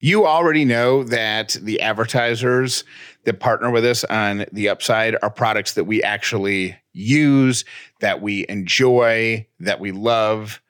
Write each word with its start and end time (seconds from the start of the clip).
You 0.00 0.26
already 0.26 0.64
know 0.64 1.02
that 1.04 1.56
the 1.60 1.80
advertisers 1.80 2.84
that 3.24 3.40
partner 3.40 3.70
with 3.70 3.84
us 3.84 4.04
on 4.04 4.46
the 4.52 4.68
upside 4.68 5.16
are 5.22 5.30
products 5.30 5.74
that 5.74 5.84
we 5.84 6.02
actually 6.02 6.76
use, 6.92 7.64
that 8.00 8.22
we 8.22 8.46
enjoy, 8.48 9.46
that 9.60 9.80
we 9.80 9.90
love. 9.90 10.62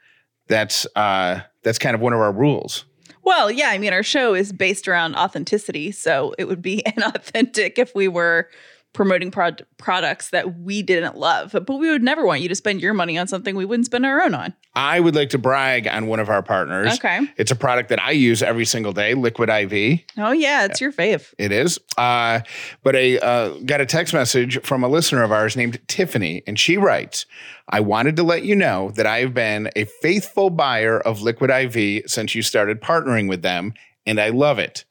That's 0.46 0.87
uh 0.96 1.41
that's 1.62 1.79
kind 1.79 1.95
of 1.95 2.01
one 2.01 2.14
of 2.14 2.21
our 2.21 2.33
rules. 2.33 2.87
Well, 3.22 3.51
yeah, 3.51 3.69
I 3.69 3.77
mean, 3.77 3.93
our 3.93 4.03
show 4.03 4.35
is 4.35 4.53
based 4.53 4.88
around 4.88 5.14
authenticity, 5.14 5.90
so 5.92 6.35
it 6.38 6.49
would 6.49 6.63
be 6.63 6.83
inauthentic 6.87 7.74
if 7.76 7.95
we 7.95 8.08
were 8.08 8.49
promoting 8.93 9.31
prod- 9.31 9.65
products 9.77 10.31
that 10.31 10.59
we 10.59 10.83
didn't 10.83 11.17
love. 11.17 11.53
But 11.53 11.79
we 11.79 11.91
would 11.91 12.03
never 12.03 12.27
want 12.27 12.41
you 12.41 12.49
to 12.49 12.55
spend 12.55 12.81
your 12.81 12.95
money 12.95 13.19
on 13.19 13.29
something 13.29 13.55
we 13.55 13.65
wouldn't 13.65 13.87
spend 13.87 14.05
our 14.05 14.23
own 14.23 14.35
on. 14.35 14.55
I 14.75 15.01
would 15.01 15.15
like 15.15 15.31
to 15.31 15.38
brag 15.38 15.87
on 15.87 16.07
one 16.07 16.20
of 16.20 16.29
our 16.29 16.43
partners. 16.43 16.95
Okay. 16.95 17.20
It's 17.37 17.51
a 17.51 17.56
product 17.56 17.88
that 17.91 18.01
I 18.01 18.12
use 18.12 18.43
every 18.43 18.65
single 18.65 18.93
day, 18.93 19.15
Liquid 19.15 19.48
IV. 19.48 20.01
Oh 20.16 20.33
yeah, 20.33 20.65
it's 20.65 20.80
your 20.80 20.93
fave. 20.93 21.32
It 21.38 21.52
is. 21.52 21.79
Uh, 21.96 22.41
but 22.82 22.96
I 22.96 23.19
uh, 23.19 23.59
got 23.66 23.80
a 23.80 23.87
text 23.87 24.15
message 24.15 24.60
from 24.62 24.82
a 24.84 24.88
listener 24.88 25.23
of 25.23 25.32
ours 25.32 25.57
named 25.57 25.80
Tiffany, 25.88 26.43
and 26.46 26.59
she 26.59 26.77
writes, 26.77 27.27
I 27.68 27.80
wanted 27.80 28.16
to 28.16 28.23
let 28.23 28.45
you 28.45 28.57
know 28.57 28.93
that 28.96 29.07
I 29.07 29.18
have 29.20 29.34
been 29.34 29.70
a 29.77 29.84
faithful 29.84 30.51
buyer 30.51 30.98
of 31.01 31.23
Liquid 31.23 31.51
IV 31.51 32.05
since 32.10 32.34
you 32.34 32.43
started 32.43 32.80
partnering 32.80 33.29
with 33.29 33.43
them, 33.43 33.74
and 34.07 34.20
I 34.20 34.30
love 34.30 34.59
it. 34.59 34.84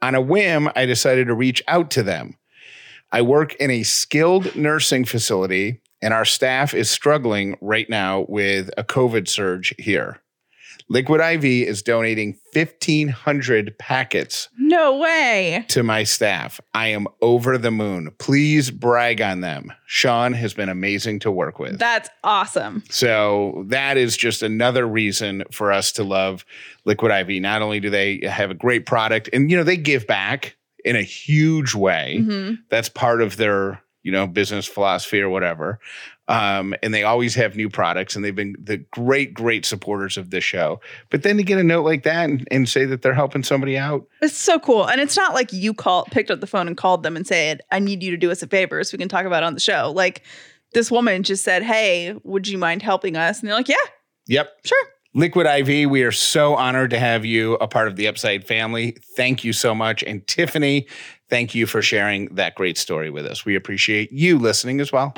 On 0.00 0.14
a 0.14 0.20
whim, 0.20 0.70
I 0.76 0.86
decided 0.86 1.26
to 1.26 1.34
reach 1.34 1.62
out 1.66 1.90
to 1.92 2.02
them. 2.02 2.36
I 3.10 3.22
work 3.22 3.54
in 3.56 3.70
a 3.70 3.82
skilled 3.82 4.54
nursing 4.54 5.04
facility, 5.04 5.80
and 6.02 6.12
our 6.12 6.24
staff 6.24 6.74
is 6.74 6.90
struggling 6.90 7.56
right 7.60 7.88
now 7.88 8.26
with 8.28 8.70
a 8.76 8.84
COVID 8.84 9.28
surge 9.28 9.74
here. 9.78 10.20
Liquid 10.90 11.20
IV 11.20 11.44
is 11.44 11.82
donating 11.82 12.38
1,500 12.54 13.76
packets 13.78 14.48
No 14.58 14.96
way. 14.98 15.64
to 15.68 15.82
my 15.82 16.02
staff. 16.04 16.60
I 16.72 16.88
am 16.88 17.06
over 17.20 17.58
the 17.58 17.70
moon. 17.70 18.10
Please 18.18 18.70
brag 18.70 19.20
on 19.20 19.40
them. 19.42 19.70
Sean 19.86 20.32
has 20.32 20.54
been 20.54 20.70
amazing 20.70 21.18
to 21.20 21.30
work 21.30 21.58
with. 21.58 21.78
That's 21.78 22.08
awesome. 22.24 22.84
So 22.90 23.64
that 23.68 23.98
is 23.98 24.16
just 24.16 24.42
another 24.42 24.86
reason 24.86 25.44
for 25.52 25.72
us 25.72 25.92
to 25.92 26.04
love 26.04 26.44
Liquid 26.86 27.12
IV. 27.12 27.42
Not 27.42 27.60
only 27.60 27.80
do 27.80 27.90
they 27.90 28.20
have 28.26 28.50
a 28.50 28.54
great 28.54 28.86
product, 28.86 29.28
and 29.32 29.50
you 29.50 29.56
know 29.58 29.64
they 29.64 29.76
give 29.76 30.06
back 30.06 30.56
in 30.88 30.96
a 30.96 31.02
huge 31.02 31.74
way. 31.74 32.22
hmm 32.22 32.54
That's 32.70 32.88
part 32.88 33.22
of 33.22 33.36
their 33.36 33.82
you 34.02 34.12
know 34.12 34.26
business 34.26 34.66
philosophy 34.66 35.20
or 35.20 35.28
whatever. 35.28 35.78
Um, 36.28 36.74
and 36.82 36.92
they 36.92 37.04
always 37.04 37.34
have 37.36 37.56
new 37.56 37.70
products, 37.70 38.14
and 38.14 38.22
they've 38.22 38.36
been 38.36 38.54
the 38.62 38.76
great, 38.76 39.32
great 39.32 39.64
supporters 39.64 40.18
of 40.18 40.28
this 40.28 40.44
show. 40.44 40.78
But 41.08 41.22
then 41.22 41.38
to 41.38 41.42
get 41.42 41.58
a 41.58 41.64
note 41.64 41.84
like 41.84 42.02
that 42.02 42.28
and, 42.28 42.46
and 42.50 42.68
say 42.68 42.84
that 42.84 43.00
they're 43.00 43.14
helping 43.14 43.42
somebody 43.42 43.78
out, 43.78 44.06
It's 44.20 44.36
so 44.36 44.58
cool. 44.58 44.86
And 44.86 45.00
it's 45.00 45.16
not 45.16 45.32
like 45.32 45.54
you 45.54 45.72
called 45.72 46.08
picked 46.10 46.30
up 46.30 46.40
the 46.40 46.46
phone 46.46 46.66
and 46.68 46.76
called 46.76 47.02
them 47.02 47.16
and 47.16 47.26
said, 47.26 47.62
I 47.72 47.78
need 47.78 48.02
you 48.02 48.10
to 48.10 48.18
do 48.18 48.30
us 48.30 48.42
a 48.42 48.46
favor 48.46 48.84
so 48.84 48.94
we 48.94 48.98
can 48.98 49.08
talk 49.08 49.24
about 49.24 49.42
it 49.42 49.46
on 49.46 49.54
the 49.54 49.60
show. 49.60 49.90
Like 49.96 50.22
this 50.74 50.90
woman 50.90 51.22
just 51.22 51.44
said, 51.44 51.62
Hey, 51.62 52.14
would 52.24 52.46
you 52.46 52.58
mind 52.58 52.82
helping 52.82 53.16
us? 53.16 53.40
And 53.40 53.48
they're 53.48 53.56
like, 53.56 53.68
Yeah, 53.68 53.76
yep, 54.26 54.50
sure. 54.66 54.84
Liquid 55.14 55.46
IV, 55.46 55.90
we 55.90 56.02
are 56.02 56.12
so 56.12 56.54
honored 56.54 56.90
to 56.90 56.98
have 56.98 57.24
you 57.24 57.54
a 57.54 57.66
part 57.66 57.88
of 57.88 57.96
the 57.96 58.06
Upside 58.06 58.46
family. 58.46 58.94
Thank 59.16 59.42
you 59.42 59.54
so 59.54 59.74
much. 59.74 60.04
And 60.04 60.26
Tiffany, 60.26 60.86
thank 61.30 61.54
you 61.54 61.66
for 61.66 61.80
sharing 61.80 62.26
that 62.34 62.54
great 62.54 62.76
story 62.76 63.08
with 63.08 63.24
us. 63.24 63.46
We 63.46 63.56
appreciate 63.56 64.12
you 64.12 64.38
listening 64.38 64.80
as 64.80 64.92
well. 64.92 65.14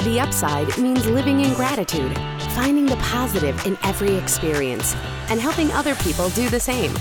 The 0.00 0.20
upside 0.20 0.78
means 0.78 1.04
living 1.06 1.40
in 1.40 1.52
gratitude, 1.52 2.16
finding 2.54 2.86
the 2.86 2.96
positive 2.96 3.66
in 3.66 3.76
every 3.82 4.14
experience, 4.14 4.94
and 5.28 5.38
helping 5.38 5.70
other 5.72 5.94
people 5.96 6.30
do 6.30 6.48
the 6.48 6.60
same. 6.60 6.94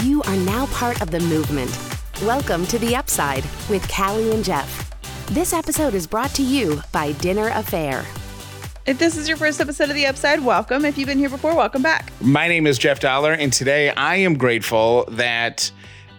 You 0.00 0.22
are 0.22 0.36
now 0.36 0.64
part 0.66 1.02
of 1.02 1.10
the 1.10 1.20
movement. 1.20 1.91
Welcome 2.22 2.66
to 2.66 2.78
The 2.78 2.94
Upside 2.94 3.42
with 3.68 3.92
Callie 3.92 4.30
and 4.30 4.44
Jeff. 4.44 4.92
This 5.30 5.52
episode 5.52 5.92
is 5.92 6.06
brought 6.06 6.30
to 6.36 6.42
you 6.44 6.80
by 6.92 7.10
Dinner 7.14 7.48
Affair. 7.48 8.04
If 8.86 9.00
this 9.00 9.16
is 9.16 9.26
your 9.26 9.36
first 9.36 9.60
episode 9.60 9.88
of 9.88 9.96
The 9.96 10.06
Upside, 10.06 10.44
welcome. 10.44 10.84
If 10.84 10.96
you've 10.96 11.08
been 11.08 11.18
here 11.18 11.28
before, 11.28 11.56
welcome 11.56 11.82
back. 11.82 12.12
My 12.20 12.46
name 12.46 12.68
is 12.68 12.78
Jeff 12.78 13.00
Dauler, 13.00 13.32
and 13.32 13.52
today 13.52 13.90
I 13.90 14.14
am 14.14 14.34
grateful 14.34 15.04
that 15.10 15.72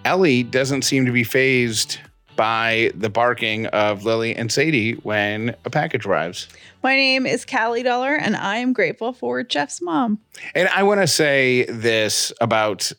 Ellie 0.03 0.44
doesn't 0.44 0.81
seem 0.81 1.06
to 1.06 1.14
be 1.14 1.24
phased 1.24 2.00
by 2.35 2.91
the 2.96 3.09
barking 3.09 3.68
of 3.68 4.03
Lily 4.03 4.35
and 4.35 4.52
Sadie 4.52 4.94
when 5.03 5.56
a 5.64 5.70
package 5.70 6.06
arrives. 6.06 6.50
My 6.81 6.97
name 6.97 7.25
is 7.25 7.46
Callie 7.46 7.84
Dauler, 7.84 8.14
and 8.14 8.35
I 8.35 8.58
am 8.58 8.74
grateful 8.74 9.14
for 9.14 9.41
Jeff's 9.41 9.81
mom. 9.81 10.20
And 10.53 10.68
I 10.70 10.84
want 10.84 11.00
to 11.00 11.08
say 11.08 11.64
this 11.70 12.34
about 12.41 12.91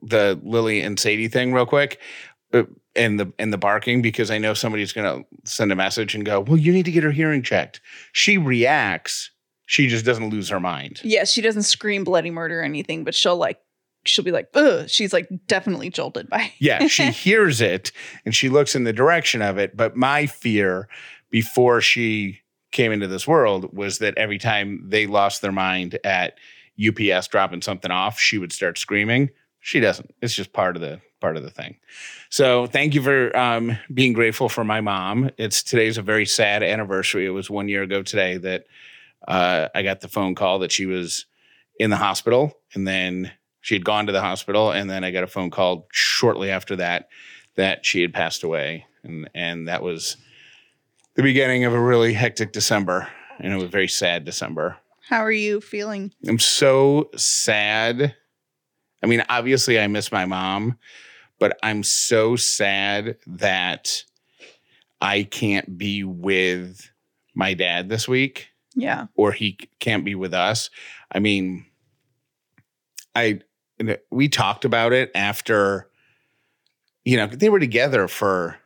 the 0.00 0.38
Lily 0.44 0.80
and 0.80 1.00
Sadie 1.00 1.26
thing 1.26 1.52
real 1.52 1.66
quick. 1.66 1.98
Uh, 2.52 2.64
And 2.94 3.18
the 3.18 3.32
and 3.38 3.52
the 3.52 3.58
barking 3.58 4.02
because 4.02 4.30
I 4.30 4.38
know 4.38 4.54
somebody's 4.54 4.92
going 4.92 5.24
to 5.24 5.26
send 5.50 5.72
a 5.72 5.76
message 5.76 6.14
and 6.14 6.24
go, 6.24 6.40
"Well, 6.40 6.58
you 6.58 6.72
need 6.72 6.84
to 6.84 6.90
get 6.92 7.04
her 7.04 7.10
hearing 7.12 7.42
checked." 7.42 7.80
She 8.12 8.38
reacts. 8.38 9.30
She 9.66 9.86
just 9.88 10.04
doesn't 10.04 10.28
lose 10.28 10.50
her 10.50 10.60
mind. 10.60 11.00
Yeah, 11.02 11.24
she 11.24 11.40
doesn't 11.40 11.62
scream 11.62 12.04
bloody 12.04 12.30
murder 12.30 12.60
or 12.60 12.62
anything, 12.62 13.04
but 13.04 13.14
she'll 13.14 13.36
like, 13.38 13.58
she'll 14.04 14.24
be 14.24 14.32
like, 14.32 14.48
ugh. 14.54 14.86
She's 14.90 15.14
like 15.14 15.28
definitely 15.46 15.88
jolted 15.88 16.28
by. 16.28 16.52
Yeah, 16.58 16.86
she 16.88 17.10
hears 17.10 17.62
it 17.62 17.90
and 18.26 18.34
she 18.34 18.50
looks 18.50 18.74
in 18.74 18.84
the 18.84 18.92
direction 18.92 19.40
of 19.40 19.56
it. 19.56 19.74
But 19.74 19.96
my 19.96 20.26
fear 20.26 20.88
before 21.30 21.80
she 21.80 22.40
came 22.70 22.92
into 22.92 23.06
this 23.06 23.26
world 23.26 23.74
was 23.74 23.98
that 23.98 24.18
every 24.18 24.38
time 24.38 24.84
they 24.88 25.06
lost 25.06 25.40
their 25.40 25.52
mind 25.52 25.98
at 26.04 26.36
UPS 26.78 27.28
dropping 27.28 27.62
something 27.62 27.90
off, 27.90 28.18
she 28.18 28.36
would 28.36 28.52
start 28.52 28.76
screaming. 28.76 29.30
She 29.60 29.80
doesn't. 29.80 30.14
It's 30.20 30.34
just 30.34 30.52
part 30.52 30.76
of 30.76 30.82
the 30.82 31.00
part 31.22 31.38
of 31.38 31.42
the 31.42 31.50
thing. 31.50 31.76
So 32.28 32.66
thank 32.66 32.94
you 32.94 33.02
for 33.02 33.34
um, 33.34 33.78
being 33.94 34.12
grateful 34.12 34.50
for 34.50 34.64
my 34.64 34.82
mom. 34.82 35.30
It's 35.38 35.62
today's 35.62 35.96
a 35.96 36.02
very 36.02 36.26
sad 36.26 36.62
anniversary. 36.62 37.24
It 37.24 37.30
was 37.30 37.48
one 37.48 37.68
year 37.68 37.82
ago 37.82 38.02
today 38.02 38.36
that 38.36 38.66
uh, 39.26 39.68
I 39.74 39.82
got 39.82 40.00
the 40.00 40.08
phone 40.08 40.34
call 40.34 40.58
that 40.58 40.72
she 40.72 40.84
was 40.84 41.24
in 41.78 41.88
the 41.88 41.96
hospital, 41.96 42.58
and 42.74 42.86
then 42.86 43.32
she 43.62 43.74
had 43.74 43.84
gone 43.84 44.06
to 44.06 44.12
the 44.12 44.20
hospital, 44.20 44.70
and 44.70 44.90
then 44.90 45.04
I 45.04 45.10
got 45.10 45.24
a 45.24 45.28
phone 45.28 45.50
call 45.50 45.86
shortly 45.92 46.50
after 46.50 46.76
that 46.76 47.08
that 47.54 47.86
she 47.86 48.02
had 48.02 48.12
passed 48.12 48.42
away, 48.42 48.86
and 49.02 49.30
and 49.34 49.68
that 49.68 49.82
was 49.82 50.16
the 51.14 51.22
beginning 51.22 51.64
of 51.64 51.72
a 51.72 51.80
really 51.80 52.12
hectic 52.12 52.52
December, 52.52 53.08
and 53.38 53.52
it 53.52 53.56
was 53.56 53.64
a 53.64 53.68
very 53.68 53.88
sad 53.88 54.24
December. 54.24 54.76
How 55.08 55.20
are 55.24 55.32
you 55.32 55.60
feeling? 55.60 56.12
I'm 56.26 56.38
so 56.38 57.10
sad. 57.16 58.14
I 59.02 59.06
mean, 59.06 59.22
obviously, 59.28 59.80
I 59.80 59.86
miss 59.88 60.12
my 60.12 60.24
mom, 60.24 60.78
but 61.42 61.58
I'm 61.60 61.82
so 61.82 62.36
sad 62.36 63.16
that 63.26 64.04
I 65.00 65.24
can't 65.24 65.76
be 65.76 66.04
with 66.04 66.88
my 67.34 67.52
dad 67.52 67.88
this 67.88 68.06
week 68.06 68.46
Yeah. 68.76 69.06
or 69.16 69.32
he 69.32 69.58
can't 69.80 70.04
be 70.04 70.14
with 70.14 70.34
us. 70.34 70.70
I 71.10 71.18
mean, 71.18 71.66
I 73.16 73.40
we 74.12 74.28
talked 74.28 74.64
about 74.64 74.92
it 74.92 75.10
after 75.16 75.88
you 77.04 77.16
know, 77.16 77.26
they 77.26 77.48
were 77.48 77.58
together 77.58 78.06
for 78.06 78.56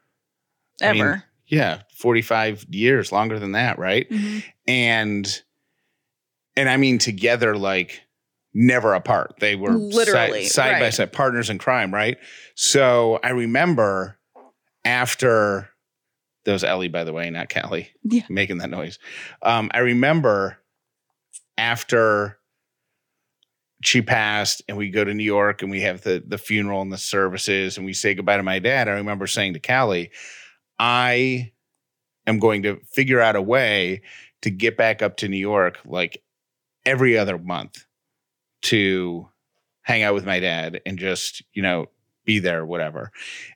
I 0.83 0.93
mean, 0.93 1.01
Ever. 1.03 1.25
yeah, 1.47 1.81
45 1.95 2.67
years, 2.69 3.11
longer 3.11 3.39
than 3.39 3.53
that, 3.53 3.79
right? 3.79 4.07
Mhm. 4.11 4.45
and 4.69 5.43
and 6.59 6.69
I 6.69 6.77
mean 6.77 6.99
together 6.99 7.57
like 7.57 8.03
never 8.59 8.95
apart. 8.95 9.35
They 9.39 9.55
were 9.55 9.77
Literally, 9.77 10.45
side, 10.47 10.73
side 10.73 10.81
by 10.81 10.91
side 10.91 11.13
partners 11.13 11.51
in 11.51 11.59
crime, 11.59 11.93
right? 11.93 12.17
So 12.55 13.21
I 13.23 13.31
remember 13.31 14.19
after 14.85 15.69
that 16.47 16.53
was 16.53 16.65
Ellie, 16.65 16.89
by 16.89 17.05
the 17.05 17.13
way, 17.13 17.29
not 17.29 17.53
Callie, 17.53 17.91
Yeah. 18.03 18.23
making 18.31 18.59
that 18.59 18.71
noise. 18.71 18.99
Um, 19.43 19.71
I 19.75 19.81
remember 19.81 20.59
after 21.59 22.39
she 23.85 24.01
passed 24.01 24.63
and 24.69 24.79
we 24.79 24.91
go 24.91 25.05
to 25.05 25.13
New 25.13 25.23
York 25.25 25.61
and 25.61 25.71
we 25.71 25.83
have 25.83 26.01
the 26.03 26.23
the 26.27 26.39
funeral 26.39 26.81
and 26.81 26.91
the 26.93 26.97
services 26.99 27.77
and 27.77 27.85
we 27.85 27.93
say 27.93 28.15
goodbye 28.15 28.39
to 28.39 28.43
my 28.43 28.59
dad. 28.59 28.89
I 28.89 28.93
remember 28.93 29.27
saying 29.27 29.53
to 29.53 29.61
Callie, 29.61 30.11
I 30.79 31.53
am 32.27 32.39
going 32.39 32.63
to 32.63 32.79
figure 32.91 33.21
out 33.21 33.37
a 33.37 33.43
way 33.43 34.01
to 34.43 34.51
get 34.51 34.77
back 34.79 35.03
up 35.03 35.19
to 35.19 35.29
New 35.29 35.37
York 35.37 35.79
like 35.85 36.23
every 36.87 37.19
other 37.19 37.37
month 37.39 37.85
to 38.67 39.29
hang 39.83 40.03
out 40.03 40.15
with 40.15 40.27
my 40.27 40.41
dad 40.41 40.81
and 40.85 40.99
just, 40.99 41.43
you 41.53 41.63
know, 41.63 41.87
be 42.25 42.39
there, 42.39 42.67
whatever. 42.67 43.13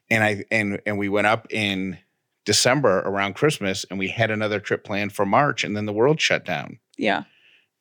And 0.08 0.22
I 0.22 0.44
and 0.50 0.80
and 0.86 0.98
we 0.98 1.08
went 1.08 1.26
up 1.26 1.52
in 1.52 1.98
December 2.44 3.00
around 3.00 3.34
Christmas 3.34 3.84
and 3.90 3.98
we 3.98 4.08
had 4.08 4.30
another 4.30 4.60
trip 4.60 4.84
planned 4.84 5.12
for 5.12 5.26
March 5.26 5.64
and 5.64 5.76
then 5.76 5.86
the 5.86 5.92
world 5.92 6.20
shut 6.20 6.44
down. 6.44 6.78
Yeah. 6.96 7.24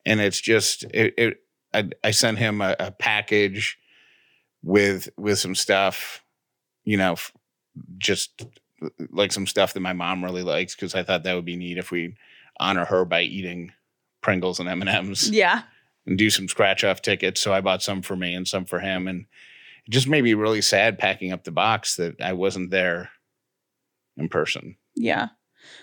And 0.04 0.20
it's 0.20 0.40
just 0.40 0.84
it, 0.84 1.14
it 1.16 1.42
I, 1.72 1.90
I 2.02 2.10
sent 2.10 2.38
him 2.38 2.60
a, 2.60 2.74
a 2.78 2.90
package 2.90 3.78
with 4.62 5.08
with 5.16 5.38
some 5.38 5.54
stuff, 5.54 6.24
you 6.84 6.96
know, 6.96 7.16
just 7.98 8.44
like 9.10 9.32
some 9.32 9.46
stuff 9.46 9.74
that 9.74 9.80
my 9.80 9.92
mom 9.92 10.24
really 10.24 10.42
likes 10.42 10.74
because 10.74 10.94
I 10.94 11.02
thought 11.02 11.22
that 11.22 11.34
would 11.34 11.44
be 11.44 11.56
neat 11.56 11.78
if 11.78 11.90
we 11.90 12.16
honor 12.58 12.84
her 12.84 13.04
by 13.04 13.22
eating 13.22 13.72
Pringles 14.20 14.58
and 14.60 14.68
M 14.68 14.80
and 14.80 14.90
M's 14.90 15.30
Yeah. 15.30 15.62
And 16.06 16.18
do 16.18 16.30
some 16.30 16.48
scratch 16.48 16.84
off 16.84 17.02
tickets. 17.02 17.40
So 17.40 17.52
I 17.52 17.60
bought 17.60 17.82
some 17.82 18.02
for 18.02 18.16
me 18.16 18.34
and 18.34 18.46
some 18.46 18.64
for 18.64 18.80
him, 18.80 19.06
and 19.08 19.26
it 19.86 19.90
just 19.90 20.08
made 20.08 20.24
me 20.24 20.34
really 20.34 20.62
sad 20.62 20.98
packing 20.98 21.32
up 21.32 21.44
the 21.44 21.50
box 21.50 21.96
that 21.96 22.20
I 22.20 22.32
wasn't 22.32 22.70
there 22.70 23.10
in 24.16 24.28
person. 24.28 24.76
Yeah. 24.94 25.28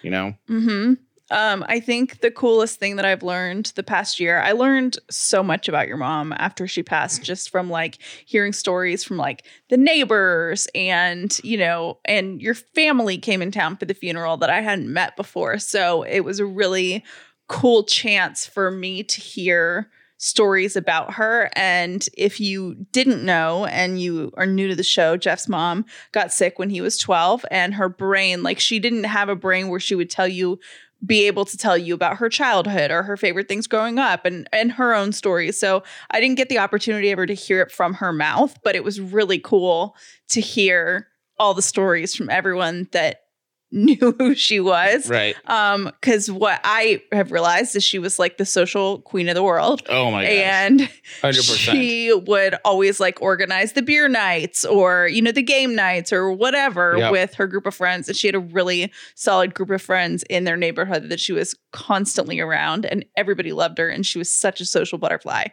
You 0.01 0.11
know, 0.11 0.33
Hmm. 0.47 0.93
Um, 1.29 1.65
I 1.67 1.81
think 1.81 2.21
the 2.21 2.31
coolest 2.31 2.79
thing 2.79 2.95
that 2.95 3.05
I've 3.05 3.23
learned 3.23 3.73
the 3.75 3.83
past 3.83 4.19
year, 4.19 4.39
I 4.39 4.53
learned 4.53 4.97
so 5.09 5.43
much 5.43 5.67
about 5.67 5.87
your 5.87 5.97
mom 5.97 6.33
after 6.37 6.67
she 6.67 6.83
passed, 6.83 7.21
just 7.21 7.49
from 7.49 7.69
like 7.69 7.97
hearing 8.25 8.53
stories 8.53 9.03
from 9.03 9.17
like 9.17 9.45
the 9.69 9.75
neighbors 9.75 10.69
and, 10.73 11.37
you 11.43 11.57
know, 11.57 11.99
and 12.05 12.41
your 12.41 12.53
family 12.53 13.17
came 13.17 13.41
in 13.41 13.51
town 13.51 13.75
for 13.75 13.83
the 13.83 13.93
funeral 13.93 14.37
that 14.37 14.49
I 14.49 14.61
hadn't 14.61 14.91
met 14.91 15.17
before. 15.17 15.59
So 15.59 16.03
it 16.03 16.21
was 16.21 16.39
a 16.39 16.45
really 16.45 17.03
cool 17.49 17.83
chance 17.83 18.45
for 18.45 18.71
me 18.71 19.03
to 19.03 19.19
hear 19.19 19.89
stories 20.17 20.75
about 20.75 21.13
her. 21.13 21.49
And 21.55 22.07
if 22.17 22.39
you 22.39 22.85
didn't 22.91 23.23
know 23.23 23.65
and 23.65 24.01
you 24.01 24.31
are 24.35 24.45
new 24.45 24.67
to 24.67 24.75
the 24.75 24.83
show, 24.83 25.15
Jeff's 25.15 25.47
mom 25.47 25.85
got 26.11 26.33
sick 26.33 26.59
when 26.59 26.69
he 26.69 26.81
was 26.81 26.97
12 26.97 27.45
and 27.51 27.75
her 27.75 27.89
brain, 27.89 28.43
like 28.43 28.59
she 28.59 28.79
didn't 28.79 29.05
have 29.05 29.29
a 29.29 29.35
brain 29.35 29.69
where 29.69 29.79
she 29.79 29.95
would 29.95 30.09
tell 30.09 30.27
you 30.27 30.59
be 31.05 31.27
able 31.27 31.45
to 31.45 31.57
tell 31.57 31.77
you 31.77 31.93
about 31.93 32.17
her 32.17 32.27
childhood 32.27 32.89
or 32.89 33.03
her 33.03 33.15
favorite 33.15 33.47
things 33.47 33.67
growing 33.67 33.99
up 33.99 34.25
and 34.25 34.49
and 34.51 34.71
her 34.71 34.95
own 34.95 35.11
stories. 35.11 35.59
So 35.59 35.83
I 36.09 36.19
didn't 36.19 36.37
get 36.37 36.49
the 36.49 36.57
opportunity 36.57 37.11
ever 37.11 37.27
to 37.27 37.35
hear 37.35 37.61
it 37.61 37.71
from 37.71 37.93
her 37.95 38.11
mouth, 38.11 38.57
but 38.63 38.75
it 38.75 38.83
was 38.83 38.99
really 38.99 39.37
cool 39.37 39.95
to 40.29 40.41
hear 40.41 41.07
all 41.37 41.53
the 41.53 41.61
stories 41.61 42.15
from 42.15 42.31
everyone 42.31 42.87
that 42.93 43.26
knew 43.71 44.15
who 44.17 44.33
she 44.33 44.59
was. 44.61 45.09
right? 45.09 45.35
Um, 45.45 45.91
because 45.99 46.31
what 46.31 46.61
I 46.63 47.01
have 47.11 47.31
realized 47.33 47.75
is 47.75 47.83
she 47.83 47.99
was 47.99 48.17
like 48.17 48.37
the 48.37 48.45
social 48.45 48.99
queen 49.01 49.27
of 49.27 49.35
the 49.35 49.43
world. 49.43 49.81
Oh 49.89 50.09
my 50.09 50.23
gosh, 50.23 50.31
and 50.31 50.81
hundred 51.21 51.35
percent. 51.37 51.77
she 51.77 52.13
would 52.13 52.55
always 52.63 52.99
like 53.01 53.21
organize 53.21 53.73
the 53.73 53.81
beer 53.81 54.07
nights 54.07 54.63
or 54.63 55.07
you 55.07 55.21
know 55.21 55.31
the 55.33 55.41
game 55.43 55.75
nights 55.75 56.13
or 56.13 56.31
whatever 56.31 56.95
Yep. 56.97 57.11
with 57.11 57.33
her 57.35 57.45
group 57.47 57.65
of 57.65 57.75
friends 57.75 58.07
and 58.07 58.15
she 58.15 58.27
had 58.27 58.35
a 58.35 58.39
really 58.39 58.91
solid 59.15 59.53
group 59.53 59.69
of 59.69 59.81
friends 59.81 60.23
in 60.29 60.45
their 60.45 60.55
neighborhood 60.57 61.09
that 61.09 61.19
she 61.19 61.33
was 61.33 61.53
constantly 61.73 62.39
around 62.39 62.85
and 62.85 63.03
everybody 63.17 63.51
loved 63.51 63.77
her 63.79 63.89
and 63.89 64.05
she 64.05 64.17
was 64.17 64.31
such 64.31 64.61
a 64.61 64.65
social 64.65 64.97
butterfly 64.97 65.43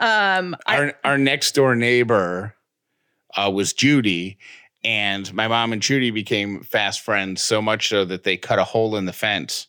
um 0.00 0.56
I, 0.66 0.76
Our 0.76 0.94
our 1.04 1.18
next 1.18 1.54
door 1.54 1.76
neighbor 1.76 2.54
uh, 3.36 3.50
was 3.50 3.72
Judy, 3.72 4.38
and 4.84 5.32
my 5.34 5.48
mom 5.48 5.72
and 5.72 5.82
Judy 5.82 6.10
became 6.10 6.62
fast 6.62 7.00
friends 7.00 7.42
so 7.42 7.60
much 7.60 7.88
so 7.88 8.04
that 8.04 8.24
they 8.24 8.36
cut 8.36 8.58
a 8.58 8.64
hole 8.64 8.96
in 8.96 9.04
the 9.06 9.12
fence. 9.12 9.66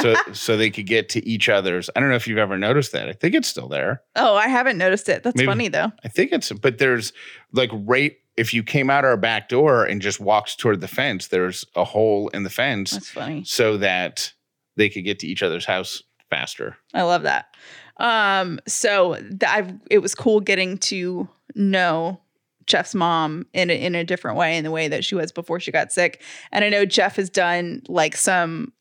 So, 0.00 0.14
so 0.32 0.56
they 0.56 0.70
could 0.70 0.86
get 0.86 1.08
to 1.10 1.26
each 1.26 1.48
other's. 1.48 1.90
I 1.94 2.00
don't 2.00 2.08
know 2.08 2.16
if 2.16 2.26
you've 2.26 2.38
ever 2.38 2.56
noticed 2.58 2.92
that. 2.92 3.08
I 3.08 3.12
think 3.12 3.34
it's 3.34 3.48
still 3.48 3.68
there. 3.68 4.02
oh 4.16 4.34
i 4.34 4.48
haven't 4.48 4.78
noticed 4.78 5.08
it 5.08 5.22
that's 5.22 5.36
Maybe- 5.36 5.46
funny 5.46 5.68
though 5.68 5.92
I 6.04 6.08
think 6.08 6.32
it's, 6.32 6.50
but 6.52 6.78
there's 6.78 7.12
like 7.52 7.70
right 7.72 8.16
if 8.36 8.54
you 8.54 8.62
came 8.62 8.88
out 8.88 9.04
our 9.04 9.18
back 9.18 9.48
door 9.50 9.84
and 9.84 10.00
just 10.00 10.18
walked 10.18 10.58
toward 10.58 10.80
the 10.80 10.88
fence, 10.88 11.28
there's 11.28 11.66
a 11.76 11.84
hole 11.84 12.28
in 12.28 12.44
the 12.44 12.50
fence 12.50 12.92
that's 12.92 13.10
funny 13.10 13.44
so 13.44 13.76
that 13.76 14.32
they 14.76 14.88
could 14.88 15.04
get 15.04 15.18
to 15.18 15.26
each 15.26 15.42
other's 15.42 15.66
house 15.66 16.02
faster. 16.30 16.78
I 16.94 17.02
love 17.02 17.24
that. 17.24 17.54
Um, 17.98 18.58
so 18.66 19.16
th- 19.16 19.42
I've 19.46 19.74
it 19.90 19.98
was 19.98 20.14
cool 20.14 20.40
getting 20.40 20.78
to 20.78 21.28
know 21.54 22.20
Jeff's 22.66 22.94
mom 22.94 23.46
in 23.52 23.70
a, 23.70 23.74
in 23.74 23.94
a 23.94 24.04
different 24.04 24.36
way, 24.36 24.56
in 24.56 24.64
the 24.64 24.70
way 24.70 24.88
that 24.88 25.04
she 25.04 25.14
was 25.14 25.32
before 25.32 25.60
she 25.60 25.70
got 25.70 25.92
sick. 25.92 26.22
And 26.50 26.64
I 26.64 26.68
know 26.68 26.84
Jeff 26.84 27.16
has 27.16 27.30
done 27.30 27.82
like 27.88 28.16
some 28.16 28.72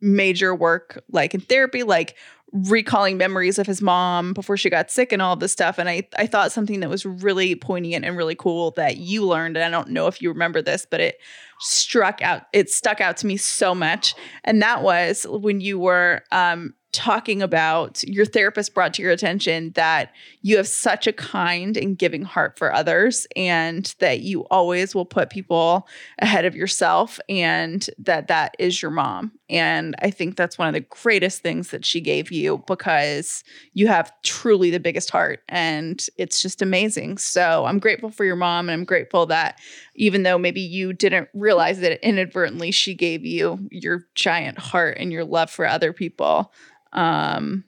major 0.00 0.54
work, 0.54 1.02
like 1.10 1.34
in 1.34 1.40
therapy, 1.40 1.82
like 1.82 2.16
recalling 2.52 3.18
memories 3.18 3.58
of 3.58 3.66
his 3.66 3.82
mom 3.82 4.32
before 4.32 4.56
she 4.56 4.70
got 4.70 4.90
sick 4.90 5.12
and 5.12 5.20
all 5.20 5.36
this 5.36 5.52
stuff. 5.52 5.78
And 5.78 5.88
I 5.88 6.08
I 6.16 6.26
thought 6.26 6.52
something 6.52 6.80
that 6.80 6.88
was 6.88 7.04
really 7.04 7.54
poignant 7.54 8.04
and 8.04 8.16
really 8.16 8.34
cool 8.34 8.70
that 8.72 8.96
you 8.96 9.26
learned. 9.26 9.56
And 9.56 9.64
I 9.64 9.70
don't 9.70 9.90
know 9.90 10.06
if 10.06 10.22
you 10.22 10.30
remember 10.30 10.62
this, 10.62 10.86
but 10.90 11.00
it 11.00 11.18
struck 11.60 12.22
out. 12.22 12.42
It 12.52 12.70
stuck 12.70 13.00
out 13.00 13.16
to 13.18 13.26
me 13.26 13.36
so 13.36 13.74
much. 13.74 14.14
And 14.44 14.62
that 14.62 14.82
was 14.82 15.26
when 15.28 15.60
you 15.60 15.78
were 15.78 16.22
um, 16.32 16.74
talking 16.92 17.42
about 17.42 18.02
your 18.04 18.24
therapist 18.24 18.74
brought 18.74 18.94
to 18.94 19.02
your 19.02 19.10
attention 19.10 19.72
that 19.72 20.12
you 20.42 20.56
have 20.56 20.68
such 20.68 21.06
a 21.06 21.12
kind 21.12 21.76
and 21.76 21.98
giving 21.98 22.22
heart 22.22 22.58
for 22.58 22.72
others 22.72 23.26
and 23.34 23.94
that 23.98 24.20
you 24.20 24.46
always 24.50 24.94
will 24.94 25.04
put 25.04 25.30
people 25.30 25.86
ahead 26.20 26.44
of 26.44 26.54
yourself 26.54 27.18
and 27.28 27.90
that 27.98 28.28
that 28.28 28.54
is 28.58 28.80
your 28.80 28.90
mom. 28.90 29.32
And 29.50 29.94
i 30.00 30.10
think 30.10 30.36
that's 30.36 30.58
one 30.58 30.68
of 30.68 30.74
the 30.74 30.80
greatest 30.80 31.42
things 31.42 31.70
that 31.70 31.84
she 31.84 32.00
gave 32.00 32.30
you 32.30 32.62
because 32.66 33.42
you 33.72 33.88
have 33.88 34.12
truly 34.22 34.70
the 34.70 34.80
biggest 34.80 35.10
heart 35.10 35.40
and 35.48 36.06
it's 36.16 36.40
just 36.42 36.62
amazing. 36.62 37.18
So 37.18 37.64
i'm 37.66 37.78
grateful 37.78 38.10
for 38.10 38.24
your 38.24 38.36
mom 38.36 38.68
and 38.68 38.74
i'm 38.80 38.84
grateful 38.84 39.26
that 39.26 39.58
even 39.94 40.22
though 40.22 40.38
maybe 40.38 40.60
you 40.60 40.92
didn't 40.92 41.28
realize 41.34 41.80
that 41.80 42.06
inadvertently 42.06 42.70
she 42.70 42.94
gave 42.94 43.24
you 43.24 43.68
your 43.70 44.06
giant 44.14 44.58
heart 44.58 44.96
and 45.00 45.12
your 45.12 45.24
love 45.24 45.50
for 45.50 45.66
other 45.66 45.92
people. 45.92 46.52
Um 46.92 47.64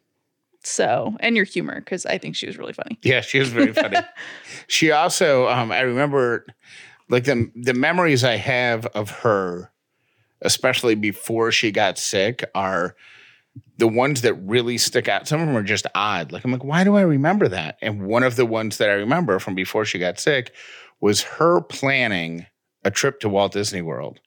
so 0.63 1.17
and 1.21 1.37
your 1.37 1.45
humor 1.45 1.81
because 1.81 2.05
i 2.07 2.19
think 2.19 2.37
she 2.37 2.47
was 2.47 2.59
really 2.59 2.73
funny 2.73 2.99
Yeah, 3.03 3.21
she 3.21 3.39
was 3.39 3.49
very 3.49 3.73
funny. 3.73 3.97
she 4.67 4.91
also, 4.91 5.49
um, 5.49 5.73
I 5.73 5.81
remember, 5.81 6.47
like 7.09 7.25
the 7.25 7.51
the 7.55 7.75
memories 7.75 8.25
I 8.25 8.37
have 8.37 8.87
of 8.87 9.11
her, 9.11 9.73
especially 10.43 10.95
before 10.95 11.51
she 11.51 11.71
got 11.71 11.99
sick, 11.99 12.45
are 12.55 12.95
the 13.79 13.89
ones 13.89 14.21
that 14.23 14.35
really 14.35 14.79
stick 14.79 15.09
out. 15.09 15.27
Some 15.27 15.41
of 15.41 15.47
them 15.47 15.57
are 15.57 15.63
just 15.63 15.87
odd. 15.95 16.33
Like 16.33 16.45
I'm 16.45 16.53
like, 16.53 16.65
why 16.65 16.85
do 16.85 16.97
I 16.97 17.03
remember 17.03 17.49
that? 17.49 17.79
And 17.83 18.07
one 18.07 18.23
of 18.23 18.37
the 18.37 18.47
ones 18.47 18.77
that 18.77 18.91
I 18.91 18.95
remember 18.95 19.39
from 19.39 19.55
before 19.55 19.85
she 19.85 19.99
got 19.99 20.21
sick 20.21 20.53
was 21.01 21.23
her 21.23 21.61
planning 21.63 22.47
a 22.85 22.91
trip 22.91 23.21
to 23.21 23.29
Walt 23.29 23.53
Disney 23.53 23.83
World. 23.83 24.21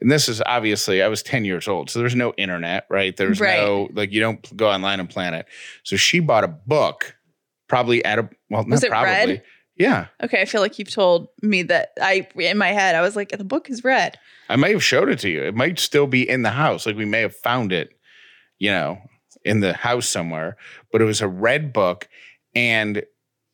And 0.00 0.10
this 0.10 0.28
is 0.28 0.40
obviously 0.46 1.02
I 1.02 1.08
was 1.08 1.22
10 1.22 1.44
years 1.44 1.66
old, 1.68 1.90
so 1.90 1.98
there's 1.98 2.14
no 2.14 2.32
internet, 2.36 2.86
right? 2.88 3.16
There's 3.16 3.40
Right. 3.40 3.56
no 3.58 3.88
like 3.92 4.12
you 4.12 4.20
don't 4.20 4.56
go 4.56 4.70
online 4.70 5.00
and 5.00 5.10
plan 5.10 5.34
it. 5.34 5.46
So 5.82 5.96
she 5.96 6.20
bought 6.20 6.44
a 6.44 6.48
book, 6.48 7.16
probably 7.68 8.04
at 8.04 8.18
a 8.18 8.28
well, 8.50 8.62
Was 8.64 8.82
not 8.82 8.84
it 8.84 8.90
probably. 8.90 9.12
red? 9.34 9.42
Yeah, 9.76 10.06
okay 10.20 10.40
i 10.40 10.44
feel 10.44 10.60
like 10.60 10.76
you've 10.80 10.90
told 10.90 11.28
me 11.40 11.62
that 11.62 11.92
i 12.02 12.26
in 12.34 12.58
my 12.58 12.72
head 12.72 12.96
i 12.96 13.00
was 13.00 13.14
like 13.14 13.28
the 13.28 13.44
book 13.44 13.70
is 13.70 13.84
red 13.84 14.18
I 14.48 14.56
may 14.56 14.72
have 14.72 14.82
showed 14.82 15.08
it 15.08 15.20
to 15.20 15.28
you. 15.28 15.42
It 15.44 15.54
might 15.54 15.78
still 15.78 16.08
be 16.08 16.28
in 16.28 16.42
the 16.42 16.50
house. 16.50 16.84
Like 16.84 16.96
we 16.96 17.04
may 17.04 17.20
have 17.20 17.36
found 17.36 17.70
it, 17.70 17.90
you 18.58 18.70
know, 18.70 18.98
in 19.44 19.60
the 19.60 19.72
house 19.74 20.08
somewhere. 20.08 20.56
But 20.90 21.00
it 21.00 21.04
was 21.04 21.20
a 21.20 21.28
red 21.28 21.72
book, 21.72 22.08
and 22.56 23.04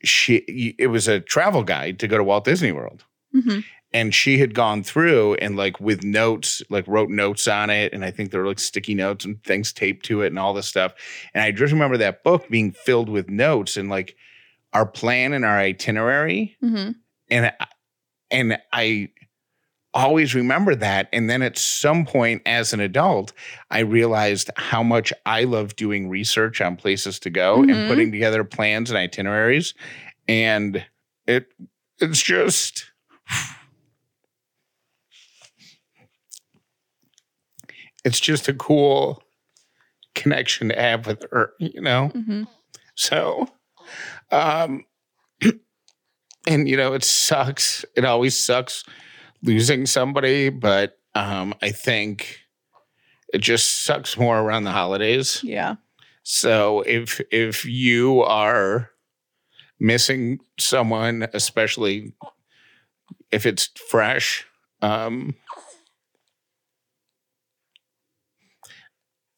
she 0.02 0.36
it 0.78 0.86
was 0.86 1.08
a 1.08 1.20
travel 1.20 1.62
guide 1.64 1.98
to 1.98 2.08
go 2.08 2.16
to 2.16 2.24
Walt 2.24 2.44
Disney 2.44 2.72
World. 2.72 3.04
hmm 3.32 3.58
and 3.94 4.14
she 4.14 4.36
had 4.38 4.52
gone 4.54 4.82
through 4.82 5.34
and 5.36 5.56
like 5.56 5.80
with 5.80 6.04
notes 6.04 6.60
like 6.68 6.86
wrote 6.86 7.08
notes 7.08 7.48
on 7.48 7.70
it 7.70 7.92
and 7.94 8.04
i 8.04 8.10
think 8.10 8.30
there 8.30 8.40
were 8.42 8.46
like 8.48 8.58
sticky 8.58 8.94
notes 8.94 9.24
and 9.24 9.42
things 9.44 9.72
taped 9.72 10.04
to 10.04 10.20
it 10.22 10.26
and 10.26 10.38
all 10.38 10.52
this 10.52 10.66
stuff. 10.68 10.92
And 11.32 11.42
i 11.42 11.50
just 11.52 11.72
remember 11.72 11.96
that 11.98 12.22
book 12.24 12.48
being 12.50 12.72
filled 12.72 13.08
with 13.08 13.30
notes 13.30 13.76
and 13.78 13.88
like 13.88 14.16
our 14.74 14.84
plan 14.84 15.32
and 15.32 15.44
our 15.44 15.58
itinerary. 15.58 16.56
Hmm 16.60 16.90
and 17.30 17.46
I- 17.46 17.66
and 18.30 18.58
i 18.72 19.08
always 19.96 20.34
remember 20.34 20.74
that. 20.74 21.08
And 21.12 21.30
then 21.30 21.40
at 21.40 21.56
some 21.56 22.04
point 22.04 22.42
as 22.46 22.72
an 22.72 22.80
adult 22.80 23.32
i 23.70 23.78
realized 23.78 24.50
how 24.56 24.82
much 24.82 25.12
i 25.24 25.44
love 25.44 25.76
doing 25.76 26.08
research 26.08 26.60
on 26.60 26.74
places 26.76 27.20
to 27.20 27.30
go 27.30 27.58
Mhm. 27.58 27.72
and 27.72 27.88
putting 27.88 28.10
together 28.10 28.42
plans 28.42 28.90
and 28.90 28.98
itineraries. 28.98 29.72
And 30.26 30.84
it 31.28 31.52
it's 32.00 32.20
just 32.20 32.86
it's 38.04 38.20
just 38.20 38.48
a 38.48 38.54
cool 38.54 39.22
connection 40.14 40.68
to 40.68 40.80
have 40.80 41.06
with 41.06 41.24
her 41.32 41.52
you 41.58 41.80
know 41.80 42.08
hmm 42.08 42.44
so, 42.94 43.48
um, 44.30 44.84
and 46.46 46.68
you 46.68 46.76
know, 46.76 46.94
it 46.94 47.04
sucks. 47.04 47.84
It 47.96 48.04
always 48.04 48.38
sucks 48.38 48.84
losing 49.42 49.86
somebody, 49.86 50.48
but 50.48 50.98
um, 51.14 51.54
I 51.60 51.70
think 51.70 52.40
it 53.32 53.40
just 53.40 53.84
sucks 53.84 54.16
more 54.16 54.38
around 54.38 54.64
the 54.64 54.70
holidays. 54.70 55.40
yeah 55.42 55.76
So 56.22 56.82
if 56.82 57.20
if 57.30 57.64
you 57.64 58.22
are 58.22 58.90
missing 59.80 60.38
someone, 60.58 61.26
especially 61.34 62.14
if 63.32 63.44
it's 63.44 63.70
fresh, 63.90 64.46
um, 64.82 65.34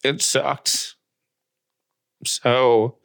it 0.03 0.21
sucks. 0.21 0.95
So 2.25 2.97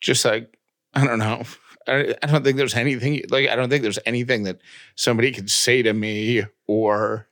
just 0.00 0.24
like 0.24 0.56
I 0.94 1.06
don't 1.06 1.18
know. 1.18 1.42
I, 1.86 2.14
I 2.22 2.26
don't 2.26 2.44
think 2.44 2.56
there's 2.58 2.74
anything 2.74 3.22
like 3.30 3.48
I 3.48 3.56
don't 3.56 3.68
think 3.68 3.82
there's 3.82 3.98
anything 4.06 4.44
that 4.44 4.60
somebody 4.94 5.32
could 5.32 5.50
say 5.50 5.82
to 5.82 5.92
me 5.92 6.44
or 6.66 7.28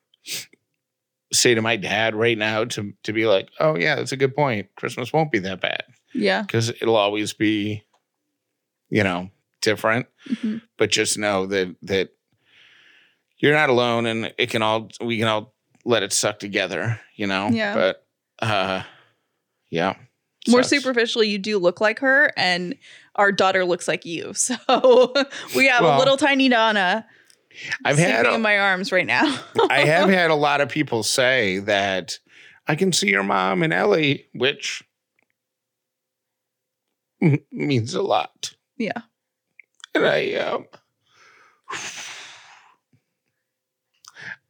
say 1.33 1.55
to 1.55 1.63
my 1.63 1.77
dad 1.77 2.15
right 2.15 2.37
now 2.39 2.65
to 2.65 2.93
to 3.05 3.13
be 3.13 3.27
like, 3.27 3.49
oh 3.61 3.77
yeah, 3.77 3.97
that's 3.97 4.13
a 4.13 4.17
good 4.17 4.35
point. 4.35 4.69
Christmas 4.77 5.13
won't 5.13 5.31
be 5.33 5.39
that 5.41 5.61
bad 5.61 5.85
Yeah. 6.15 6.43
because 6.43 6.71
it'll 6.71 6.97
always 6.97 7.33
be, 7.33 7.85
you 8.89 9.05
know, 9.05 9.31
different. 9.63 10.07
Mhm. 10.29 10.63
But 10.77 10.91
just 10.91 11.19
know 11.19 11.47
that 11.47 11.75
that 11.83 12.11
you're 13.39 13.55
not 13.55 13.71
alone, 13.71 14.07
and 14.07 14.35
it 14.37 14.51
can 14.51 14.63
all 14.63 14.89
we 15.01 15.19
can 15.19 15.29
all 15.29 15.55
let 15.85 16.03
it 16.03 16.13
suck 16.13 16.39
together. 16.41 17.01
You 17.17 17.27
know. 17.29 17.49
Yeah. 17.53 17.75
But 17.75 18.05
uh, 18.41 18.83
yeah. 19.71 19.95
More 20.49 20.63
Sucks. 20.63 20.71
superficially, 20.71 21.29
you 21.29 21.39
do 21.39 21.59
look 21.59 21.81
like 21.81 21.99
her, 21.99 22.33
and 22.37 22.75
our 23.17 23.31
daughter 23.31 23.65
looks 23.65 23.87
like 23.87 24.05
you. 24.07 24.33
So 24.35 25.13
we 25.55 25.67
have 25.67 25.85
a 25.85 25.99
little 25.99 26.17
tiny 26.17 26.49
Donna 26.49 27.07
I've 27.85 27.99
had 27.99 28.27
in 28.27 28.41
my 28.43 28.59
arms 28.59 28.91
right 28.93 29.07
now. 29.07 29.39
I 29.71 29.81
have 29.81 30.09
had 30.21 30.31
a 30.31 30.35
lot 30.35 30.61
of 30.61 30.69
people 30.69 31.03
say 31.03 31.59
that 31.61 32.19
I 32.67 32.75
can 32.75 32.93
see 32.93 33.11
your 33.11 33.23
mom 33.23 33.63
and 33.63 33.73
Ellie, 33.73 34.27
which 34.33 34.83
m- 37.21 37.39
means 37.53 37.95
a 37.95 38.03
lot. 38.03 38.55
Yeah. 38.79 39.03
And 39.95 40.07
I 40.07 40.35
um 40.35 40.67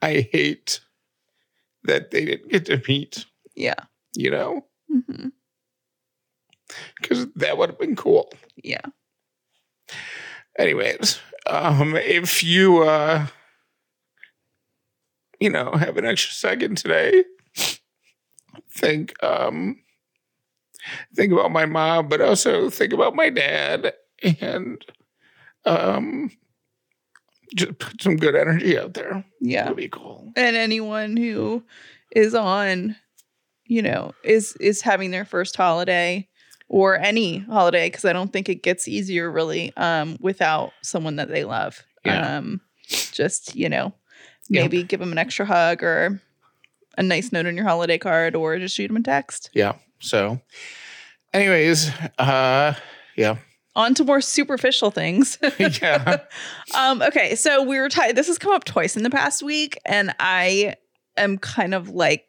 I 0.02 0.28
hate 0.32 0.80
that 1.84 2.10
they 2.10 2.24
didn't 2.26 2.50
get 2.50 2.66
to 2.66 2.82
meet, 2.86 3.24
yeah. 3.54 3.74
you 4.14 4.30
know, 4.30 4.64
because 7.00 7.26
that 7.36 7.58
would 7.58 7.70
have 7.70 7.78
been 7.78 7.96
cool. 7.96 8.32
Yeah. 8.62 8.80
Anyways, 10.58 11.20
um, 11.46 11.96
if 11.96 12.42
you 12.42 12.82
uh 12.82 13.26
you 15.38 15.50
know 15.50 15.72
have 15.72 15.96
an 15.96 16.04
extra 16.04 16.32
second 16.32 16.76
today, 16.76 17.24
think 18.72 19.14
um 19.22 19.76
think 21.14 21.32
about 21.32 21.50
my 21.50 21.66
mom, 21.66 22.08
but 22.08 22.20
also 22.20 22.68
think 22.70 22.92
about 22.92 23.14
my 23.14 23.30
dad 23.30 23.94
and 24.40 24.84
um 25.64 26.30
just 27.54 27.78
put 27.78 28.00
some 28.00 28.16
good 28.16 28.36
energy 28.36 28.78
out 28.78 28.94
there. 28.94 29.24
Yeah. 29.40 29.62
That'd 29.62 29.76
be 29.76 29.88
cool. 29.88 30.32
and 30.36 30.56
anyone 30.56 31.16
who 31.16 31.64
is 32.14 32.34
on 32.34 32.96
you 33.70 33.80
know 33.80 34.12
is 34.24 34.56
is 34.60 34.80
having 34.82 35.10
their 35.12 35.24
first 35.24 35.56
holiday 35.56 36.26
or 36.68 36.98
any 36.98 37.38
holiday 37.38 37.86
because 37.88 38.04
i 38.04 38.12
don't 38.12 38.32
think 38.32 38.48
it 38.48 38.62
gets 38.62 38.88
easier 38.88 39.30
really 39.30 39.72
um 39.76 40.16
without 40.20 40.72
someone 40.82 41.16
that 41.16 41.28
they 41.28 41.44
love 41.44 41.82
Yeah. 42.04 42.38
um 42.38 42.60
just 42.88 43.54
you 43.54 43.68
know 43.68 43.92
maybe 44.48 44.82
give 44.82 44.98
them 45.00 45.12
an 45.12 45.18
extra 45.18 45.46
hug 45.46 45.82
or 45.84 46.20
a 46.98 47.02
nice 47.04 47.30
note 47.30 47.46
on 47.46 47.56
your 47.56 47.64
holiday 47.66 47.98
card 47.98 48.34
or 48.34 48.58
just 48.58 48.74
shoot 48.74 48.88
them 48.88 48.96
a 48.96 49.02
text 49.02 49.48
Yeah. 49.54 49.74
So 50.00 50.40
anyways, 51.32 51.90
uh 52.18 52.74
yeah. 53.16 53.36
on 53.76 53.94
to 53.94 54.04
more 54.04 54.20
superficial 54.20 54.90
things 54.90 55.38
yeah. 55.58 56.18
um 56.76 57.02
okay 57.02 57.36
so 57.36 57.62
we 57.62 57.78
were 57.78 57.88
tied 57.88 58.16
this 58.16 58.26
has 58.26 58.38
come 58.38 58.52
up 58.52 58.64
twice 58.64 58.96
in 58.96 59.04
the 59.04 59.10
past 59.10 59.42
week 59.44 59.78
and 59.86 60.12
i 60.18 60.74
am 61.16 61.38
kind 61.38 61.72
of 61.74 61.90
like 61.90 62.24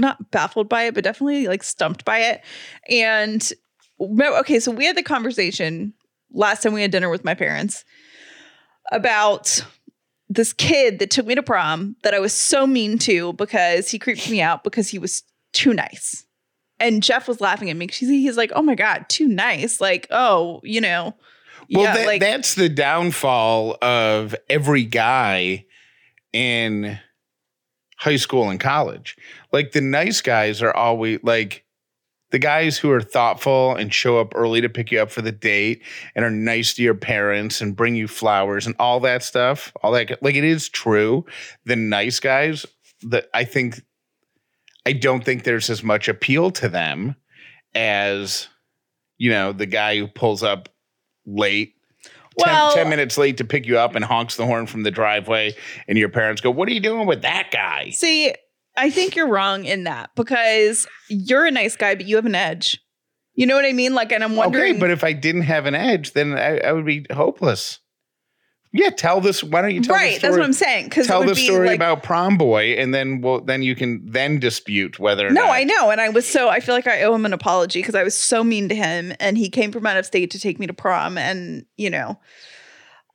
not 0.00 0.30
baffled 0.30 0.68
by 0.68 0.84
it 0.84 0.94
but 0.94 1.04
definitely 1.04 1.46
like 1.46 1.62
stumped 1.62 2.04
by 2.04 2.18
it. 2.18 2.42
And 2.88 3.52
okay 4.00 4.58
so 4.60 4.70
we 4.70 4.86
had 4.86 4.96
the 4.96 5.02
conversation 5.02 5.92
last 6.32 6.62
time 6.62 6.72
we 6.72 6.82
had 6.82 6.90
dinner 6.90 7.10
with 7.10 7.24
my 7.24 7.34
parents 7.34 7.84
about 8.92 9.64
this 10.28 10.52
kid 10.52 10.98
that 11.00 11.10
took 11.10 11.26
me 11.26 11.34
to 11.34 11.42
prom 11.42 11.96
that 12.02 12.14
i 12.14 12.18
was 12.18 12.32
so 12.32 12.66
mean 12.66 12.98
to 12.98 13.32
because 13.34 13.90
he 13.90 13.98
creeped 13.98 14.30
me 14.30 14.40
out 14.40 14.64
because 14.64 14.88
he 14.88 14.98
was 14.98 15.22
too 15.52 15.74
nice. 15.74 16.24
And 16.78 17.02
jeff 17.02 17.28
was 17.28 17.40
laughing 17.40 17.68
at 17.68 17.76
me 17.76 17.86
'cause 17.88 17.98
he's, 17.98 18.08
he's 18.08 18.36
like 18.36 18.52
oh 18.54 18.62
my 18.62 18.74
god 18.74 19.04
too 19.08 19.28
nice. 19.28 19.80
Like 19.80 20.06
oh 20.10 20.60
you 20.64 20.80
know. 20.80 21.14
Well, 21.72 21.84
yeah, 21.84 21.94
that, 21.94 22.06
like 22.06 22.20
that's 22.20 22.54
the 22.54 22.68
downfall 22.68 23.76
of 23.82 24.34
every 24.48 24.84
guy 24.84 25.66
in 26.32 26.98
high 28.00 28.16
school 28.16 28.48
and 28.48 28.58
college. 28.58 29.16
Like 29.52 29.72
the 29.72 29.82
nice 29.82 30.22
guys 30.22 30.62
are 30.62 30.74
always 30.74 31.20
like 31.22 31.64
the 32.30 32.38
guys 32.38 32.78
who 32.78 32.90
are 32.90 33.00
thoughtful 33.00 33.74
and 33.74 33.92
show 33.92 34.18
up 34.18 34.32
early 34.34 34.60
to 34.62 34.68
pick 34.68 34.90
you 34.90 35.00
up 35.00 35.10
for 35.10 35.20
the 35.20 35.32
date 35.32 35.82
and 36.14 36.24
are 36.24 36.30
nice 36.30 36.74
to 36.74 36.82
your 36.82 36.94
parents 36.94 37.60
and 37.60 37.76
bring 37.76 37.94
you 37.94 38.08
flowers 38.08 38.66
and 38.66 38.74
all 38.78 39.00
that 39.00 39.22
stuff. 39.22 39.72
All 39.82 39.92
that 39.92 40.22
like 40.22 40.34
it 40.34 40.44
is 40.44 40.68
true. 40.68 41.26
The 41.66 41.76
nice 41.76 42.20
guys 42.20 42.64
that 43.02 43.26
I 43.34 43.44
think 43.44 43.82
I 44.86 44.94
don't 44.94 45.22
think 45.22 45.44
there's 45.44 45.68
as 45.68 45.84
much 45.84 46.08
appeal 46.08 46.50
to 46.52 46.68
them 46.70 47.16
as 47.74 48.48
you 49.18 49.30
know 49.30 49.52
the 49.52 49.66
guy 49.66 49.98
who 49.98 50.08
pulls 50.08 50.42
up 50.42 50.70
late 51.26 51.74
10, 52.38 52.72
10 52.74 52.88
minutes 52.88 53.18
late 53.18 53.36
to 53.38 53.44
pick 53.44 53.66
you 53.66 53.78
up 53.78 53.94
and 53.94 54.04
honks 54.04 54.36
the 54.36 54.46
horn 54.46 54.66
from 54.66 54.82
the 54.82 54.90
driveway 54.90 55.54
and 55.88 55.98
your 55.98 56.08
parents 56.08 56.40
go 56.40 56.50
what 56.50 56.68
are 56.68 56.72
you 56.72 56.80
doing 56.80 57.06
with 57.06 57.22
that 57.22 57.50
guy 57.52 57.90
See, 57.90 58.32
I 58.76 58.88
think 58.90 59.16
you're 59.16 59.28
wrong 59.28 59.64
in 59.64 59.84
that 59.84 60.10
because 60.14 60.86
you're 61.08 61.44
a 61.44 61.50
nice 61.50 61.76
guy, 61.76 61.96
but 61.96 62.06
you 62.06 62.16
have 62.16 62.24
an 62.26 62.36
edge. 62.36 62.80
You 63.34 63.46
know 63.46 63.56
what 63.56 63.64
I 63.64 63.72
mean? 63.72 63.94
Like, 63.94 64.12
and 64.12 64.22
I'm 64.22 64.36
wondering. 64.36 64.72
okay 64.72 64.80
but 64.80 64.90
if 64.90 65.02
i 65.04 65.12
didn't 65.12 65.42
have 65.42 65.66
an 65.66 65.74
edge 65.74 66.12
then 66.12 66.34
i, 66.34 66.58
I 66.58 66.72
would 66.72 66.86
be 66.86 67.04
hopeless 67.12 67.80
yeah 68.72 68.90
tell 68.90 69.20
this 69.20 69.42
why 69.42 69.62
don't 69.62 69.74
you 69.74 69.80
tell 69.80 69.94
the 69.94 69.98
story? 69.98 70.12
right, 70.12 70.20
that's 70.20 70.36
what 70.36 70.44
I'm 70.44 70.52
saying. 70.52 70.84
Because 70.84 71.06
tell 71.06 71.24
the 71.24 71.34
story 71.34 71.68
like, 71.68 71.76
about 71.76 72.02
prom 72.02 72.38
boy 72.38 72.72
and 72.72 72.94
then 72.94 73.20
well 73.20 73.40
then 73.40 73.62
you 73.62 73.74
can 73.74 74.00
then 74.04 74.38
dispute 74.38 74.98
whether 74.98 75.26
or 75.26 75.30
not 75.30 75.40
No, 75.40 75.46
not 75.46 75.56
I 75.56 75.64
know, 75.64 75.90
and 75.90 76.00
I 76.00 76.08
was 76.08 76.28
so 76.28 76.48
I 76.48 76.60
feel 76.60 76.74
like 76.74 76.86
I 76.86 77.02
owe 77.02 77.14
him 77.14 77.26
an 77.26 77.32
apology 77.32 77.80
because 77.80 77.94
I 77.94 78.02
was 78.02 78.16
so 78.16 78.44
mean 78.44 78.68
to 78.68 78.74
him, 78.74 79.12
and 79.20 79.36
he 79.36 79.48
came 79.48 79.72
from 79.72 79.86
out 79.86 79.96
of 79.96 80.06
state 80.06 80.30
to 80.32 80.38
take 80.38 80.58
me 80.58 80.66
to 80.66 80.74
prom, 80.74 81.18
and 81.18 81.66
you 81.76 81.90
know. 81.90 82.18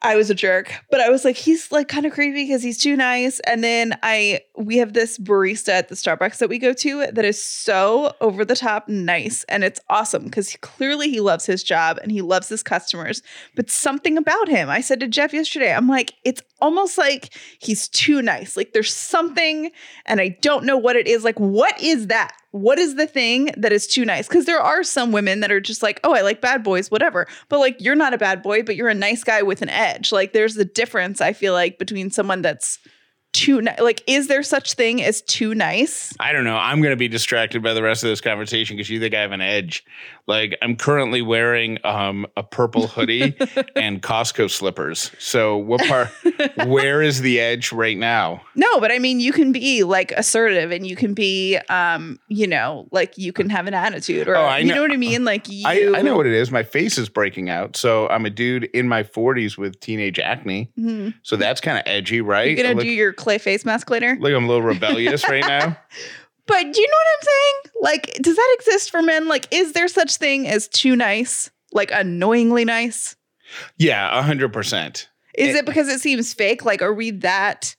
I 0.06 0.16
was 0.16 0.30
a 0.30 0.36
jerk, 0.36 0.72
but 0.92 1.02
I 1.02 1.10
was 1.10 1.26
like, 1.26 1.36
he's 1.36 1.72
like 1.72 1.88
kind 1.88 2.06
of 2.06 2.14
creepy 2.14 2.44
because 2.44 2.62
he's 2.62 2.78
too 2.78 2.96
nice. 2.96 3.40
And 3.42 3.64
then 3.64 3.98
I, 4.04 4.42
we 4.56 4.78
have 4.78 4.94
this 4.94 5.18
barista 5.18 5.70
at 5.70 5.90
the 5.90 5.96
Starbucks 5.96 6.38
that 6.38 6.48
we 6.48 6.60
go 6.60 6.74
to 6.74 7.08
that 7.08 7.26
is 7.26 7.44
so 7.44 8.16
over 8.22 8.46
the 8.46 8.56
top 8.56 8.88
nice. 8.88 9.44
And 9.46 9.64
it's 9.64 9.80
awesome 9.90 10.26
because 10.26 10.56
clearly 10.62 11.10
he 11.10 11.22
loves 11.22 11.48
his 11.48 11.64
job 11.64 11.98
and 12.04 12.12
he 12.12 12.22
loves 12.22 12.48
his 12.50 12.62
customers. 12.62 13.24
But 13.56 13.72
something 13.72 14.16
about 14.16 14.48
him, 14.48 14.70
I 14.70 14.82
said 14.82 15.00
to 15.00 15.08
Jeff 15.08 15.34
yesterday, 15.34 15.74
I'm 15.74 15.88
like, 15.88 16.14
it's 16.24 16.44
almost 16.62 17.00
like 17.00 17.34
he's 17.58 17.88
too 17.88 18.22
nice. 18.22 18.56
Like 18.56 18.74
there's 18.74 18.94
something, 18.94 19.72
and 20.06 20.22
I 20.22 20.38
don't 20.42 20.66
know 20.66 20.78
what 20.78 20.96
it 20.96 21.08
is. 21.08 21.24
Like, 21.24 21.40
what 21.40 21.82
is 21.82 22.08
that? 22.08 22.36
What 22.56 22.80
is 22.80 22.96
the 22.96 23.06
thing 23.06 23.52
that 23.58 23.74
is 23.74 23.86
too 23.86 24.06
nice? 24.06 24.30
Because 24.30 24.46
there 24.46 24.62
are 24.62 24.82
some 24.82 25.12
women 25.12 25.42
that 25.42 25.52
are 25.52 25.60
just 25.60 25.84
like, 25.84 26.00
oh, 26.06 26.14
I 26.14 26.22
like 26.22 26.40
bad 26.40 26.64
boys, 26.64 26.90
whatever. 26.90 27.28
But 27.50 27.60
like, 27.60 27.82
you're 27.82 27.96
not 27.96 28.14
a 28.14 28.18
bad 28.18 28.42
boy, 28.42 28.64
but 28.64 28.78
you're 28.78 28.88
a 28.88 28.94
nice 28.94 29.26
guy 29.26 29.42
with 29.42 29.62
an 29.62 29.68
edge. 29.68 30.14
Like, 30.14 30.32
there's 30.32 30.56
the 30.56 30.64
difference, 30.64 31.20
I 31.20 31.34
feel 31.34 31.52
like, 31.52 31.78
between 31.78 32.12
someone 32.12 32.42
that's 32.42 32.80
too 33.36 33.62
nice. 33.62 33.80
Like, 33.80 34.02
is 34.08 34.28
there 34.28 34.42
such 34.44 34.74
thing 34.74 35.04
as 35.04 35.22
too 35.22 35.54
nice? 35.54 36.14
I 36.20 36.32
don't 36.32 36.44
know. 36.46 36.56
I'm 36.58 36.82
going 36.82 36.92
to 36.94 36.98
be 36.98 37.08
distracted 37.08 37.62
by 37.62 37.74
the 37.74 37.84
rest 37.84 38.04
of 38.04 38.10
this 38.10 38.22
conversation 38.22 38.78
because 38.78 38.90
you 38.90 39.00
think 39.00 39.14
I 39.14 39.20
have 39.22 39.32
an 39.34 39.42
edge. 39.42 39.86
Like 40.28 40.58
I'm 40.64 40.76
currently 40.76 41.22
wearing 41.22 41.78
um, 41.86 42.26
a 42.36 42.42
purple 42.42 42.88
hoodie 42.88 43.36
and 43.76 44.02
Costco 44.02 44.50
slippers. 44.50 45.12
So 45.20 45.58
what 45.58 45.82
part? 45.88 46.10
where 46.66 47.02
is 47.02 47.22
the 47.22 47.40
edge 47.40 47.72
right 47.72 47.98
now? 47.98 48.42
No, 48.56 48.80
but 48.80 48.92
I 48.92 48.98
mean, 49.00 49.20
you 49.20 49.32
can 49.32 49.52
be 49.52 49.84
like 49.84 50.12
assertive 50.14 50.72
and 50.72 50.88
you 50.88 50.96
can 50.96 51.14
be, 51.14 51.58
um, 51.70 52.20
you 52.28 52.48
know, 52.48 52.88
like 52.92 53.18
you 53.18 53.34
can 53.34 53.50
have 53.52 53.68
an 53.68 53.74
attitude 53.76 54.28
or, 54.28 54.36
Oh, 54.36 54.42
I 54.46 54.60
you 54.60 54.70
know 54.70 54.76
know- 54.76 54.82
what 54.82 54.92
I 54.92 54.98
mean? 54.98 55.26
Like, 55.26 55.48
you. 55.48 55.68
I, 55.68 56.00
I 56.00 56.02
know 56.02 56.16
what 56.16 56.26
it 56.26 56.34
is. 56.34 56.50
My 56.50 56.64
face 56.64 56.98
is 56.98 57.08
breaking 57.10 57.50
out. 57.50 57.76
So 57.78 58.08
I'm 58.08 58.26
a 58.26 58.30
dude 58.32 58.64
in 58.66 58.88
my 58.88 59.04
40s 59.04 59.58
with 59.60 59.80
teenage 59.80 60.18
acne. 60.20 60.72
Mhm. 60.80 61.14
So 61.22 61.36
that's 61.36 61.62
kind 61.62 61.78
of 61.78 61.84
edgy, 61.86 62.22
right? 62.22 62.48
You're 62.48 62.56
going 62.64 62.70
to 62.70 62.76
look, 62.78 62.84
do 62.84 62.90
your 62.92 63.14
clay 63.26 63.38
face 63.40 63.66
mask 63.66 63.90
later? 63.90 64.16
look, 64.20 64.32
I'm 64.34 64.46
a 64.46 64.48
little 64.48 64.62
rebellious 64.62 65.28
right 65.28 65.46
now. 65.46 65.78
But 66.48 66.62
do 66.72 66.80
you 66.80 66.88
know 66.88 66.94
what 66.94 67.08
I'm 67.18 67.24
saying? 67.24 67.74
Like, 67.82 68.14
does 68.22 68.36
that 68.36 68.56
exist 68.60 68.92
for 68.92 69.02
men? 69.02 69.28
Like, 69.28 69.48
is 69.52 69.74
there 69.74 69.88
such 69.88 70.18
thing 70.18 70.48
as 70.48 70.68
too 70.68 70.96
nice? 70.96 71.50
Like 71.74 71.90
annoyingly 71.92 72.66
nice? 72.66 73.16
Yeah, 73.80 74.22
hundred 74.22 74.54
percent. 74.54 75.10
Is 75.34 75.56
It- 75.56 75.60
it, 75.60 75.66
because 75.66 75.88
it 75.88 76.02
seems 76.02 76.36
fake? 76.36 76.64
Like, 76.64 76.84
are 76.84 76.94
we 76.94 77.10
that 77.10 77.76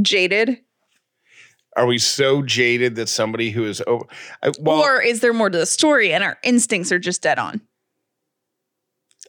jaded? 0.00 0.58
Are 1.76 1.86
we 1.86 1.98
so 1.98 2.42
jaded 2.42 2.94
that 2.94 3.08
somebody 3.08 3.50
who 3.50 3.64
is 3.64 3.82
over? 3.88 4.04
I, 4.40 4.52
well, 4.60 4.78
or 4.80 5.02
is 5.02 5.18
there 5.18 5.32
more 5.32 5.50
to 5.50 5.58
the 5.58 5.66
story 5.66 6.12
and 6.12 6.22
our 6.22 6.38
instincts 6.44 6.92
are 6.92 6.98
just 7.00 7.22
dead 7.22 7.40
on? 7.40 7.60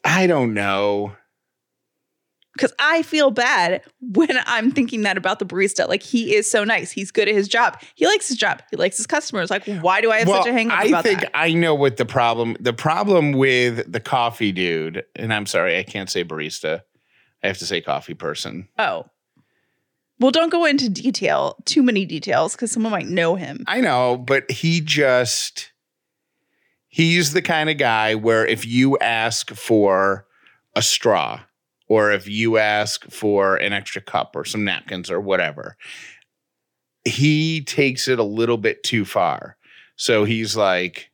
I 0.06 0.28
don't 0.28 0.54
know. 0.54 1.16
Because 2.54 2.74
I 2.80 3.02
feel 3.04 3.32
bad 3.32 3.82
when 4.02 4.38
I'm 4.46 4.72
thinking 4.72 5.04
that 5.04 5.18
about 5.18 5.40
the 5.40 5.46
barista. 5.46 5.88
Like, 5.88 6.04
he 6.04 6.36
is 6.36 6.52
so 6.52 6.64
nice. 6.66 6.92
He's 6.92 7.10
good 7.10 7.30
at 7.30 7.34
his 7.34 7.48
job. 7.48 7.82
He 7.96 8.06
likes 8.06 8.28
his 8.28 8.38
job. 8.38 8.62
He 8.72 8.78
likes 8.78 8.98
his 8.98 9.08
customers. 9.08 9.50
Like, 9.50 9.66
why 9.66 10.02
do 10.02 10.12
I 10.12 10.20
have 10.20 10.28
well, 10.28 10.44
such 10.44 10.50
a 10.50 10.54
hang 10.54 10.70
up 10.70 10.80
I 10.80 10.86
about 10.86 11.04
think 11.04 11.22
that? 11.22 11.32
I 11.34 11.54
know 11.54 11.74
what 11.74 11.96
the 11.98 12.06
problem. 12.06 12.58
The 12.60 12.74
problem 12.74 13.32
with 13.32 13.90
the 13.92 14.02
coffee 14.02 14.52
dude, 14.52 15.06
and 15.16 15.34
I'm 15.34 15.46
sorry, 15.46 15.78
I 15.78 15.84
can't 15.84 16.10
say 16.10 16.26
barista. 16.26 16.82
I 17.42 17.48
have 17.48 17.58
to 17.60 17.66
say 17.66 17.80
coffee 17.80 18.16
person. 18.16 18.68
Oh. 18.78 19.06
Well, 20.20 20.32
don't 20.32 20.52
go 20.52 20.66
into 20.66 20.90
detail, 20.90 21.56
too 21.66 21.82
many 21.82 22.06
details, 22.06 22.52
because 22.52 22.72
someone 22.72 22.92
might 22.92 23.08
know 23.08 23.36
him. 23.36 23.64
I 23.66 23.82
know, 23.82 24.18
but 24.18 24.52
he 24.52 24.82
just 24.82 25.72
he's 26.90 27.34
the 27.34 27.42
kind 27.42 27.70
of 27.70 27.78
guy 27.78 28.14
where 28.14 28.46
if 28.46 28.66
you 28.66 28.98
ask 29.00 29.52
for 29.52 30.28
a 30.76 30.82
straw 30.82 31.40
or 31.92 32.10
if 32.10 32.26
you 32.26 32.58
ask 32.58 33.04
for 33.12 33.58
an 33.58 33.74
extra 33.74 34.02
cup 34.02 34.34
or 34.34 34.46
some 34.46 34.64
napkins 34.64 35.12
or 35.12 35.20
whatever, 35.20 35.76
he 37.04 37.62
takes 37.66 38.08
it 38.08 38.18
a 38.18 38.24
little 38.24 38.56
bit 38.56 38.82
too 38.82 39.04
far. 39.04 39.58
So 39.98 40.24
he's 40.24 40.56
like, 40.56 41.12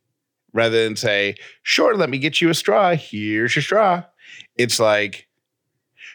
rather 0.54 0.84
than 0.84 0.96
say, 0.96 1.34
sure, 1.64 1.96
let 1.96 2.12
me 2.12 2.20
get 2.20 2.42
you 2.42 2.52
a 2.52 2.54
straw, 2.54 2.94
here's 2.96 3.56
your 3.56 3.64
straw. 3.64 4.04
It's 4.56 4.80
like, 4.80 5.27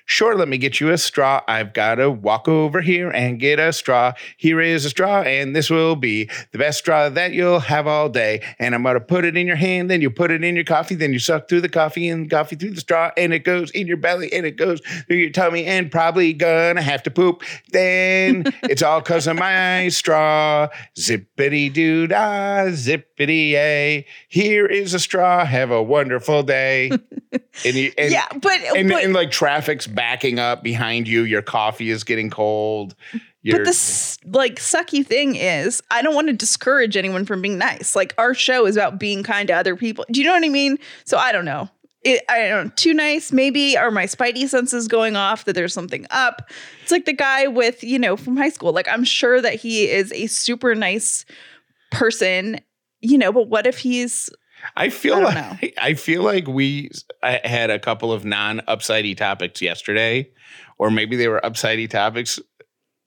Sure, 0.05 0.35
let 0.37 0.49
me 0.49 0.59
get 0.59 0.81
you 0.81 0.91
a 0.91 0.99
straw. 0.99 1.43
I've 1.47 1.73
got 1.73 1.97
to 1.97 2.11
walk 2.11 2.49
over 2.49 2.81
here 2.81 3.11
and 3.11 3.39
get 3.39 3.59
a 3.59 3.73
straw. 3.73 4.13
Here 4.37 4.61
is 4.61 4.85
a 4.85 4.91
straw, 4.91 5.23
and 5.23 5.55
this 5.55 5.71
will 5.71 5.97
be 5.97 6.29
the 6.51 6.59
best 6.59 6.79
straw 6.79 7.09
that 7.09 7.33
you'll 7.33 7.61
have 7.61 7.87
all 7.87 8.09
day. 8.09 8.43
And 8.59 8.75
I'm 8.75 8.83
going 8.83 8.95
to 8.95 9.01
put 9.01 9.25
it 9.25 9.37
in 9.37 9.47
your 9.47 9.57
hand, 9.57 9.91
then 9.91 10.01
you 10.01 10.11
put 10.11 10.31
it 10.31 10.43
in 10.43 10.55
your 10.55 10.65
coffee, 10.65 10.95
then 10.95 11.13
you 11.13 11.19
suck 11.19 11.49
through 11.49 11.61
the 11.61 11.69
coffee 11.69 12.09
and 12.09 12.29
coffee 12.29 12.57
through 12.57 12.73
the 12.73 12.81
straw, 12.81 13.11
and 13.17 13.33
it 13.33 13.41
goes 13.41 13.71
in 13.71 13.87
your 13.87 13.97
belly 13.97 14.33
and 14.33 14.45
it 14.45 14.57
goes 14.57 14.81
through 15.07 15.17
your 15.17 15.31
tummy, 15.31 15.65
and 15.65 15.91
probably 15.91 16.33
gonna 16.33 16.83
have 16.83 17.03
to 17.05 17.11
poop. 17.11 17.43
Then 17.71 18.45
it's 18.65 18.83
all 18.83 19.01
because 19.01 19.27
of 19.27 19.37
my 19.37 19.89
straw. 19.89 20.69
Zippity 20.97 21.73
doo 21.73 22.07
dah, 22.07 22.67
zippity 22.67 23.53
a. 23.53 24.07
Here 24.29 24.67
is 24.67 24.95
a 24.95 24.99
straw. 24.99 25.45
Have 25.45 25.71
a 25.71 25.83
wonderful 25.83 26.43
day. 26.43 26.91
and, 27.33 27.75
you, 27.75 27.93
and 27.99 28.13
yeah, 28.13 28.27
but, 28.31 28.61
and, 28.77 28.89
but 28.89 29.05
and 29.05 29.13
like 29.13 29.31
traffic's 29.31 29.87
backing 29.87 30.39
up 30.39 30.63
behind 30.63 31.09
you. 31.09 31.23
Your 31.23 31.43
coffee 31.43 31.91
is 31.91 32.05
getting 32.05 32.31
cold. 32.31 32.95
But 33.45 33.65
this 33.65 34.19
like 34.25 34.57
sucky 34.57 35.05
thing 35.05 35.35
is, 35.35 35.83
I 35.91 36.03
don't 36.03 36.15
want 36.15 36.29
to 36.29 36.33
discourage 36.33 36.97
anyone 36.97 37.25
from 37.25 37.43
being 37.43 37.59
nice. 37.59 37.97
Like 37.97 38.15
our 38.17 38.35
show 38.35 38.67
is 38.67 38.77
about 38.77 38.99
being 39.01 39.23
kind 39.23 39.49
to 39.49 39.55
other 39.55 39.75
people. 39.75 40.05
Do 40.11 40.21
you 40.21 40.27
know 40.27 40.33
what 40.33 40.45
I 40.45 40.49
mean? 40.49 40.79
So 41.05 41.19
I 41.19 41.33
don't 41.33 41.45
know. 41.45 41.69
It, 42.05 42.23
I 42.29 42.49
don't 42.49 42.67
know, 42.67 42.73
too 42.75 42.95
nice. 42.95 43.31
Maybe 43.31 43.77
are 43.77 43.91
my 43.91 44.07
spidey 44.07 44.49
senses 44.49 44.89
going 44.89 45.15
off 45.15 45.45
that 45.45 45.55
there's 45.55 45.75
something 45.75 46.07
up? 46.11 46.51
It's 46.83 46.91
like 46.91 47.05
the 47.05 47.13
guy 47.13 47.47
with 47.47 47.83
you 47.83 47.99
know 47.99 48.17
from 48.17 48.37
high 48.37 48.49
school. 48.49 48.73
Like 48.73 48.89
I'm 48.89 49.05
sure 49.05 49.41
that 49.41 49.55
he 49.55 49.89
is 49.89 50.13
a 50.13 50.27
super 50.27 50.75
nice 50.75 51.25
person, 51.91 52.61
you 53.01 53.19
know. 53.19 53.33
But 53.33 53.49
what 53.49 53.67
if 53.67 53.79
he's 53.79 54.31
I 54.77 54.89
feel 54.89 55.15
I 55.17 55.21
like 55.21 55.75
I 55.83 55.95
feel 55.95 56.23
like 56.23 56.47
we 56.47 56.91
had 57.23 57.71
a 57.71 57.79
couple 57.79 58.13
of 58.13 58.25
non-upsidey 58.25 59.17
topics 59.17 59.61
yesterday, 59.63 60.31
or 60.79 60.91
maybe 60.91 61.17
they 61.17 61.29
were 61.29 61.41
upsidey 61.43 61.89
topics 61.89 62.41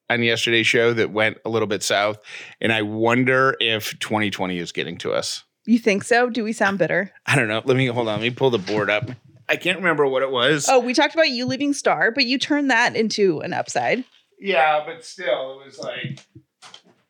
on 0.09 0.21
yesterday's 0.21 0.67
show 0.67 0.93
that 0.93 1.11
went 1.11 1.37
a 1.45 1.49
little 1.49 1.67
bit 1.67 1.83
south. 1.83 2.19
And 2.61 2.71
I 2.71 2.81
wonder 2.83 3.55
if 3.59 3.97
2020 3.99 4.57
is 4.59 4.71
getting 4.71 4.97
to 4.99 5.13
us. 5.13 5.43
you 5.65 5.79
think 5.79 6.03
so? 6.03 6.29
Do 6.29 6.43
we 6.43 6.53
sound 6.53 6.77
bitter? 6.77 7.11
I 7.25 7.35
don't 7.35 7.47
know. 7.47 7.61
Let 7.65 7.75
me 7.75 7.87
hold 7.87 8.07
on. 8.07 8.19
Let 8.19 8.21
me 8.21 8.29
pull 8.29 8.51
the 8.51 8.59
board 8.59 8.89
up. 8.89 9.09
I 9.49 9.55
can't 9.55 9.77
remember 9.77 10.05
what 10.07 10.23
it 10.23 10.31
was. 10.31 10.67
Oh, 10.69 10.79
we 10.79 10.93
talked 10.93 11.13
about 11.13 11.29
you 11.29 11.45
leaving 11.45 11.73
Star, 11.73 12.11
but 12.11 12.25
you 12.25 12.37
turned 12.37 12.69
that 12.71 12.95
into 12.95 13.39
an 13.41 13.53
upside. 13.53 14.03
Yeah, 14.39 14.83
but 14.85 15.05
still, 15.05 15.59
it 15.59 15.65
was 15.65 15.79
like 15.79 16.19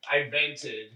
I 0.10 0.30
vented. 0.30 0.92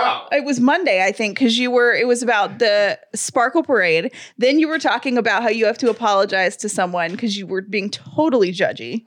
Oh, 0.00 0.28
It 0.30 0.44
was 0.44 0.60
Monday, 0.60 1.04
I 1.04 1.10
think, 1.10 1.38
because 1.38 1.58
you 1.58 1.70
were, 1.70 1.92
it 1.92 2.06
was 2.06 2.22
about 2.22 2.60
the 2.60 2.98
Sparkle 3.14 3.64
Parade. 3.64 4.14
Then 4.36 4.60
you 4.60 4.68
were 4.68 4.78
talking 4.78 5.18
about 5.18 5.42
how 5.42 5.48
you 5.48 5.66
have 5.66 5.78
to 5.78 5.90
apologize 5.90 6.56
to 6.58 6.68
someone 6.68 7.10
because 7.10 7.36
you 7.36 7.46
were 7.46 7.62
being 7.62 7.90
totally 7.90 8.52
judgy. 8.52 9.04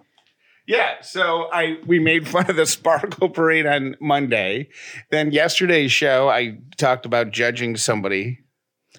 Yeah, 0.68 1.02
so 1.02 1.50
I 1.52 1.78
we 1.88 2.00
made 2.00 2.28
fun 2.28 2.50
of 2.50 2.56
the 2.56 2.66
sparkle 2.66 3.30
parade 3.30 3.66
on 3.66 3.96
Monday. 4.00 4.70
Then 5.10 5.32
yesterday's 5.32 5.92
show, 5.92 6.30
I 6.30 6.60
talked 6.78 7.06
about 7.06 7.32
judging 7.32 7.76
somebody. 7.78 8.40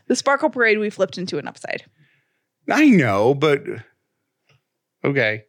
The 0.08 0.16
Sparkle 0.16 0.50
Parade, 0.50 0.78
we 0.78 0.90
flipped 0.90 1.18
into 1.18 1.38
an 1.38 1.46
upside. 1.46 1.85
I 2.68 2.88
know, 2.88 3.35
but 3.35 3.62
okay. 5.05 5.44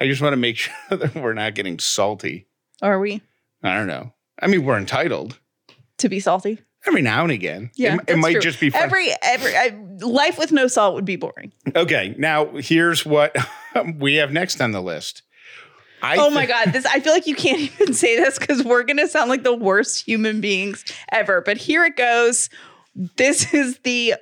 I 0.00 0.06
just 0.06 0.22
want 0.22 0.32
to 0.32 0.38
make 0.38 0.56
sure 0.58 0.74
that 0.90 1.14
we're 1.14 1.34
not 1.34 1.54
getting 1.54 1.78
salty. 1.78 2.46
Are 2.80 3.00
we 3.00 3.20
I 3.62 3.74
don't 3.74 3.88
know. 3.88 4.12
I 4.40 4.46
mean, 4.46 4.64
we're 4.64 4.78
entitled 4.78 5.38
to 5.98 6.08
be 6.08 6.20
salty? 6.20 6.58
every 6.86 7.02
now 7.02 7.22
and 7.22 7.32
again. 7.32 7.70
Yeah, 7.74 7.96
it, 7.96 8.12
it 8.12 8.16
might 8.16 8.32
true. 8.32 8.40
just 8.40 8.60
be 8.60 8.70
fun. 8.70 8.82
Every, 8.82 9.10
every, 9.22 9.56
I, 9.56 9.78
life 10.00 10.38
with 10.38 10.52
no 10.52 10.66
salt 10.66 10.94
would 10.94 11.04
be 11.04 11.16
boring. 11.16 11.52
okay, 11.76 12.14
now 12.18 12.46
here's 12.56 13.06
what 13.06 13.36
we 13.96 14.16
have 14.16 14.32
next 14.32 14.60
on 14.60 14.72
the 14.72 14.80
list. 14.80 15.22
I 16.00 16.16
oh 16.16 16.30
my 16.30 16.46
thi- 16.46 16.52
God. 16.52 16.72
This, 16.72 16.86
I 16.86 17.00
feel 17.00 17.12
like 17.12 17.26
you 17.26 17.34
can't 17.34 17.60
even 17.80 17.94
say 17.94 18.16
this 18.16 18.38
because 18.38 18.64
we're 18.64 18.84
going 18.84 18.98
to 18.98 19.08
sound 19.08 19.30
like 19.30 19.42
the 19.42 19.54
worst 19.54 20.04
human 20.06 20.40
beings 20.40 20.84
ever. 21.10 21.40
But 21.40 21.56
here 21.56 21.84
it 21.84 21.96
goes. 21.96 22.50
This 23.16 23.52
is 23.52 23.78
the 23.80 24.14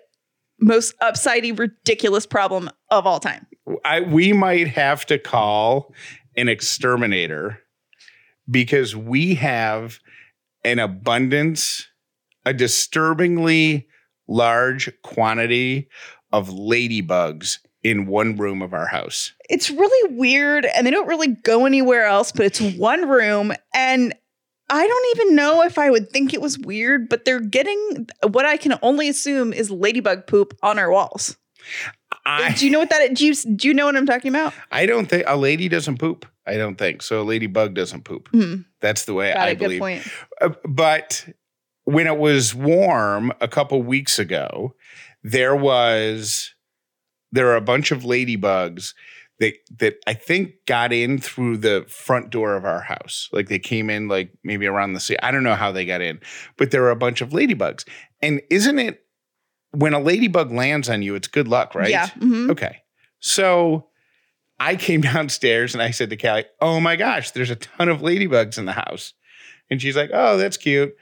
most 0.58 0.98
upsidey, 1.00 1.56
ridiculous 1.58 2.26
problem 2.26 2.70
of 2.90 3.06
all 3.06 3.20
time. 3.20 3.46
I 3.84 4.00
we 4.00 4.32
might 4.32 4.68
have 4.68 5.04
to 5.06 5.18
call 5.18 5.92
an 6.36 6.48
exterminator 6.48 7.60
because 8.50 8.94
we 8.94 9.34
have 9.34 9.98
an 10.66 10.80
abundance, 10.80 11.86
a 12.44 12.52
disturbingly 12.52 13.86
large 14.26 14.90
quantity 15.02 15.88
of 16.32 16.48
ladybugs 16.48 17.58
in 17.84 18.06
one 18.06 18.36
room 18.36 18.62
of 18.62 18.74
our 18.74 18.88
house. 18.88 19.32
it's 19.48 19.70
really 19.70 20.16
weird 20.16 20.66
and 20.66 20.84
they 20.84 20.90
don't 20.90 21.06
really 21.06 21.28
go 21.28 21.66
anywhere 21.66 22.04
else, 22.04 22.32
but 22.32 22.44
it's 22.44 22.60
one 22.60 23.08
room. 23.08 23.52
And 23.72 24.12
I 24.68 24.84
don't 24.84 25.16
even 25.16 25.36
know 25.36 25.62
if 25.62 25.78
I 25.78 25.88
would 25.88 26.10
think 26.10 26.34
it 26.34 26.40
was 26.40 26.58
weird, 26.58 27.08
but 27.08 27.24
they're 27.24 27.38
getting 27.38 28.08
what 28.28 28.44
I 28.44 28.56
can 28.56 28.76
only 28.82 29.08
assume 29.08 29.52
is 29.52 29.70
ladybug 29.70 30.26
poop 30.26 30.58
on 30.64 30.80
our 30.80 30.90
walls. 30.90 31.36
I 32.24 32.52
do 32.54 32.66
you 32.66 32.72
know 32.72 32.80
what 32.80 32.90
that 32.90 33.14
do 33.14 33.24
you 33.24 33.34
do 33.34 33.68
you 33.68 33.74
know 33.74 33.86
what 33.86 33.94
I'm 33.94 34.06
talking 34.06 34.30
about? 34.30 34.52
I 34.72 34.86
don't 34.86 35.06
think 35.06 35.22
a 35.28 35.36
lady 35.36 35.68
doesn't 35.68 35.98
poop. 35.98 36.26
I 36.46 36.56
don't 36.56 36.76
think 36.76 37.02
so. 37.02 37.20
A 37.20 37.24
ladybug 37.24 37.74
doesn't 37.74 38.04
poop. 38.04 38.28
Hmm, 38.28 38.56
That's 38.80 39.04
the 39.04 39.14
way 39.14 39.32
got 39.32 39.42
I 39.48 39.54
believe. 39.54 39.80
point. 39.80 40.06
Uh, 40.40 40.50
but 40.64 41.26
when 41.84 42.06
it 42.06 42.18
was 42.18 42.54
warm 42.54 43.32
a 43.40 43.48
couple 43.48 43.82
weeks 43.82 44.18
ago, 44.18 44.74
there 45.22 45.56
was 45.56 46.54
there 47.32 47.48
are 47.48 47.56
a 47.56 47.60
bunch 47.60 47.90
of 47.90 48.02
ladybugs 48.02 48.94
that 49.38 49.54
that 49.78 49.96
I 50.06 50.14
think 50.14 50.52
got 50.66 50.92
in 50.92 51.18
through 51.18 51.58
the 51.58 51.84
front 51.88 52.30
door 52.30 52.54
of 52.54 52.64
our 52.64 52.80
house. 52.80 53.28
Like 53.32 53.48
they 53.48 53.58
came 53.58 53.90
in 53.90 54.08
like 54.08 54.30
maybe 54.44 54.66
around 54.66 54.92
the 54.94 55.00
sea. 55.00 55.16
I 55.22 55.30
don't 55.30 55.42
know 55.42 55.54
how 55.56 55.72
they 55.72 55.84
got 55.84 56.00
in, 56.00 56.20
but 56.56 56.70
there 56.70 56.82
were 56.82 56.90
a 56.90 56.96
bunch 56.96 57.20
of 57.20 57.30
ladybugs. 57.30 57.86
And 58.22 58.40
isn't 58.50 58.78
it 58.78 59.02
when 59.72 59.92
a 59.92 60.00
ladybug 60.00 60.52
lands 60.52 60.88
on 60.88 61.02
you, 61.02 61.14
it's 61.16 61.28
good 61.28 61.48
luck, 61.48 61.74
right? 61.74 61.90
Yeah. 61.90 62.06
mhm. 62.18 62.50
Okay. 62.50 62.78
So 63.20 63.88
I 64.58 64.76
came 64.76 65.00
downstairs 65.12 65.74
and 65.74 65.82
I 65.82 65.90
said 65.90 66.10
to 66.10 66.16
Callie, 66.16 66.44
Oh 66.60 66.80
my 66.80 66.96
gosh, 66.96 67.30
there's 67.32 67.50
a 67.50 67.56
ton 67.56 67.88
of 67.88 68.00
ladybugs 68.00 68.58
in 68.58 68.64
the 68.64 68.72
house. 68.72 69.12
And 69.70 69.80
she's 69.82 69.96
like, 69.96 70.10
Oh, 70.12 70.36
that's 70.36 70.56
cute. 70.56 70.94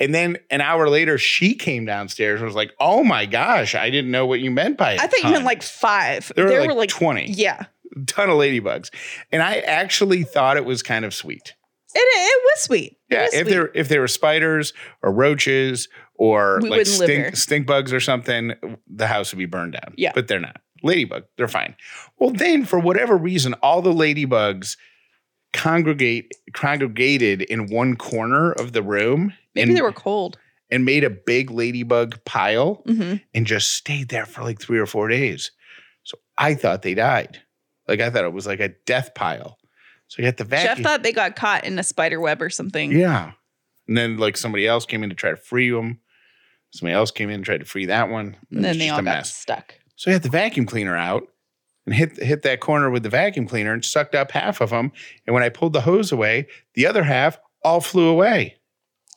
And 0.00 0.14
then 0.14 0.38
an 0.50 0.60
hour 0.60 0.88
later, 0.88 1.18
she 1.18 1.54
came 1.54 1.84
downstairs 1.84 2.40
and 2.40 2.46
was 2.46 2.54
like, 2.56 2.72
Oh 2.80 3.04
my 3.04 3.26
gosh, 3.26 3.74
I 3.74 3.90
didn't 3.90 4.10
know 4.10 4.26
what 4.26 4.40
you 4.40 4.50
meant 4.50 4.78
by 4.78 4.94
it. 4.94 5.00
I 5.00 5.06
thought 5.06 5.22
you 5.24 5.30
meant 5.30 5.44
like 5.44 5.62
five. 5.62 6.32
there 6.34 6.46
were 6.66 6.74
like, 6.74 6.88
20, 6.88 7.32
yeah. 7.32 7.66
ton 8.06 8.30
of 8.30 8.36
ladybugs. 8.36 8.90
And 9.30 9.42
I 9.42 9.58
actually 9.58 10.22
thought 10.24 10.56
it 10.56 10.64
was 10.64 10.82
kind 10.82 11.04
of 11.04 11.12
sweet. 11.14 11.54
It, 11.94 11.98
it 11.98 12.42
was 12.44 12.60
sweet. 12.62 12.92
It 13.10 13.14
Yeah, 13.14 13.22
was 13.24 13.34
if 13.34 13.40
sweet. 13.42 13.50
there 13.52 13.70
if 13.74 13.88
there 13.90 14.00
were 14.00 14.08
spiders 14.08 14.72
or 15.02 15.12
roaches 15.12 15.88
or 16.14 16.58
We 16.62 16.70
like 16.70 16.78
wouldn't 16.78 16.98
live 17.00 17.08
here. 17.10 17.24
stink 17.26 17.36
stink 17.36 17.66
bugs 17.66 17.92
or 17.92 18.00
something, 18.00 18.54
the 18.88 19.06
house 19.06 19.30
would 19.32 19.38
be 19.38 19.44
burned 19.46 19.74
down. 19.74 19.92
Yeah. 19.98 20.12
but 20.14 20.26
they're 20.26 20.40
not. 20.40 20.56
Ladybug, 20.82 21.24
they're 21.36 21.48
fine. 21.48 21.74
Well, 22.18 22.30
then 22.30 22.64
for 22.64 22.78
whatever 22.78 23.16
reason, 23.16 23.54
all 23.62 23.82
the 23.82 23.92
ladybugs 23.92 24.76
congregate 25.52 26.32
congregated 26.54 27.42
in 27.42 27.66
one 27.66 27.94
corner 27.96 28.52
of 28.52 28.72
the 28.72 28.82
room 28.82 29.34
maybe 29.54 29.68
and, 29.68 29.76
they 29.76 29.82
were 29.82 29.92
cold. 29.92 30.38
and 30.70 30.84
made 30.86 31.04
a 31.04 31.10
big 31.10 31.50
ladybug 31.50 32.18
pile 32.24 32.82
hmm 32.86 33.16
and 33.34 33.46
just 33.46 33.72
stayed 33.72 34.08
there 34.08 34.24
for 34.24 34.42
like 34.42 34.58
three 34.60 34.78
or 34.78 34.86
four 34.86 35.08
days. 35.08 35.50
So 36.04 36.16
I 36.38 36.54
thought 36.54 36.82
they 36.82 36.94
died. 36.94 37.40
Like 37.86 38.00
I 38.00 38.08
thought 38.10 38.24
it 38.24 38.32
was 38.32 38.46
like 38.46 38.60
a 38.60 38.70
death 38.86 39.14
pile. 39.14 39.58
So 40.08 40.16
you 40.20 40.24
had 40.26 40.36
the 40.38 40.44
vacuum. 40.44 40.76
Jeff 40.76 40.82
thought 40.82 41.02
they 41.02 41.12
got 41.12 41.36
caught 41.36 41.64
in 41.64 41.78
a 41.78 41.82
spider 41.82 42.20
web 42.20 42.40
or 42.40 42.50
something. 42.50 42.90
Yeah. 42.92 43.32
And 43.88 43.96
then 43.96 44.16
like 44.16 44.36
somebody 44.36 44.66
else 44.66 44.86
came 44.86 45.02
in 45.02 45.10
to 45.10 45.14
try 45.16 45.30
to 45.30 45.36
free 45.36 45.70
them. 45.70 46.00
Somebody 46.70 46.94
else 46.94 47.10
came 47.10 47.28
in 47.28 47.36
and 47.36 47.44
tried 47.44 47.60
to 47.60 47.66
free 47.66 47.86
that 47.86 48.08
one. 48.08 48.36
and 48.50 48.64
then 48.64 48.78
they 48.78 48.88
all 48.88 48.98
got 48.98 49.04
mess. 49.04 49.34
stuck. 49.34 49.74
So 49.96 50.10
I 50.10 50.14
had 50.14 50.22
the 50.22 50.28
vacuum 50.28 50.66
cleaner 50.66 50.96
out 50.96 51.28
and 51.86 51.94
hit 51.94 52.16
hit 52.16 52.42
that 52.42 52.60
corner 52.60 52.90
with 52.90 53.02
the 53.02 53.08
vacuum 53.08 53.46
cleaner 53.46 53.72
and 53.72 53.84
sucked 53.84 54.14
up 54.14 54.30
half 54.32 54.60
of 54.60 54.70
them. 54.70 54.92
And 55.26 55.34
when 55.34 55.42
I 55.42 55.48
pulled 55.48 55.72
the 55.72 55.82
hose 55.82 56.12
away, 56.12 56.46
the 56.74 56.86
other 56.86 57.04
half 57.04 57.38
all 57.62 57.80
flew 57.80 58.08
away. 58.08 58.56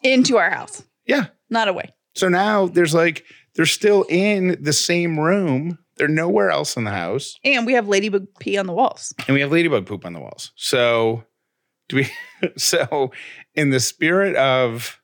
Into 0.03 0.37
our 0.37 0.49
house. 0.49 0.83
Yeah. 1.05 1.27
Not 1.49 1.67
away. 1.67 1.93
So 2.15 2.29
now 2.29 2.67
there's 2.67 2.93
like 2.93 3.25
they're 3.55 3.65
still 3.65 4.05
in 4.09 4.57
the 4.61 4.73
same 4.73 5.19
room, 5.19 5.79
They're 5.97 6.07
nowhere 6.07 6.49
else 6.49 6.75
in 6.75 6.83
the 6.83 6.91
house. 6.91 7.39
And 7.43 7.65
we 7.65 7.73
have 7.73 7.87
ladybug 7.87 8.27
pee 8.39 8.57
on 8.57 8.67
the 8.67 8.73
walls. 8.73 9.13
And 9.27 9.33
we 9.33 9.41
have 9.41 9.51
ladybug 9.51 9.85
poop 9.85 10.05
on 10.05 10.13
the 10.13 10.19
walls. 10.19 10.51
So 10.55 11.23
do 11.87 11.97
we 11.97 12.11
so 12.57 13.11
in 13.53 13.69
the 13.69 13.79
spirit 13.79 14.35
of 14.35 14.99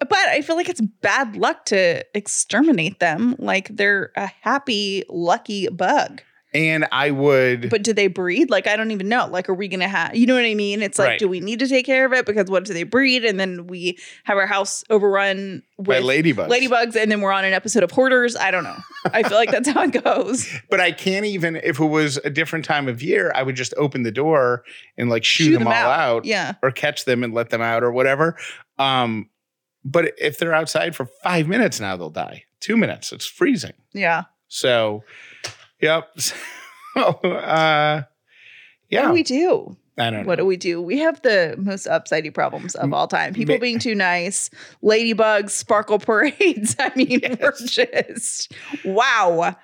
But 0.00 0.12
I 0.18 0.42
feel 0.42 0.56
like 0.56 0.68
it's 0.68 0.80
bad 0.80 1.36
luck 1.36 1.64
to 1.66 2.04
exterminate 2.16 2.98
them. 3.00 3.36
Like 3.38 3.68
they're 3.68 4.10
a 4.16 4.26
happy, 4.42 5.04
lucky 5.08 5.68
bug. 5.68 6.20
and 6.52 6.86
I 6.92 7.10
would 7.10 7.68
But 7.70 7.82
do 7.82 7.92
they 7.92 8.06
breed? 8.08 8.48
Like 8.50 8.66
I 8.68 8.76
don't 8.76 8.90
even 8.92 9.08
know. 9.08 9.26
Like 9.26 9.48
are 9.48 9.54
we 9.54 9.66
gonna 9.66 9.88
have 9.88 10.14
you 10.14 10.26
know 10.26 10.34
what 10.34 10.44
I 10.44 10.54
mean? 10.54 10.82
It's 10.82 10.98
like, 10.98 11.08
Right. 11.08 11.18
do 11.18 11.26
we 11.28 11.40
need 11.40 11.58
to 11.60 11.66
take 11.68 11.84
care 11.86 12.04
of 12.06 12.12
it? 12.12 12.26
Because 12.26 12.48
what 12.50 12.64
do 12.64 12.72
they 12.74 12.82
breed? 12.84 13.24
And 13.24 13.40
then 13.40 13.66
we 13.66 13.98
have 14.24 14.36
our 14.36 14.46
house 14.46 14.84
overrun 14.90 15.62
by 15.78 16.00
with 16.00 16.04
ladybugs. 16.04 16.48
ladybugs, 16.48 16.94
and 16.96 17.10
then 17.10 17.20
we're 17.22 17.32
on 17.32 17.44
an 17.44 17.52
episode 17.54 17.82
of 17.82 17.90
hoarders. 17.90 18.36
I 18.36 18.50
don't 18.52 18.62
know. 18.64 18.76
I 19.06 19.22
feel 19.24 19.36
like 19.38 19.50
that's 19.50 19.68
how 19.68 19.82
it 19.82 20.02
goes. 20.04 20.48
But 20.70 20.80
I 20.80 20.92
can't 20.92 21.24
even 21.26 21.56
if 21.56 21.80
it 21.80 21.86
was 21.86 22.18
a 22.18 22.30
different 22.30 22.64
time 22.64 22.88
of 22.88 23.02
year, 23.02 23.32
I 23.34 23.42
would 23.42 23.56
just 23.56 23.74
open 23.76 24.02
the 24.04 24.12
door 24.12 24.64
and 24.98 25.08
like 25.10 25.24
shoot, 25.24 25.44
Shoot 25.44 25.52
them, 25.54 25.64
them 25.64 25.68
all 25.68 25.74
out. 25.74 25.98
out. 26.00 26.24
Yeah. 26.24 26.54
or 26.62 26.70
catch 26.70 27.04
them 27.04 27.24
and 27.24 27.32
let 27.34 27.50
them 27.50 27.62
out 27.62 27.82
or 27.82 27.90
whatever. 27.90 28.36
Um, 28.78 29.28
but 29.84 30.12
if 30.18 30.38
they're 30.38 30.54
outside 30.54 30.96
for 30.96 31.06
five 31.22 31.46
minutes 31.48 31.80
now, 31.80 31.96
they'll 31.96 32.10
die. 32.10 32.44
Two 32.60 32.76
minutes, 32.76 33.12
it's 33.12 33.26
freezing. 33.26 33.74
Yeah. 33.92 34.24
So, 34.48 35.04
yep. 35.80 36.10
So, 36.94 37.00
uh, 37.02 38.02
What 38.02 38.06
yeah, 38.88 39.08
do 39.08 39.12
we 39.12 39.24
do? 39.24 39.76
I 39.98 40.10
don't 40.10 40.22
know. 40.22 40.26
What 40.28 40.36
do 40.36 40.46
we 40.46 40.56
do? 40.56 40.80
We 40.80 40.98
have 40.98 41.20
the 41.22 41.56
most 41.58 41.88
upsidey 41.88 42.32
problems 42.32 42.76
of 42.76 42.92
all 42.92 43.08
time. 43.08 43.34
People 43.34 43.56
Ma- 43.56 43.60
being 43.60 43.80
too 43.80 43.96
nice, 43.96 44.48
ladybugs, 44.80 45.50
sparkle 45.50 45.98
parades. 45.98 46.76
I 46.80 46.92
mean, 46.94 47.20
we're 47.40 47.52
just 47.66 48.52
wow. 48.84 49.56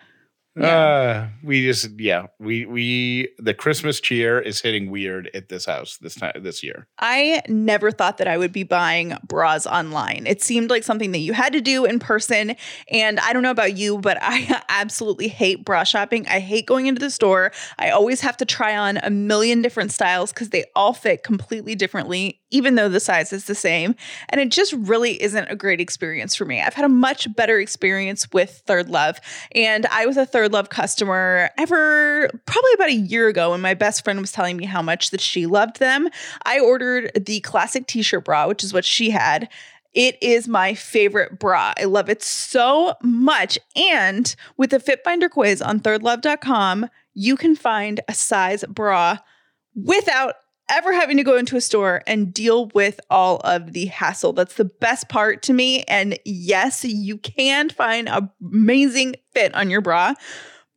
Uh, 0.58 1.28
we 1.44 1.62
just 1.62 1.88
yeah, 1.98 2.26
we 2.40 2.66
we 2.66 3.28
the 3.38 3.54
Christmas 3.54 4.00
cheer 4.00 4.40
is 4.40 4.60
hitting 4.60 4.90
weird 4.90 5.30
at 5.32 5.48
this 5.48 5.64
house 5.64 5.96
this 5.98 6.16
time 6.16 6.32
this 6.42 6.62
year. 6.62 6.88
I 6.98 7.42
never 7.48 7.92
thought 7.92 8.18
that 8.18 8.26
I 8.26 8.36
would 8.36 8.52
be 8.52 8.64
buying 8.64 9.14
bras 9.26 9.66
online. 9.66 10.26
It 10.26 10.42
seemed 10.42 10.68
like 10.68 10.82
something 10.82 11.12
that 11.12 11.18
you 11.18 11.34
had 11.34 11.52
to 11.52 11.60
do 11.60 11.84
in 11.84 12.00
person. 12.00 12.56
And 12.90 13.20
I 13.20 13.32
don't 13.32 13.44
know 13.44 13.52
about 13.52 13.76
you, 13.76 13.98
but 13.98 14.18
I 14.20 14.60
absolutely 14.68 15.28
hate 15.28 15.64
bra 15.64 15.84
shopping. 15.84 16.26
I 16.26 16.40
hate 16.40 16.66
going 16.66 16.86
into 16.86 17.00
the 17.00 17.10
store. 17.10 17.52
I 17.78 17.90
always 17.90 18.20
have 18.20 18.36
to 18.38 18.44
try 18.44 18.76
on 18.76 18.98
a 18.98 19.10
million 19.10 19.62
different 19.62 19.92
styles 19.92 20.32
because 20.32 20.50
they 20.50 20.64
all 20.74 20.92
fit 20.92 21.22
completely 21.22 21.76
differently, 21.76 22.39
even 22.50 22.74
though 22.74 22.88
the 22.88 23.00
size 23.00 23.32
is 23.32 23.44
the 23.44 23.54
same. 23.54 23.94
And 24.28 24.40
it 24.40 24.50
just 24.50 24.72
really 24.72 25.22
isn't 25.22 25.50
a 25.50 25.56
great 25.56 25.80
experience 25.80 26.34
for 26.34 26.44
me. 26.44 26.60
I've 26.60 26.74
had 26.74 26.84
a 26.84 26.88
much 26.88 27.34
better 27.34 27.58
experience 27.58 28.26
with 28.32 28.62
Third 28.66 28.88
Love. 28.88 29.20
And 29.52 29.86
I 29.86 30.06
was 30.06 30.16
a 30.16 30.26
Third 30.26 30.52
Love 30.52 30.68
customer 30.68 31.50
ever 31.58 32.28
probably 32.46 32.72
about 32.74 32.88
a 32.88 32.94
year 32.94 33.28
ago 33.28 33.50
when 33.50 33.60
my 33.60 33.74
best 33.74 34.04
friend 34.04 34.20
was 34.20 34.32
telling 34.32 34.56
me 34.56 34.64
how 34.64 34.82
much 34.82 35.10
that 35.10 35.20
she 35.20 35.46
loved 35.46 35.78
them. 35.78 36.08
I 36.44 36.60
ordered 36.60 37.12
the 37.14 37.40
classic 37.40 37.86
t 37.86 38.02
shirt 38.02 38.24
bra, 38.24 38.48
which 38.48 38.64
is 38.64 38.72
what 38.72 38.84
she 38.84 39.10
had. 39.10 39.48
It 39.92 40.16
is 40.22 40.46
my 40.46 40.74
favorite 40.74 41.38
bra. 41.40 41.72
I 41.76 41.84
love 41.84 42.08
it 42.08 42.22
so 42.22 42.94
much. 43.02 43.58
And 43.74 44.34
with 44.56 44.70
the 44.70 44.78
Fit 44.78 45.02
Finder 45.02 45.28
quiz 45.28 45.60
on 45.60 45.80
thirdlove.com, 45.80 46.88
you 47.14 47.36
can 47.36 47.56
find 47.56 48.00
a 48.06 48.14
size 48.14 48.64
bra 48.68 49.18
without 49.74 50.34
ever 50.70 50.92
having 50.92 51.16
to 51.16 51.24
go 51.24 51.37
into 51.37 51.56
a 51.56 51.61
store 51.61 52.02
and 52.06 52.33
deal 52.33 52.68
with 52.74 53.00
all 53.11 53.38
of 53.44 53.72
the 53.72 53.87
hassle. 53.87 54.33
That's 54.33 54.54
the 54.54 54.64
best 54.64 55.09
part 55.09 55.42
to 55.42 55.52
me. 55.52 55.83
And 55.85 56.18
yes, 56.24 56.85
you 56.85 57.18
can 57.18 57.68
find 57.68 58.09
amazing 58.09 59.16
fit 59.33 59.54
on 59.54 59.70
your 59.70 59.80
bra 59.80 60.14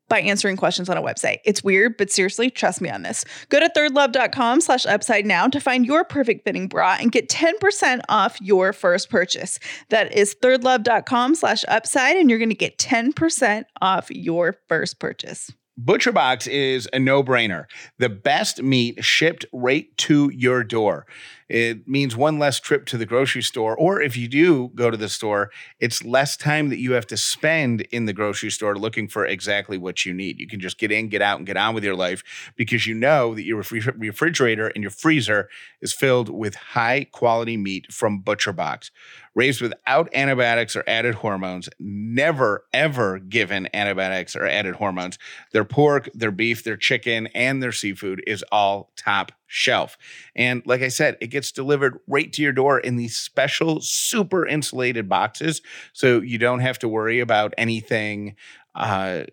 by 0.10 0.20
answering 0.20 0.58
questions 0.58 0.90
on 0.90 0.98
a 0.98 1.02
website. 1.02 1.40
It's 1.46 1.64
weird, 1.64 1.98
but 1.98 2.12
seriously, 2.12 2.50
trust 2.50 2.82
me 2.82 2.90
on 2.90 3.02
this. 3.02 3.26
Go 3.50 3.60
to 3.60 3.70
thirdlove.com 3.76 4.62
slash 4.62 4.86
upside 4.86 5.26
now 5.26 5.48
to 5.48 5.60
find 5.60 5.86
your 5.86 6.04
perfect 6.04 6.44
fitting 6.44 6.68
bra 6.68 6.98
and 7.00 7.12
get 7.12 7.30
10% 7.30 8.02
off 8.10 8.40
your 8.42 8.74
first 8.74 9.10
purchase. 9.10 9.58
That 9.90 10.14
is 10.14 10.36
thirdlove.com 10.42 11.36
slash 11.36 11.64
upside, 11.68 12.18
and 12.18 12.30
you're 12.30 12.40
going 12.40 12.50
to 12.50 12.56
get 12.56 12.78
10% 12.78 13.64
off 13.82 14.12
your 14.12 14.56
first 14.68 15.00
purchase. 15.00 15.52
ButcherBox 15.82 16.48
is 16.48 16.88
a 16.94 17.00
no-brainer. 17.00 17.66
The 17.98 18.10
best 18.10 18.62
meat 18.62 19.04
shipped 19.04 19.46
right 19.52 19.88
to 19.98 20.30
your 20.34 20.64
door. 20.64 21.08
It 21.50 21.88
means 21.88 22.16
one 22.16 22.40
less 22.40 22.60
trip 22.60 22.86
to 22.88 22.98
the 22.98 23.06
grocery 23.06 23.42
store, 23.42 23.76
or 23.78 24.02
if 24.02 24.16
you 24.18 24.28
do 24.28 24.72
go 24.76 24.90
to 24.90 24.98
the 24.98 25.10
store, 25.10 25.52
it's 25.80 26.04
less 26.04 26.38
time 26.38 26.70
that 26.70 26.80
you 26.80 26.94
have 26.94 27.08
to 27.08 27.18
spend 27.18 27.82
in 27.92 28.06
the 28.06 28.14
grocery 28.14 28.52
store 28.52 28.76
looking 28.76 29.08
for 29.08 29.26
exactly 29.26 29.78
what 29.78 30.06
you 30.06 30.14
need. 30.14 30.40
You 30.40 30.48
can 30.48 30.60
just 30.60 30.78
get 30.78 30.92
in, 30.92 31.10
get 31.10 31.22
out, 31.22 31.38
and 31.38 31.48
get 31.48 31.58
on 31.58 31.76
with 31.76 31.84
your 31.84 31.96
life 31.96 32.52
because 32.56 32.88
you 32.88 32.94
know 32.94 33.36
that 33.36 33.44
your 33.44 33.58
refrigerator 33.58 34.68
and 34.68 34.84
your 34.84 34.92
freezer 34.92 35.50
is 35.82 35.94
filled 35.94 36.30
with 36.30 36.56
high 36.56 37.06
quality 37.12 37.58
meat 37.58 37.92
from 37.92 38.22
ButcherBox 38.24 38.90
raised 39.36 39.62
without 39.62 40.10
antibiotics 40.14 40.76
or 40.76 40.84
added 40.88 41.16
hormones, 41.16 41.70
never 41.80 42.66
ever 42.74 43.20
given 43.20 43.68
antibiotics 43.74 44.36
or 44.36 44.46
added 44.46 44.76
hormones. 44.76 45.18
Their 45.52 45.66
pork, 45.66 46.10
their 46.14 46.32
beef, 46.32 46.64
their 46.64 46.78
chicken, 46.78 47.28
and 47.28 47.62
their 47.62 47.72
seafood 47.72 48.24
is 48.28 48.44
all 48.52 48.92
top 48.96 49.32
shelf. 49.54 50.00
And 50.36 50.64
like 50.66 50.82
I 50.82 50.88
said, 50.88 51.16
it 51.22 51.28
gets 51.28 51.52
delivered 51.52 52.00
right 52.08 52.34
to 52.34 52.42
your 52.42 52.52
door 52.52 52.80
in 52.80 52.96
these 52.96 53.16
special, 53.16 53.82
super 53.82 54.48
insulated 54.48 55.08
boxes. 55.08 55.62
So 55.94 56.22
you 56.22 56.40
don't 56.40 56.62
have 56.62 56.80
to 56.80 56.88
worry 56.88 57.20
about 57.20 57.54
anything 57.56 58.36
uh, 58.74 59.26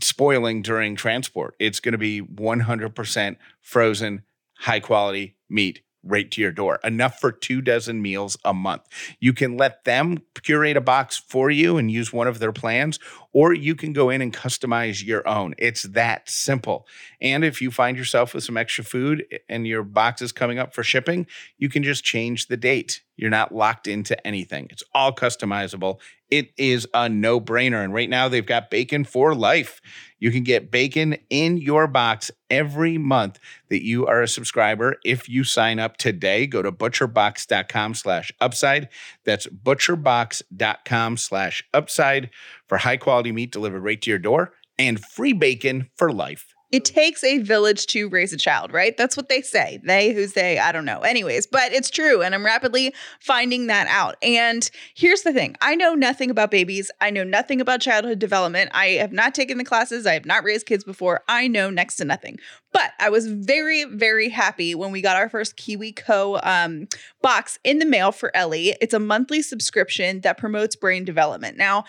spoiling 0.00 0.62
during 0.62 0.96
transport. 0.96 1.54
It's 1.58 1.80
going 1.80 1.92
to 1.92 1.98
be 1.98 2.22
100% 2.22 3.36
frozen, 3.60 4.22
high 4.54 4.80
quality 4.80 5.36
meat 5.50 5.82
right 6.04 6.30
to 6.30 6.40
your 6.40 6.50
door, 6.50 6.80
enough 6.82 7.20
for 7.20 7.30
two 7.30 7.60
dozen 7.60 8.02
meals 8.02 8.36
a 8.44 8.54
month. 8.54 8.82
You 9.20 9.32
can 9.32 9.56
let 9.56 9.84
them 9.84 10.22
curate 10.42 10.76
a 10.76 10.80
box 10.80 11.16
for 11.16 11.50
you 11.50 11.76
and 11.76 11.90
use 11.90 12.12
one 12.12 12.26
of 12.26 12.38
their 12.38 12.52
plans, 12.52 12.98
or 13.32 13.54
you 13.54 13.74
can 13.74 13.92
go 13.92 14.10
in 14.10 14.20
and 14.20 14.32
customize 14.32 15.04
your 15.04 15.26
own. 15.26 15.54
It's 15.58 15.82
that 15.84 16.28
simple. 16.28 16.86
And 17.20 17.44
if 17.44 17.62
you 17.62 17.70
find 17.70 17.96
yourself 17.96 18.34
with 18.34 18.44
some 18.44 18.56
extra 18.56 18.84
food 18.84 19.24
and 19.48 19.66
your 19.66 19.82
box 19.82 20.22
is 20.22 20.32
coming 20.32 20.58
up 20.58 20.74
for 20.74 20.82
shipping, 20.82 21.26
you 21.58 21.68
can 21.68 21.82
just 21.82 22.04
change 22.04 22.48
the 22.48 22.56
date. 22.56 23.02
You're 23.16 23.30
not 23.30 23.54
locked 23.54 23.86
into 23.86 24.26
anything. 24.26 24.68
It's 24.70 24.82
all 24.94 25.14
customizable. 25.14 26.00
It 26.30 26.50
is 26.56 26.88
a 26.94 27.08
no 27.08 27.40
brainer. 27.40 27.84
And 27.84 27.92
right 27.92 28.08
now, 28.08 28.28
they've 28.28 28.44
got 28.44 28.70
bacon 28.70 29.04
for 29.04 29.34
life. 29.34 29.82
You 30.18 30.30
can 30.30 30.44
get 30.44 30.70
bacon 30.70 31.16
in 31.28 31.58
your 31.58 31.86
box 31.86 32.30
every 32.48 32.96
month 32.96 33.38
that 33.68 33.84
you 33.84 34.06
are 34.06 34.22
a 34.22 34.28
subscriber. 34.28 34.96
If 35.04 35.28
you 35.28 35.44
sign 35.44 35.78
up 35.78 35.98
today, 35.98 36.46
go 36.46 36.62
to 36.62 36.72
butcherbox.com 36.72 37.94
slash 37.94 38.32
upside. 38.40 38.88
That's 39.24 39.46
butcherbox.com 39.46 41.16
slash 41.16 41.64
upside 41.72 42.30
for 42.68 42.78
high 42.78 42.96
quality 42.96 43.32
meat 43.32 43.52
delivered 43.52 43.82
right 43.82 44.00
to 44.02 44.10
your 44.10 44.18
door 44.18 44.52
and 44.78 45.02
free 45.02 45.32
bacon 45.32 45.90
for 45.96 46.12
life. 46.12 46.51
It 46.72 46.86
takes 46.86 47.22
a 47.22 47.38
village 47.38 47.86
to 47.88 48.08
raise 48.08 48.32
a 48.32 48.38
child, 48.38 48.72
right? 48.72 48.96
That's 48.96 49.16
what 49.16 49.28
they 49.28 49.42
say. 49.42 49.78
They 49.84 50.12
who 50.12 50.26
say, 50.26 50.58
I 50.58 50.72
don't 50.72 50.86
know. 50.86 51.00
Anyways, 51.00 51.46
but 51.46 51.72
it's 51.72 51.90
true. 51.90 52.22
And 52.22 52.34
I'm 52.34 52.44
rapidly 52.44 52.94
finding 53.20 53.66
that 53.66 53.86
out. 53.88 54.16
And 54.22 54.68
here's 54.94 55.22
the 55.22 55.34
thing 55.34 55.54
I 55.60 55.74
know 55.74 55.94
nothing 55.94 56.30
about 56.30 56.50
babies. 56.50 56.90
I 57.00 57.10
know 57.10 57.24
nothing 57.24 57.60
about 57.60 57.82
childhood 57.82 58.18
development. 58.18 58.70
I 58.72 58.86
have 58.92 59.12
not 59.12 59.34
taken 59.34 59.58
the 59.58 59.64
classes. 59.64 60.06
I 60.06 60.14
have 60.14 60.24
not 60.24 60.44
raised 60.44 60.64
kids 60.64 60.82
before. 60.82 61.22
I 61.28 61.46
know 61.46 61.68
next 61.68 61.96
to 61.96 62.06
nothing. 62.06 62.38
But 62.72 62.92
I 62.98 63.10
was 63.10 63.26
very, 63.26 63.84
very 63.84 64.30
happy 64.30 64.74
when 64.74 64.92
we 64.92 65.02
got 65.02 65.16
our 65.16 65.28
first 65.28 65.56
Kiwi 65.56 65.92
Co. 65.92 66.40
Um, 66.42 66.88
box 67.20 67.58
in 67.64 67.80
the 67.80 67.84
mail 67.84 68.12
for 68.12 68.34
Ellie. 68.34 68.76
It's 68.80 68.94
a 68.94 68.98
monthly 68.98 69.42
subscription 69.42 70.22
that 70.22 70.38
promotes 70.38 70.74
brain 70.74 71.04
development. 71.04 71.58
Now, 71.58 71.84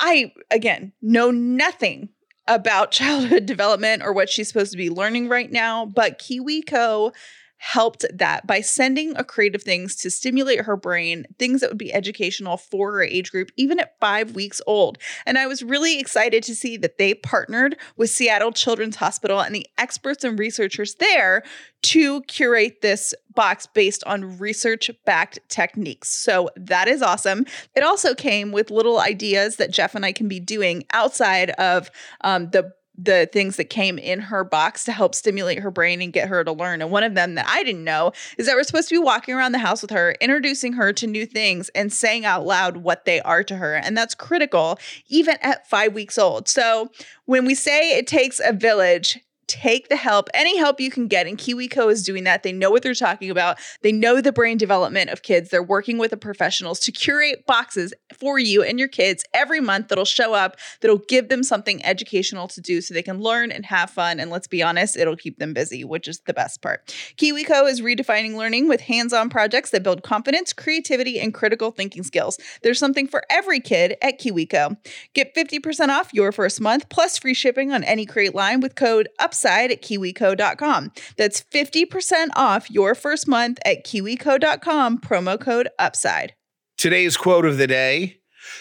I, 0.00 0.32
again, 0.50 0.92
know 1.02 1.32
nothing 1.32 2.10
about 2.46 2.90
childhood 2.92 3.46
development 3.46 4.02
or 4.02 4.12
what 4.12 4.28
she's 4.28 4.48
supposed 4.48 4.72
to 4.72 4.78
be 4.78 4.90
learning 4.90 5.28
right 5.28 5.50
now, 5.50 5.86
but 5.86 6.18
KiwiCo 6.18 7.12
helped 7.62 8.04
that 8.12 8.44
by 8.44 8.60
sending 8.60 9.16
a 9.16 9.22
creative 9.22 9.62
things 9.62 9.94
to 9.94 10.10
stimulate 10.10 10.62
her 10.62 10.76
brain, 10.76 11.24
things 11.38 11.60
that 11.60 11.70
would 11.70 11.78
be 11.78 11.94
educational 11.94 12.56
for 12.56 12.90
her 12.90 13.04
age 13.04 13.30
group, 13.30 13.52
even 13.56 13.78
at 13.78 13.96
five 14.00 14.32
weeks 14.32 14.60
old. 14.66 14.98
And 15.26 15.38
I 15.38 15.46
was 15.46 15.62
really 15.62 16.00
excited 16.00 16.42
to 16.42 16.56
see 16.56 16.76
that 16.78 16.98
they 16.98 17.14
partnered 17.14 17.76
with 17.96 18.10
Seattle 18.10 18.50
Children's 18.50 18.96
Hospital 18.96 19.38
and 19.38 19.54
the 19.54 19.64
experts 19.78 20.24
and 20.24 20.36
researchers 20.36 20.96
there 20.96 21.44
to 21.82 22.22
curate 22.22 22.80
this 22.82 23.14
box 23.32 23.68
based 23.68 24.02
on 24.06 24.38
research 24.38 24.90
backed 25.06 25.38
techniques. 25.48 26.08
So 26.08 26.50
that 26.56 26.88
is 26.88 27.00
awesome. 27.00 27.46
It 27.76 27.84
also 27.84 28.12
came 28.12 28.50
with 28.50 28.72
little 28.72 28.98
ideas 28.98 29.54
that 29.56 29.70
Jeff 29.70 29.94
and 29.94 30.04
I 30.04 30.10
can 30.10 30.26
be 30.26 30.40
doing 30.40 30.82
outside 30.92 31.50
of 31.50 31.92
um, 32.22 32.50
the 32.50 32.72
the 32.96 33.28
things 33.32 33.56
that 33.56 33.70
came 33.70 33.98
in 33.98 34.20
her 34.20 34.44
box 34.44 34.84
to 34.84 34.92
help 34.92 35.14
stimulate 35.14 35.58
her 35.60 35.70
brain 35.70 36.02
and 36.02 36.12
get 36.12 36.28
her 36.28 36.44
to 36.44 36.52
learn. 36.52 36.82
And 36.82 36.90
one 36.90 37.02
of 37.02 37.14
them 37.14 37.36
that 37.36 37.46
I 37.48 37.62
didn't 37.62 37.84
know 37.84 38.12
is 38.36 38.46
that 38.46 38.54
we're 38.54 38.64
supposed 38.64 38.90
to 38.90 38.94
be 38.94 38.98
walking 38.98 39.34
around 39.34 39.52
the 39.52 39.58
house 39.58 39.80
with 39.80 39.90
her, 39.90 40.14
introducing 40.20 40.74
her 40.74 40.92
to 40.92 41.06
new 41.06 41.24
things 41.24 41.70
and 41.70 41.92
saying 41.92 42.24
out 42.24 42.46
loud 42.46 42.78
what 42.78 43.04
they 43.04 43.20
are 43.22 43.42
to 43.44 43.56
her. 43.56 43.74
And 43.74 43.96
that's 43.96 44.14
critical 44.14 44.78
even 45.08 45.36
at 45.40 45.66
5 45.68 45.94
weeks 45.94 46.18
old. 46.18 46.48
So, 46.48 46.90
when 47.24 47.44
we 47.46 47.54
say 47.54 47.96
it 47.96 48.06
takes 48.06 48.40
a 48.44 48.52
village, 48.52 49.18
take 49.52 49.88
the 49.88 49.96
help, 49.96 50.28
any 50.32 50.56
help 50.56 50.80
you 50.80 50.90
can 50.90 51.06
get. 51.08 51.26
And 51.26 51.36
KiwiCo 51.36 51.92
is 51.92 52.02
doing 52.02 52.24
that. 52.24 52.42
They 52.42 52.52
know 52.52 52.70
what 52.70 52.82
they're 52.82 52.94
talking 52.94 53.30
about. 53.30 53.58
They 53.82 53.92
know 53.92 54.20
the 54.20 54.32
brain 54.32 54.56
development 54.56 55.10
of 55.10 55.22
kids. 55.22 55.50
They're 55.50 55.62
working 55.62 55.98
with 55.98 56.10
the 56.10 56.16
professionals 56.16 56.80
to 56.80 56.92
curate 56.92 57.44
boxes 57.46 57.92
for 58.18 58.38
you 58.38 58.62
and 58.62 58.78
your 58.78 58.88
kids 58.88 59.24
every 59.34 59.60
month 59.60 59.88
that'll 59.88 60.04
show 60.04 60.32
up, 60.32 60.56
that'll 60.80 60.98
give 61.08 61.28
them 61.28 61.42
something 61.42 61.84
educational 61.84 62.48
to 62.48 62.60
do 62.60 62.80
so 62.80 62.94
they 62.94 63.02
can 63.02 63.20
learn 63.20 63.52
and 63.52 63.66
have 63.66 63.90
fun. 63.90 64.18
And 64.18 64.30
let's 64.30 64.46
be 64.46 64.62
honest, 64.62 64.96
it'll 64.96 65.16
keep 65.16 65.38
them 65.38 65.52
busy, 65.52 65.84
which 65.84 66.08
is 66.08 66.20
the 66.20 66.34
best 66.34 66.62
part. 66.62 66.86
KiwiCo 67.16 67.68
is 67.68 67.82
redefining 67.82 68.36
learning 68.36 68.68
with 68.68 68.80
hands 68.80 69.12
on 69.12 69.28
projects 69.28 69.70
that 69.70 69.82
build 69.82 70.02
confidence, 70.02 70.52
creativity, 70.52 71.20
and 71.20 71.34
critical 71.34 71.70
thinking 71.70 72.02
skills. 72.02 72.38
There's 72.62 72.78
something 72.78 73.06
for 73.06 73.22
every 73.28 73.60
kid 73.60 73.96
at 74.00 74.18
KiwiCo. 74.18 74.76
Get 75.14 75.34
50% 75.34 75.88
off 75.88 76.14
your 76.14 76.32
first 76.32 76.60
month 76.60 76.88
plus 76.88 77.18
free 77.18 77.34
shipping 77.34 77.72
on 77.72 77.84
any 77.84 78.06
crate 78.06 78.34
line 78.34 78.60
with 78.60 78.74
code 78.74 79.08
UPSIDE 79.42 79.72
at 79.72 79.82
kiwico.com. 79.82 80.92
That's 81.16 81.42
50% 81.42 82.28
off 82.36 82.70
your 82.70 82.94
first 82.94 83.28
month 83.28 83.58
at 83.64 83.84
kiwico.com, 83.84 84.98
promo 84.98 85.40
code 85.40 85.68
UPSIDE. 85.78 86.32
Today's 86.76 87.16
quote 87.16 87.44
of 87.44 87.58
the 87.58 87.66
day 87.66 88.18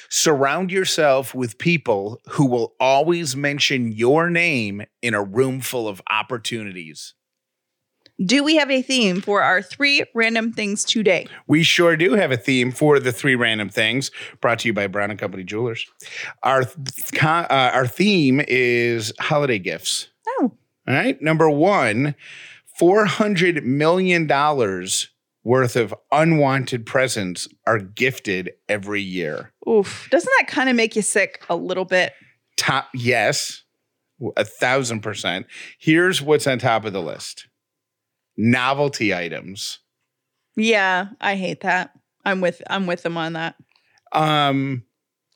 Surround 0.10 0.72
yourself 0.72 1.34
with 1.34 1.58
people 1.58 2.22
who 2.30 2.46
will 2.46 2.76
always 2.80 3.36
mention 3.36 3.92
your 3.92 4.30
name 4.30 4.84
in 5.02 5.16
a 5.16 5.24
room 5.24 5.60
full 5.60 5.88
of 5.88 6.02
opportunities. 6.10 7.16
Do 8.24 8.44
we 8.44 8.56
have 8.58 8.70
a 8.70 8.84
theme 8.84 9.22
for 9.22 9.42
our 9.42 9.64
three 9.64 10.04
random 10.14 10.54
things 10.54 10.84
today? 10.84 11.28
We 11.48 11.64
sure 11.64 11.98
do 11.98 12.14
have 12.14 12.32
a 12.32 12.38
theme 12.38 12.72
for 12.72 13.00
the 13.00 13.12
three 13.12 13.34
random 13.34 13.70
things 13.70 14.12
brought 14.42 14.60
to 14.60 14.68
you 14.68 14.74
by 14.74 14.86
Brown 14.86 15.10
and 15.10 15.20
Company 15.20 15.44
Jewelers. 15.44 15.88
Our 16.44 16.66
th- 16.66 17.24
uh, 17.24 17.46
our 17.50 17.88
theme 17.88 18.40
is 18.48 19.12
holiday 19.20 19.58
gifts. 19.58 20.11
All 20.92 20.98
right. 20.98 21.22
Number 21.22 21.50
one, 21.50 22.16
$400 22.78 23.64
million 23.64 24.28
worth 25.42 25.76
of 25.78 25.96
unwanted 26.12 26.86
presents 26.86 27.48
are 27.66 27.80
gifted 27.80 28.52
every 28.68 29.02
year. 29.02 29.54
oof. 29.70 30.10
Doesn't 30.12 30.32
that 30.40 30.48
kind 30.48 30.68
of 30.68 30.76
make 30.76 30.98
you 30.98 31.02
sick 31.02 31.46
a 31.50 31.56
little 31.56 31.86
bit? 31.86 32.12
Top, 32.58 32.90
yes, 32.94 33.64
a 34.36 34.44
thousand 34.44 35.00
percent. 35.00 35.46
Here's 35.80 36.22
what's 36.22 36.46
on 36.46 36.60
top 36.60 36.84
of 36.84 36.92
the 36.92 37.02
list 37.02 37.48
novelty 38.36 39.16
items. 39.16 39.80
Yeah, 40.58 41.08
I 41.22 41.36
hate 41.36 41.62
that. 41.62 41.92
I'm 42.26 42.42
with 42.42 42.62
I'm 42.70 42.86
with 42.86 43.04
them 43.04 43.16
on 43.18 43.34
that. 43.34 43.56
Um, 44.12 44.84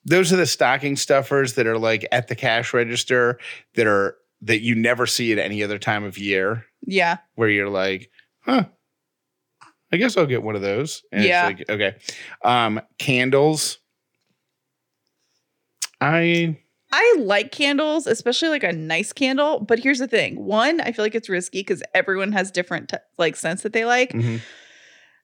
those 0.04 0.34
are 0.34 0.38
the 0.38 0.46
stocking 0.46 0.98
stuffers 0.98 1.54
that 1.54 1.66
are 1.66 1.80
like 1.80 2.06
at 2.12 2.28
the 2.28 2.36
cash 2.36 2.74
register 2.74 3.40
that 3.76 3.88
are 3.88 4.18
that 4.46 4.62
you 4.62 4.76
never 4.76 5.06
see 5.06 5.32
at 5.32 5.40
any 5.40 5.64
other 5.64 5.78
time 5.78 6.04
of 6.04 6.18
year. 6.18 6.66
Yeah. 6.88 7.18
where 7.34 7.50
you're 7.50 7.70
like, 7.70 8.12
huh, 8.42 8.66
I 9.92 9.98
guess 9.98 10.18
I'll 10.18 10.26
get 10.28 10.44
one 10.44 10.56
of 10.56 10.62
those. 10.62 11.04
And 11.12 11.24
Yeah. 11.24 11.50
It's 11.50 11.60
like, 11.60 11.70
okay. 11.70 11.98
Um, 12.44 12.80
candles. 13.00 13.80
I 16.02 16.58
I 16.92 17.16
like 17.20 17.52
candles, 17.52 18.06
especially 18.08 18.50
like 18.50 18.64
a 18.64 18.72
nice 18.72 19.12
candle. 19.14 19.60
But 19.60 19.80
here's 19.80 20.00
the 20.00 20.08
thing: 20.08 20.44
one, 20.46 20.80
I 20.82 20.92
feel 20.92 21.04
like 21.04 21.16
it's 21.16 21.30
risky 21.30 21.62
because 21.62 21.82
everyone 21.94 22.32
has 22.34 22.52
different 22.52 22.90
t- 22.90 22.98
like 23.18 23.36
scents 23.36 23.64
that 23.64 23.74
they 23.74 23.86
like, 23.86 24.12
mhm. 24.12 24.42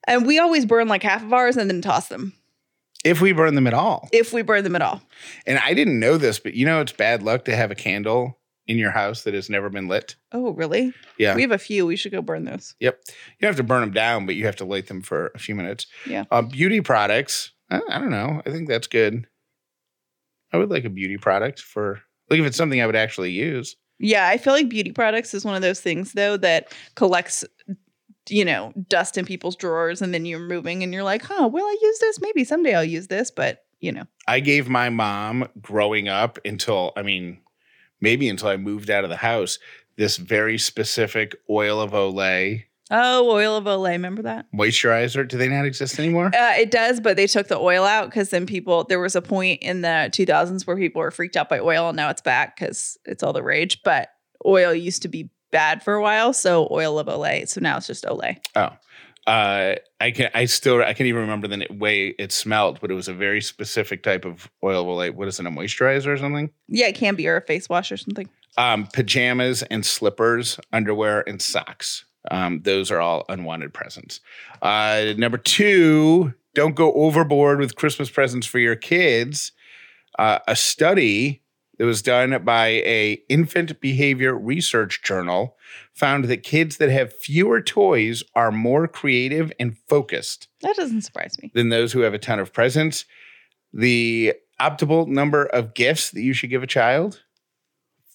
and 0.08 0.26
we 0.26 0.40
always 0.40 0.66
burn 0.66 0.88
like 0.88 1.04
half 1.04 1.24
of 1.24 1.32
ours 1.32 1.58
and 1.58 1.70
then 1.70 1.82
toss 1.82 2.08
them 2.08 2.34
if 3.06 3.22
we 3.22 3.32
burn 3.34 3.56
them 3.56 3.68
at 3.68 3.74
all. 3.74 4.10
if 4.12 4.34
we 4.34 4.42
burn 4.42 4.64
them 4.64 4.76
at 4.76 4.82
all. 4.82 5.02
And 5.46 5.60
I 5.60 5.74
didn't 5.74 6.00
know 6.00 6.18
this, 6.18 6.40
but 6.40 6.56
you 6.56 6.66
know 6.66 6.82
it's 6.82 6.94
bad 6.94 7.22
luck 7.22 7.46
to 7.46 7.56
have 7.56 7.70
a 7.70 7.76
candle 7.76 8.40
in 8.72 8.78
your 8.78 8.92
house 8.92 9.24
that 9.24 9.34
has 9.34 9.50
never 9.50 9.70
been 9.70 9.90
lit. 9.90 10.16
Oh, 10.32 10.52
really? 10.52 10.94
Yeah. 11.18 11.36
We 11.36 11.42
have 11.42 11.52
a 11.52 11.58
few. 11.58 11.86
We 11.86 11.98
should 11.98 12.14
go 12.14 12.22
burn 12.22 12.46
those. 12.46 12.74
Yep. 12.80 13.02
You 13.08 13.14
don't 13.42 13.50
have 13.50 13.58
to 13.58 13.64
burn 13.64 13.82
them 13.82 13.92
down, 13.92 14.26
but 14.26 14.36
you 14.36 14.46
have 14.46 14.56
to 14.58 14.66
light 14.66 14.88
them 14.88 15.02
for 15.02 15.28
a 15.36 15.40
few 15.40 15.56
minutes. 15.56 15.88
Yeah. 16.08 16.24
Uh, 16.32 16.42
beauty 16.42 16.80
products. 16.80 17.52
I, 17.70 17.82
I 17.90 18.00
don't 18.00 18.12
know. 18.12 18.42
I 18.46 18.50
think 18.50 18.70
that's 18.70 18.88
good. 18.88 19.28
I 20.54 20.58
would 20.58 20.70
like 20.70 20.86
a 20.86 20.90
beauty 20.90 21.18
product 21.18 21.60
for 21.60 22.02
like 22.30 22.40
if 22.40 22.46
it's 22.46 22.58
something 22.58 22.82
I 22.82 22.86
would 22.86 22.96
actually 22.96 23.32
use. 23.32 23.76
Yeah, 24.00 24.28
I 24.28 24.38
feel 24.38 24.54
like 24.54 24.70
beauty 24.70 24.94
products 24.94 25.34
is 25.34 25.44
one 25.44 25.56
of 25.56 25.62
those 25.62 25.82
things 25.82 26.14
though 26.14 26.38
that 26.38 26.74
collects 26.96 27.44
you 28.30 28.46
know, 28.46 28.72
dust 28.88 29.18
in 29.18 29.26
people's 29.26 29.56
drawers 29.56 30.02
and 30.02 30.14
then 30.14 30.26
you're 30.26 30.40
moving 30.40 30.84
and 30.84 30.94
you're 30.94 31.04
like, 31.04 31.24
"Huh, 31.24 31.48
will 31.48 31.66
I 31.66 31.78
use 31.82 32.00
this? 32.00 32.22
Maybe 32.22 32.44
someday 32.44 32.76
I'll 32.76 32.84
use 32.84 33.08
this." 33.08 33.32
But, 33.32 33.66
you 33.80 33.92
know. 33.92 34.06
I 34.28 34.40
gave 34.40 34.70
my 34.70 34.90
mom 34.90 35.48
growing 35.60 36.08
up 36.08 36.38
until, 36.46 36.94
I 36.96 37.02
mean, 37.02 37.40
maybe 38.02 38.28
until 38.28 38.50
I 38.50 38.58
moved 38.58 38.90
out 38.90 39.04
of 39.04 39.10
the 39.10 39.18
house, 39.18 39.60
this 39.96 40.18
very 40.18 40.58
specific 40.58 41.36
oil 41.50 41.80
of 41.80 41.92
Olay 41.92 42.66
Oh, 42.94 43.32
oil 43.32 43.56
of 43.56 43.64
Olay, 43.64 43.92
remember 43.94 44.24
that? 44.24 44.48
moisturizer. 44.54 45.26
Do 45.26 45.38
they 45.38 45.48
not 45.48 45.66
exist 45.66 45.98
anymore? 45.98 46.26
Uh, 46.26 46.56
it 46.58 46.72
does, 46.72 47.00
but 47.00 47.16
they 47.16 47.26
took 47.26 47.48
the 47.48 47.58
oil 47.58 47.86
out 47.86 48.10
because 48.10 48.32
then 48.32 48.46
people, 48.46 48.84
there 48.84 49.00
was 49.00 49.16
a 49.16 49.22
point 49.22 49.62
in 49.64 49.80
the 49.80 50.10
2000s 50.12 50.68
where 50.68 50.76
people 50.76 51.00
were 51.02 51.10
freaked 51.10 51.38
out 51.38 51.48
by 51.48 51.60
oil 51.60 51.88
and 51.88 51.96
now 51.96 52.10
it's 52.10 52.22
back 52.22 52.58
because 52.60 52.98
it's 53.06 53.24
all 53.24 53.32
the 53.32 53.42
rage. 53.42 53.82
But 53.84 54.10
oil 54.46 54.74
used 54.74 55.04
to 55.04 55.08
be 55.08 55.30
bad 55.52 55.82
for 55.82 55.94
a 55.94 56.02
while. 56.02 56.34
So 56.34 56.68
oil 56.70 57.00
of 57.00 57.08
Olay. 57.08 57.48
So 57.48 57.62
now 57.62 57.78
it's 57.78 57.88
just 57.88 58.04
Olay. 58.04 58.40
Oh. 58.58 58.70
Uh, 59.28 59.76
I 60.00 60.12
can 60.12 60.32
I 60.34 60.46
still 60.46 60.82
I 60.82 60.94
can't 60.94 61.08
even 61.08 61.22
remember 61.22 61.48
the 61.48 61.68
way 61.70 62.08
it 62.18 62.32
smelled, 62.32 62.80
but 62.82 62.90
it 62.90 62.96
was 62.96 63.08
a 63.08 63.14
very 63.14 63.42
specific 63.42 64.04
type 64.04 64.26
of 64.26 64.50
oil 64.64 64.86
Olay. 64.86 65.14
What 65.14 65.28
is 65.28 65.40
it, 65.40 65.46
a 65.46 65.50
moisturizer 65.50 66.08
or 66.08 66.18
something? 66.18 66.50
Yeah, 66.68 66.88
it 66.88 66.96
can 66.96 67.16
be 67.16 67.28
or 67.28 67.38
a 67.38 67.42
face 67.42 67.70
wash 67.70 67.92
or 67.92 67.98
something. 67.98 68.28
Um, 68.58 68.88
pajamas 68.88 69.64
and 69.64 69.86
slippers, 69.86 70.60
underwear 70.74 71.28
and 71.28 71.42
socks. 71.42 72.06
Um, 72.30 72.62
those 72.64 72.92
are 72.92 73.00
all 73.00 73.26
unwanted 73.30 73.74
presents. 73.74 74.20
Uh, 74.62 75.14
number 75.18 75.38
two, 75.38 76.34
don't 76.54 76.76
go 76.76 76.92
overboard 76.94 77.60
with 77.60 77.76
Christmas 77.76 78.10
presents 78.10 78.46
for 78.46 78.60
your 78.60 78.76
kids. 78.76 79.52
Uh, 80.20 80.40
a 80.48 80.56
study 80.56 81.42
that 81.82 81.88
was 81.88 82.04
done 82.04 82.44
by 82.46 82.68
a 82.68 83.14
infant 83.28 83.82
behavior 83.82 84.38
research 84.38 85.02
journal 85.02 85.58
found 85.96 86.26
that 86.26 86.44
kids 86.44 86.78
that 86.78 86.92
have 86.92 87.12
fewer 87.12 87.60
toys 87.60 88.22
are 88.36 88.52
more 88.52 88.88
creative 88.88 89.52
and 89.60 89.76
focused 89.90 90.48
That 90.62 90.76
doesn't 90.76 91.02
surprise 91.02 91.40
me. 91.42 91.50
than 91.56 91.70
those 91.70 91.92
who 91.92 92.02
have 92.02 92.14
a 92.14 92.20
ton 92.20 92.38
of 92.38 92.54
presents. 92.54 93.06
The 93.74 94.36
optimal 94.60 95.08
number 95.08 95.46
of 95.46 95.74
gifts 95.74 96.12
that 96.12 96.22
you 96.22 96.34
should 96.34 96.52
give 96.52 96.62
a 96.62 96.68
child, 96.68 97.24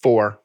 four. 0.01 0.39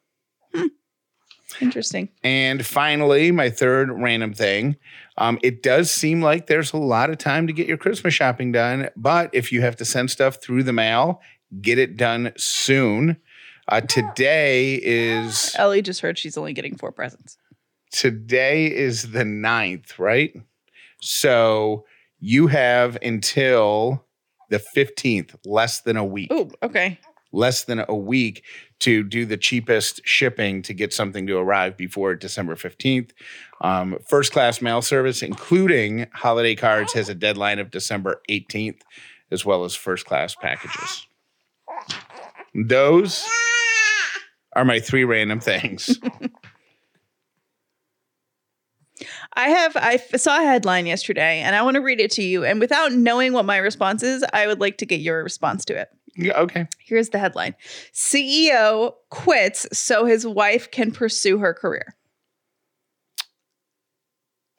Interesting. 1.61 2.09
And 2.23 2.65
finally, 2.65 3.29
my 3.29 3.51
third 3.51 3.91
random 3.91 4.33
thing. 4.33 4.77
Um, 5.17 5.37
it 5.43 5.61
does 5.61 5.91
seem 5.91 6.23
like 6.23 6.47
there's 6.47 6.73
a 6.73 6.77
lot 6.77 7.11
of 7.11 7.19
time 7.19 7.45
to 7.45 7.53
get 7.53 7.67
your 7.67 7.77
Christmas 7.77 8.15
shopping 8.15 8.51
done, 8.51 8.89
but 8.95 9.29
if 9.31 9.51
you 9.51 9.61
have 9.61 9.75
to 9.75 9.85
send 9.85 10.09
stuff 10.09 10.41
through 10.41 10.63
the 10.63 10.73
mail, 10.73 11.21
get 11.61 11.77
it 11.79 11.97
done 11.97 12.31
soon. 12.37 13.17
Uh, 13.67 13.81
today 13.81 14.75
is 14.83 15.53
Ellie 15.57 15.81
just 15.81 16.01
heard 16.01 16.17
she's 16.17 16.37
only 16.37 16.53
getting 16.53 16.75
four 16.77 16.91
presents. 16.91 17.37
today 17.91 18.65
is 18.67 19.11
the 19.11 19.25
ninth, 19.25 19.97
right? 19.99 20.33
So 21.01 21.85
you 22.19 22.47
have 22.47 22.97
until 23.01 24.05
the 24.49 24.61
15th, 24.75 25.35
less 25.45 25.81
than 25.81 25.97
a 25.97 26.05
week. 26.05 26.27
Oh, 26.31 26.49
okay. 26.61 26.99
less 27.31 27.63
than 27.63 27.83
a 27.87 27.95
week 27.95 28.43
to 28.79 29.03
do 29.03 29.25
the 29.25 29.37
cheapest 29.37 30.01
shipping 30.03 30.61
to 30.63 30.73
get 30.73 30.93
something 30.93 31.25
to 31.27 31.37
arrive 31.37 31.77
before 31.77 32.15
December 32.15 32.55
15th. 32.55 33.11
Um, 33.61 33.97
first 34.07 34.33
class 34.33 34.61
mail 34.61 34.81
service, 34.81 35.21
including 35.21 36.07
holiday 36.13 36.55
cards, 36.55 36.93
has 36.93 37.07
a 37.09 37.15
deadline 37.15 37.59
of 37.59 37.71
December 37.71 38.21
18th, 38.29 38.81
as 39.31 39.45
well 39.45 39.63
as 39.63 39.75
first 39.75 40.05
class 40.05 40.35
packages. 40.35 41.07
Those 42.53 43.25
are 44.55 44.65
my 44.65 44.79
three 44.79 45.03
random 45.03 45.39
things. 45.39 45.97
I 49.33 49.49
have 49.49 49.75
I 49.77 49.93
f- 49.93 50.19
saw 50.19 50.39
a 50.39 50.43
headline 50.43 50.85
yesterday 50.85 51.39
and 51.39 51.55
I 51.55 51.61
want 51.63 51.75
to 51.75 51.81
read 51.81 51.99
it 51.99 52.11
to 52.11 52.23
you. 52.23 52.43
And 52.45 52.59
without 52.59 52.91
knowing 52.91 53.33
what 53.33 53.45
my 53.45 53.57
response 53.57 54.03
is, 54.03 54.23
I 54.33 54.45
would 54.47 54.59
like 54.59 54.77
to 54.79 54.85
get 54.85 54.99
your 54.99 55.23
response 55.23 55.65
to 55.65 55.75
it. 55.79 55.89
Yeah, 56.15 56.37
okay. 56.39 56.67
Here's 56.79 57.09
the 57.09 57.17
headline 57.17 57.55
CEO 57.93 58.93
quits 59.09 59.65
so 59.71 60.05
his 60.05 60.27
wife 60.27 60.69
can 60.69 60.91
pursue 60.91 61.39
her 61.39 61.53
career. 61.53 61.95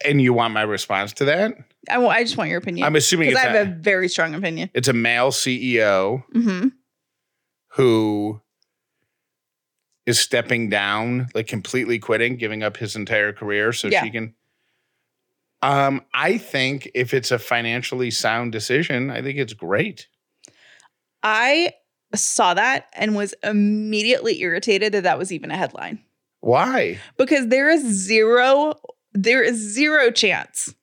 And 0.05 0.21
you 0.21 0.33
want 0.33 0.55
my 0.55 0.63
response 0.63 1.13
to 1.15 1.25
that? 1.27 1.53
I, 1.89 2.25
just 2.25 2.37
want 2.37 2.51
your 2.51 2.59
opinion. 2.59 2.85
I'm 2.85 2.97
assuming 2.97 3.29
because 3.29 3.45
I 3.45 3.49
have 3.49 3.69
a, 3.69 3.71
a 3.71 3.75
very 3.75 4.09
strong 4.09 4.35
opinion. 4.35 4.71
it's 4.75 4.89
a 4.89 4.93
male 4.93 5.31
CEO 5.31 6.25
hmm 6.33 6.69
who 7.75 8.41
is 10.07 10.19
stepping 10.19 10.69
down, 10.69 11.29
like 11.35 11.47
completely 11.47 11.99
quitting, 11.99 12.37
giving 12.37 12.63
up 12.63 12.77
his 12.77 12.97
entire 12.97 13.33
career 13.33 13.73
so 13.73 13.89
Yeah. 13.89 14.03
she 14.03 14.11
can. 14.11 14.35
Um, 15.63 16.03
I 16.13 16.39
think 16.39 16.91
if 16.93 17.15
it's 17.15 17.31
a 17.31 17.39
financially 17.39 18.11
sound 18.11 18.51
decision, 18.53 19.11
I 19.11 19.23
think 19.23 19.39
it's 19.39 19.53
great. 19.53 20.09
I 21.23 21.73
saw 22.15 22.55
that 22.55 22.89
and 22.95 23.15
was 23.15 23.33
immediately 23.45 24.41
irritated 24.43 24.93
that 24.93 25.05
that 25.05 25.19
was 25.19 25.33
even 25.33 25.51
a 25.51 25.57
headline 25.57 26.01
Why? 26.41 26.99
because 27.17 27.47
there 27.49 27.71
is 27.71 27.83
zero 27.85 28.75
there 29.15 29.43
is 29.43 29.57
zero 29.57 30.11
chance 30.11 30.75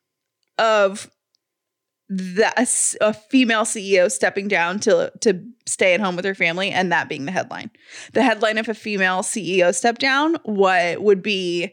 of 0.58 1.12
that 2.10 2.98
a, 3.02 3.14
female 3.14 3.64
CEO 3.64 4.12
stepping 4.12 4.48
down 4.48 4.80
to 4.80 5.12
to 5.22 5.44
stay 5.66 5.94
at 5.94 6.00
home 6.00 6.16
with 6.16 6.26
her 6.26 6.34
family 6.34 6.72
and 6.72 6.92
that 6.92 7.08
being 7.08 7.26
the 7.26 7.32
headline. 7.32 7.70
The 8.14 8.24
headline 8.24 8.58
if 8.58 8.68
a 8.68 8.74
female 8.74 9.20
CEO 9.20 9.74
stepped 9.74 10.02
down 10.02 10.36
what 10.44 11.02
would 11.04 11.22
be 11.22 11.72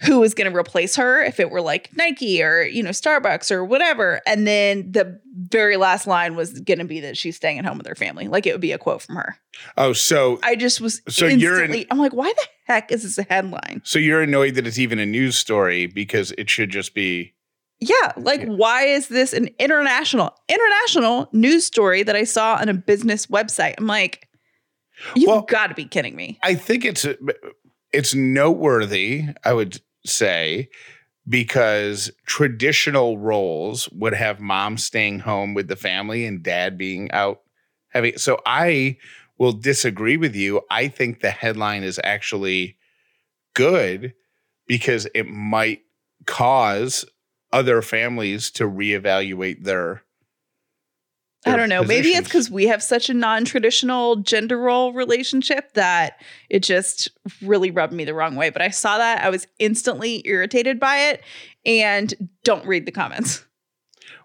who 0.00 0.20
was 0.20 0.34
going 0.34 0.50
to 0.50 0.56
replace 0.56 0.96
her 0.96 1.22
if 1.22 1.40
it 1.40 1.50
were 1.50 1.60
like 1.60 1.90
Nike 1.96 2.42
or 2.42 2.62
you 2.62 2.82
know 2.82 2.90
Starbucks 2.90 3.50
or 3.50 3.64
whatever 3.64 4.20
and 4.26 4.46
then 4.46 4.90
the 4.90 5.20
very 5.34 5.76
last 5.76 6.06
line 6.06 6.36
was 6.36 6.58
going 6.60 6.78
to 6.78 6.84
be 6.84 7.00
that 7.00 7.16
she's 7.16 7.36
staying 7.36 7.58
at 7.58 7.64
home 7.64 7.78
with 7.78 7.86
her 7.86 7.94
family 7.94 8.28
like 8.28 8.46
it 8.46 8.52
would 8.52 8.60
be 8.60 8.72
a 8.72 8.78
quote 8.78 9.02
from 9.02 9.16
her. 9.16 9.36
Oh, 9.76 9.92
so 9.92 10.38
I 10.42 10.54
just 10.56 10.80
was 10.80 11.02
So 11.08 11.12
so 11.12 11.26
you're 11.26 11.62
in- 11.62 11.86
I'm 11.90 11.98
like 11.98 12.12
why 12.12 12.32
the 12.32 12.46
heck 12.66 12.90
is 12.90 13.02
this 13.02 13.18
a 13.18 13.22
headline? 13.22 13.82
so 13.84 13.98
you're 13.98 14.22
annoyed 14.22 14.54
that 14.54 14.66
it's 14.66 14.78
even 14.78 14.98
a 14.98 15.06
news 15.06 15.36
story 15.36 15.86
because 15.86 16.32
it 16.38 16.48
should 16.50 16.70
just 16.70 16.94
be 16.94 17.34
Yeah, 17.80 18.12
like 18.16 18.40
Yeah. 18.40 18.48
why 18.48 18.84
is 18.84 19.08
this 19.08 19.32
an 19.32 19.50
international 19.58 20.34
international 20.48 21.28
news 21.32 21.66
story 21.66 22.02
that 22.02 22.16
I 22.16 22.24
saw 22.24 22.54
on 22.54 22.68
a 22.68 22.74
business 22.74 23.26
website? 23.26 23.74
I'm 23.78 23.86
like, 23.86 24.28
you've 25.14 25.28
Well- 25.28 25.42
got 25.42 25.66
to 25.68 25.74
be 25.74 25.84
kidding 25.84 26.16
me. 26.16 26.38
I 26.42 26.54
think 26.54 26.84
it's 26.84 27.04
uh, 27.04 27.14
it's 27.92 28.14
noteworthy, 28.14 29.24
I 29.44 29.52
would 29.52 29.80
say, 30.06 30.68
because 31.28 32.10
traditional 32.26 33.18
roles 33.18 33.88
would 33.90 34.14
have 34.14 34.40
mom 34.40 34.78
staying 34.78 35.20
home 35.20 35.52
with 35.54 35.68
the 35.68 35.76
family 35.76 36.24
and 36.24 36.42
dad 36.42 36.78
being 36.78 37.10
out 37.12 37.42
having 37.90 38.16
so 38.16 38.40
I 38.46 38.96
will 39.38 39.52
disagree 39.52 40.16
with 40.16 40.34
you. 40.34 40.62
I 40.70 40.88
think 40.88 41.20
the 41.20 41.30
headline 41.30 41.82
is 41.82 42.00
actually 42.02 42.78
good 43.54 44.14
because 44.66 45.06
it 45.14 45.28
might 45.28 45.82
cause 46.26 47.04
other 47.56 47.80
families 47.82 48.50
to 48.52 48.64
reevaluate 48.64 49.64
their 49.64 50.02
I 51.44 51.54
don't 51.54 51.68
know. 51.68 51.84
Maybe 51.84 52.08
it's 52.08 52.26
because 52.26 52.50
we 52.50 52.66
have 52.66 52.82
such 52.82 53.08
a 53.08 53.14
non-traditional 53.14 54.16
gender 54.16 54.58
role 54.58 54.92
relationship 54.92 55.74
that 55.74 56.20
it 56.50 56.64
just 56.64 57.08
really 57.40 57.70
rubbed 57.70 57.92
me 57.92 58.04
the 58.04 58.14
wrong 58.14 58.34
way. 58.34 58.50
But 58.50 58.62
I 58.62 58.70
saw 58.70 58.98
that 58.98 59.22
I 59.22 59.30
was 59.30 59.46
instantly 59.60 60.22
irritated 60.26 60.80
by 60.80 60.96
it, 61.10 61.22
and 61.64 62.12
don't 62.42 62.66
read 62.66 62.84
the 62.84 62.90
comments. 62.90 63.44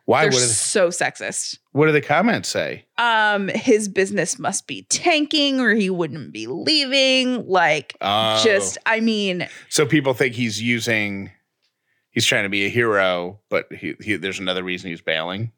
why 0.05 0.23
They're 0.23 0.31
so 0.31 0.87
sexist. 0.89 1.59
what 1.73 1.85
do 1.85 1.91
the 1.91 2.01
comments 2.01 2.49
say? 2.49 2.85
Um, 2.97 3.49
his 3.49 3.87
business 3.87 4.39
must 4.39 4.65
be 4.65 4.87
tanking, 4.89 5.59
or 5.59 5.75
he 5.75 5.91
wouldn't 5.91 6.31
be 6.33 6.47
leaving. 6.47 7.47
Like, 7.47 7.95
Oh. 8.01 8.41
just 8.43 8.79
I 8.87 8.99
mean, 8.99 9.47
So 9.69 9.85
people 9.85 10.15
think 10.15 10.33
he's 10.33 10.59
using, 10.59 11.29
he's 12.11 12.25
trying 12.25 12.43
to 12.43 12.49
be 12.49 12.65
a 12.65 12.69
hero, 12.69 13.39
but 13.49 13.71
he, 13.73 13.95
he, 14.01 14.15
there's 14.17 14.39
another 14.39 14.63
reason 14.63 14.89
he's 14.89 15.01
bailing. 15.01 15.51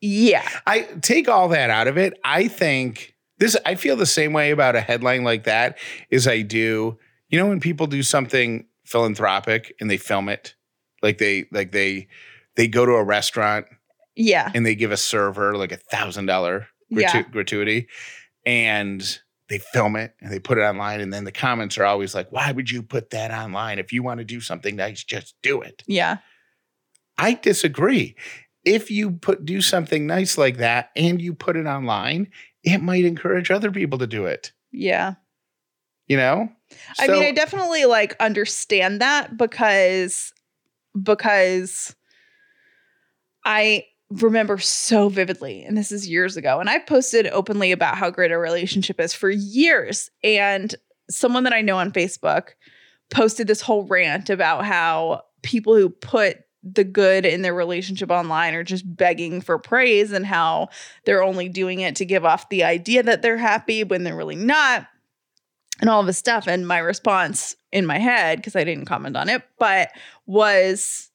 yeah. 0.00 0.48
I 0.66 0.80
take 1.00 1.28
all 1.28 1.48
that 1.48 1.70
out 1.70 1.88
of 1.88 1.96
it. 1.98 2.18
I 2.24 2.48
think 2.48 3.14
this, 3.38 3.56
I 3.66 3.74
feel 3.74 3.96
the 3.96 4.06
same 4.06 4.32
way 4.32 4.50
about 4.50 4.76
a 4.76 4.80
headline 4.80 5.24
like 5.24 5.44
that 5.44 5.78
as 6.10 6.26
I 6.28 6.42
do, 6.42 6.98
you 7.28 7.38
know, 7.38 7.48
when 7.48 7.60
people 7.60 7.86
do 7.86 8.02
something 8.02 8.66
philanthropic 8.84 9.74
and 9.80 9.90
they 9.90 9.96
film 9.96 10.28
it, 10.28 10.54
like 11.02 11.18
they, 11.18 11.46
like 11.52 11.72
they, 11.72 12.08
they 12.56 12.68
go 12.68 12.84
to 12.86 12.92
a 12.92 13.02
restaurant 13.04 13.66
Yeah. 14.16 14.50
and 14.54 14.64
they 14.66 14.74
give 14.74 14.92
a 14.92 14.96
server 14.96 15.56
like 15.56 15.72
a 15.72 15.76
thousand 15.76 16.26
dollar 16.26 16.68
Yeah. 16.90 17.22
gratuity 17.22 17.88
and 18.44 19.18
they 19.52 19.58
film 19.58 19.96
it 19.96 20.14
and 20.20 20.32
they 20.32 20.38
put 20.38 20.56
it 20.56 20.62
online 20.62 21.00
and 21.00 21.12
then 21.12 21.24
the 21.24 21.32
comments 21.32 21.76
are 21.76 21.84
always 21.84 22.14
like 22.14 22.32
why 22.32 22.50
would 22.50 22.70
you 22.70 22.82
put 22.82 23.10
that 23.10 23.30
online? 23.30 23.78
If 23.78 23.92
you 23.92 24.02
want 24.02 24.18
to 24.18 24.24
do 24.24 24.40
something 24.40 24.76
nice 24.76 25.04
just 25.04 25.34
do 25.42 25.60
it. 25.60 25.82
Yeah. 25.86 26.18
i 27.18 27.34
disagree. 27.34 28.16
If 28.64 28.90
you 28.90 29.10
put 29.10 29.44
do 29.44 29.60
something 29.60 30.06
nice 30.06 30.38
like 30.38 30.56
that 30.56 30.90
and 30.96 31.20
you 31.20 31.34
put 31.34 31.56
it 31.56 31.66
online 31.66 32.30
it 32.64 32.80
might 32.80 33.04
encourage 33.04 33.50
other 33.50 33.72
people 33.72 33.98
to 33.98 34.06
do 34.06 34.24
it. 34.26 34.52
Yeah. 34.70 35.14
you 36.06 36.16
know? 36.16 36.48
I 36.98 37.08
mean, 37.08 37.22
I 37.22 37.32
definitely 37.32 37.84
like 37.84 38.16
understand 38.18 39.02
that 39.02 39.36
because 39.36 40.32
because 41.00 41.94
I 43.44 43.84
remember 44.20 44.58
so 44.58 45.08
vividly, 45.08 45.64
and 45.64 45.76
this 45.76 45.92
is 45.92 46.08
years 46.08 46.36
ago, 46.36 46.60
and 46.60 46.68
I've 46.68 46.86
posted 46.86 47.26
openly 47.28 47.72
about 47.72 47.96
how 47.96 48.10
great 48.10 48.32
our 48.32 48.40
relationship 48.40 49.00
is 49.00 49.14
for 49.14 49.30
years. 49.30 50.10
And 50.22 50.74
someone 51.10 51.44
that 51.44 51.52
I 51.52 51.60
know 51.62 51.78
on 51.78 51.92
Facebook 51.92 52.50
posted 53.10 53.46
this 53.46 53.60
whole 53.60 53.84
rant 53.84 54.30
about 54.30 54.64
how 54.64 55.22
people 55.42 55.74
who 55.74 55.88
put 55.88 56.38
the 56.62 56.84
good 56.84 57.26
in 57.26 57.42
their 57.42 57.54
relationship 57.54 58.10
online 58.10 58.54
are 58.54 58.62
just 58.62 58.84
begging 58.96 59.40
for 59.40 59.58
praise 59.58 60.12
and 60.12 60.24
how 60.24 60.68
they're 61.04 61.22
only 61.22 61.48
doing 61.48 61.80
it 61.80 61.96
to 61.96 62.04
give 62.04 62.24
off 62.24 62.48
the 62.48 62.62
idea 62.62 63.02
that 63.02 63.20
they're 63.20 63.36
happy 63.36 63.82
when 63.82 64.04
they're 64.04 64.16
really 64.16 64.36
not 64.36 64.86
and 65.80 65.90
all 65.90 66.04
this 66.04 66.18
stuff. 66.18 66.46
And 66.46 66.66
my 66.66 66.78
response 66.78 67.56
in 67.72 67.84
my 67.84 67.98
head, 67.98 68.38
because 68.38 68.54
I 68.54 68.64
didn't 68.64 68.86
comment 68.86 69.16
on 69.16 69.28
it, 69.28 69.42
but 69.58 69.90
was 70.26 71.10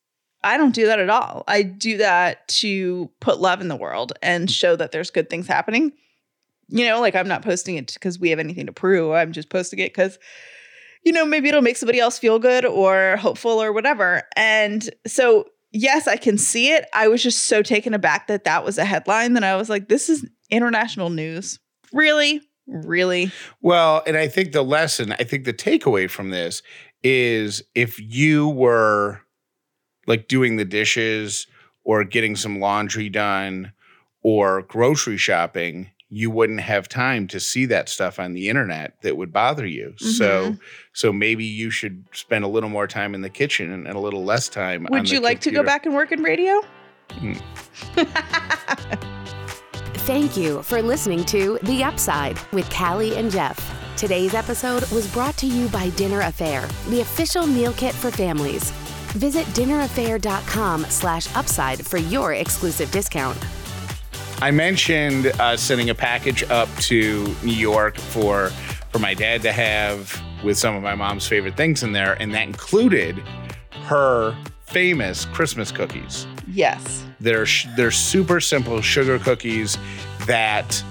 I 0.47 0.57
don't 0.57 0.73
do 0.73 0.85
that 0.85 0.99
at 0.99 1.09
all. 1.09 1.43
I 1.47 1.61
do 1.61 1.97
that 1.97 2.47
to 2.47 3.09
put 3.19 3.41
love 3.41 3.59
in 3.59 3.67
the 3.67 3.75
world 3.75 4.13
and 4.21 4.47
mm. 4.47 4.51
show 4.51 4.75
that 4.77 4.91
there's 4.91 5.11
good 5.11 5.29
things 5.29 5.45
happening. 5.45 5.91
You 6.69 6.85
know, 6.85 7.01
like 7.01 7.15
I'm 7.15 7.27
not 7.27 7.43
posting 7.43 7.75
it 7.75 7.93
because 7.93 8.17
we 8.19 8.29
have 8.29 8.39
anything 8.39 8.65
to 8.65 8.73
prove. 8.73 9.11
I'm 9.11 9.33
just 9.33 9.49
posting 9.49 9.79
it 9.79 9.89
because, 9.93 10.17
you 11.03 11.11
know, 11.11 11.25
maybe 11.25 11.49
it'll 11.49 11.61
make 11.61 11.77
somebody 11.77 11.99
else 11.99 12.17
feel 12.17 12.39
good 12.39 12.65
or 12.65 13.17
hopeful 13.17 13.61
or 13.61 13.73
whatever. 13.73 14.23
And 14.35 14.89
so, 15.05 15.45
yes, 15.71 16.07
I 16.07 16.15
can 16.15 16.37
see 16.37 16.71
it. 16.71 16.85
I 16.93 17.07
was 17.09 17.21
just 17.21 17.45
so 17.45 17.61
taken 17.61 17.93
aback 17.93 18.27
that 18.27 18.45
that 18.45 18.63
was 18.63 18.77
a 18.77 18.85
headline 18.85 19.33
that 19.33 19.43
I 19.43 19.55
was 19.55 19.69
like, 19.69 19.89
this 19.89 20.07
is 20.07 20.25
international 20.49 21.09
news. 21.09 21.59
Really? 21.91 22.41
Really? 22.67 23.31
Well, 23.61 24.01
and 24.07 24.17
I 24.17 24.27
think 24.27 24.51
the 24.51 24.63
lesson, 24.63 25.13
I 25.13 25.23
think 25.23 25.45
the 25.45 25.53
takeaway 25.53 26.09
from 26.09 26.31
this 26.31 26.61
is 27.03 27.63
if 27.75 27.99
you 27.99 28.49
were 28.49 29.21
like 30.07 30.27
doing 30.27 30.55
the 30.55 30.65
dishes 30.65 31.45
or 31.83 32.03
getting 32.03 32.35
some 32.35 32.59
laundry 32.59 33.09
done 33.09 33.71
or 34.23 34.63
grocery 34.63 35.17
shopping, 35.17 35.91
you 36.09 36.31
wouldn't 36.31 36.61
have 36.61 36.87
time 36.87 37.27
to 37.27 37.39
see 37.39 37.65
that 37.65 37.89
stuff 37.89 38.19
on 38.19 38.33
the 38.33 38.49
internet 38.49 38.93
that 39.01 39.17
would 39.17 39.33
bother 39.33 39.65
you. 39.65 39.93
So 39.97 40.51
mm-hmm. 40.51 40.55
so 40.93 41.11
maybe 41.13 41.45
you 41.45 41.69
should 41.69 42.05
spend 42.13 42.45
a 42.45 42.47
little 42.47 42.69
more 42.69 42.87
time 42.87 43.13
in 43.13 43.21
the 43.21 43.29
kitchen 43.29 43.71
and, 43.71 43.87
a 43.87 43.99
little 43.99 44.23
less 44.23 44.47
time 44.49 44.85
on 44.85 44.91
Would 44.91 45.09
you 45.09 45.19
like 45.19 45.41
to 45.41 45.51
go 45.51 45.63
back 45.63 45.85
and 45.85 45.93
work 45.93 46.11
in 46.11 46.23
radio? 46.23 46.61
Hmm. 47.11 47.33
Thank 50.07 50.37
you 50.37 50.63
for 50.63 50.81
listening 50.81 51.25
to 51.25 51.59
The 51.63 51.83
Upside 51.83 52.39
with 52.53 52.69
Callie 52.69 53.17
and 53.17 53.29
Jeff. 53.29 53.59
Today's 53.97 54.33
episode 54.33 54.89
was 54.91 55.11
brought 55.11 55.35
to 55.37 55.47
you 55.47 55.67
by 55.69 55.89
Dinner 55.89 56.21
Affair, 56.21 56.65
the 56.87 57.01
official 57.01 57.45
meal 57.45 57.73
kit 57.73 57.93
for 57.93 58.11
families. 58.11 58.71
Visit 59.13 59.45
dinneraffair.com 59.47 60.85
slash 60.85 61.33
upside 61.35 61.85
for 61.85 61.97
your 61.97 62.33
exclusive 62.33 62.91
discount. 62.91 63.37
I 64.41 64.51
mentioned 64.51 65.27
uh, 65.39 65.57
sending 65.57 65.89
a 65.89 65.95
package 65.95 66.43
up 66.49 66.69
to 66.81 67.35
New 67.43 67.53
York 67.53 67.97
for 67.97 68.49
for 68.91 68.99
my 68.99 69.13
dad 69.13 69.41
to 69.41 69.51
have 69.51 70.21
with 70.43 70.57
some 70.57 70.75
of 70.75 70.83
my 70.83 70.95
mom's 70.95 71.27
favorite 71.27 71.57
things 71.57 71.83
in 71.83 71.91
there, 71.91 72.13
and 72.21 72.33
that 72.33 72.43
included 72.43 73.17
her 73.85 74.35
famous 74.65 75.25
Christmas 75.25 75.71
cookies. 75.71 76.27
Yes. 76.47 77.05
They're 77.19 77.45
sh- 77.45 77.67
they're 77.75 77.91
super 77.91 78.39
simple 78.39 78.81
sugar 78.81 79.17
cookies 79.19 79.77
that, 80.27 80.81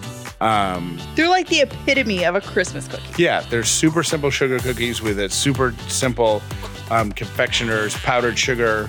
um, 0.41 0.99
They're 1.15 1.29
like 1.29 1.49
the 1.49 1.61
epitome 1.61 2.25
of 2.25 2.35
a 2.35 2.41
Christmas 2.41 2.89
cookie. 2.89 3.23
yeah, 3.23 3.41
they're 3.49 3.63
super 3.65 4.03
simple 4.03 4.31
sugar 4.31 4.59
cookies 4.59 5.01
with 5.01 5.19
a 5.21 5.29
super 5.31 5.73
simple 5.89 6.43
um, 6.90 7.12
confectioner's 7.12 7.97
powdered 7.99 8.39
sugar 8.39 8.89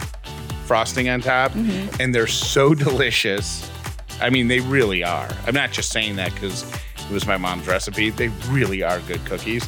frosting 0.65 1.09
on 1.09 1.21
top, 1.21 1.53
and 1.55 2.13
they're 2.13 2.27
so 2.27 2.73
delicious. 2.75 3.69
I 4.19 4.29
mean, 4.29 4.47
they 4.47 4.59
really 4.59 5.03
are. 5.03 5.29
I'm 5.45 5.53
not 5.53 5.71
just 5.71 5.91
saying 5.91 6.15
that 6.17 6.33
because 6.33 6.63
it 6.97 7.11
was 7.11 7.25
my 7.25 7.37
mom's 7.37 7.67
recipe. 7.67 8.09
They 8.09 8.27
really 8.49 8.83
are 8.83 8.99
good 9.01 9.23
cookies. 9.25 9.67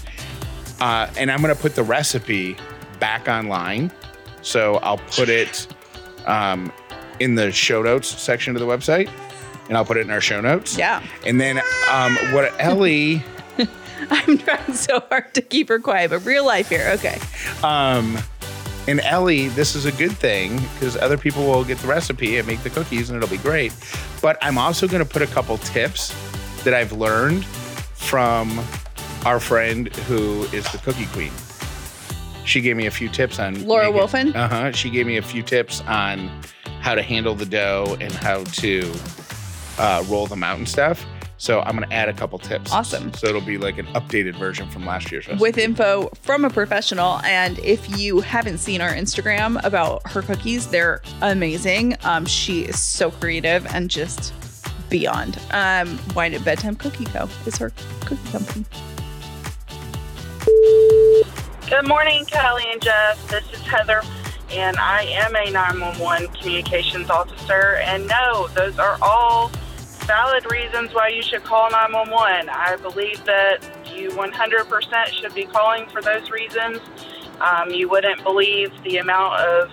Uh, 0.80 1.10
and 1.18 1.32
I'm 1.32 1.42
going 1.42 1.54
to 1.54 1.62
put 1.62 1.76
the 1.76 1.84
recipe 1.84 2.56
back 3.00 3.28
online. 3.28 3.92
So 4.42 4.76
I'll 4.78 4.98
put 4.98 5.30
it 5.30 5.68
um, 6.26 6.72
in 7.20 7.36
the 7.36 7.52
show 7.52 7.82
notes 7.82 8.08
section 8.08 8.56
of 8.56 8.60
the 8.60 8.68
website, 8.68 9.10
and 9.68 9.78
I'll 9.78 9.86
put 9.86 9.98
it 9.98 10.02
in 10.02 10.12
our 10.12 10.22
show 10.22 10.42
notes. 10.42 10.78
Yeah. 10.78 11.04
And 11.26 11.40
then 11.40 11.62
um, 11.92 12.16
what 12.34 12.54
Ellie 12.60 13.24
I'm 14.10 14.38
trying 14.38 14.74
so 14.74 15.00
hard 15.10 15.34
to 15.34 15.42
keep 15.42 15.70
her 15.70 15.80
quiet, 15.80 16.12
but 16.12 16.26
real 16.26 16.46
life 16.46 16.70
here. 16.70 16.90
Okay. 16.96 17.20
Um, 17.64 18.18
and 18.88 19.00
Ellie, 19.02 19.50
this 19.50 19.76
is 19.76 19.86
a 19.86 19.92
good 19.92 20.12
thing 20.12 20.58
because 20.74 20.98
other 20.98 21.18
people 21.18 21.46
will 21.46 21.64
get 21.64 21.78
the 21.80 21.88
recipe 21.88 22.38
and 22.38 22.48
make 22.48 22.64
the 22.64 22.70
cookies 22.70 23.10
and 23.10 23.18
it'll 23.22 23.30
be 23.30 23.42
great. 23.42 23.74
But 24.22 24.38
I'm 24.42 24.58
also 24.58 24.88
going 24.88 25.04
to 25.04 25.10
put 25.10 25.22
a 25.22 25.28
couple 25.28 25.58
tips 25.60 26.14
that 26.64 26.74
I've 26.74 26.92
learned 26.92 27.46
from 27.46 28.60
our 29.26 29.40
friend 29.40 29.94
who 30.08 30.44
is 30.46 30.70
the 30.72 30.80
cookie 30.80 31.06
queen. 31.08 31.32
She 32.46 32.62
gave 32.62 32.76
me 32.78 32.88
a 32.88 32.92
few 32.92 33.10
tips 33.10 33.38
on 33.38 33.64
Laura 33.68 33.92
Wolfen? 33.92 34.36
Uh 34.36 34.48
huh. 34.48 34.72
She 34.72 34.90
gave 34.90 35.06
me 35.06 35.18
a 35.18 35.22
few 35.22 35.44
tips 35.44 35.82
on 35.82 36.32
how 36.82 36.96
to 36.96 37.04
handle 37.04 37.36
the 37.36 37.46
dough 37.46 37.96
and 38.02 38.12
how 38.12 38.44
to 38.44 38.92
uh, 39.78 40.04
roll 40.08 40.26
them 40.26 40.44
out 40.44 40.58
and 40.58 40.68
stuff. 40.68 41.06
So 41.40 41.62
I'm 41.62 41.78
going 41.78 41.88
to 41.88 41.96
add 41.96 42.10
a 42.10 42.14
couple 42.14 42.38
tips. 42.38 42.72
Awesome. 42.74 43.14
So 43.14 43.28
it'll 43.28 43.40
be 43.40 43.58
like 43.58 43.78
an 43.78 43.86
updated 43.88 44.36
version 44.38 44.70
from 44.70 44.86
last 44.86 45.10
year's 45.10 45.26
recipe. 45.26 45.42
with 45.42 45.58
info 45.58 46.10
from 46.22 46.44
a 46.44 46.50
professional. 46.50 47.20
And 47.24 47.58
if 47.60 47.98
you 47.98 48.20
haven't 48.20 48.58
seen 48.58 48.82
our 48.82 48.92
Instagram 48.94 49.64
about 49.64 50.06
her 50.12 50.22
cookies, 50.22 50.68
they're 50.68 51.02
amazing. 51.22 51.96
Um, 52.04 52.26
she 52.26 52.64
is 52.64 52.78
so 52.78 53.10
creative 53.10 53.66
and 53.68 53.90
just 53.90 54.34
beyond. 54.90 55.40
Um, 55.52 55.98
Wine 56.14 56.34
at 56.34 56.44
Bedtime 56.44 56.76
Cookie 56.76 57.06
Co. 57.06 57.30
is 57.46 57.58
her 57.58 57.72
cookie 58.02 58.32
company. 58.32 58.66
Good 61.70 61.88
morning, 61.88 62.26
Callie 62.32 62.66
and 62.70 62.82
Jeff. 62.82 63.30
This 63.30 63.46
is 63.54 63.62
Heather, 63.62 64.02
and 64.52 64.76
I 64.78 65.04
am 65.04 65.36
a 65.36 65.52
911 65.52 66.28
communications 66.34 67.10
officer. 67.10 67.76
And 67.84 68.08
no, 68.08 68.48
those 68.50 68.78
are 68.78 68.98
all 69.02 69.52
valid 70.10 70.44
reasons 70.50 70.92
why 70.92 71.08
you 71.08 71.22
should 71.22 71.44
call 71.44 71.70
911. 71.70 72.50
I 72.50 72.78
believe 72.78 73.24
that 73.26 73.60
you 73.94 74.10
100% 74.10 75.06
should 75.10 75.36
be 75.36 75.44
calling 75.44 75.88
for 75.90 76.02
those 76.02 76.32
reasons. 76.32 76.80
Um, 77.40 77.70
you 77.70 77.88
wouldn't 77.88 78.24
believe 78.24 78.72
the 78.82 78.98
amount 78.98 79.40
of 79.40 79.72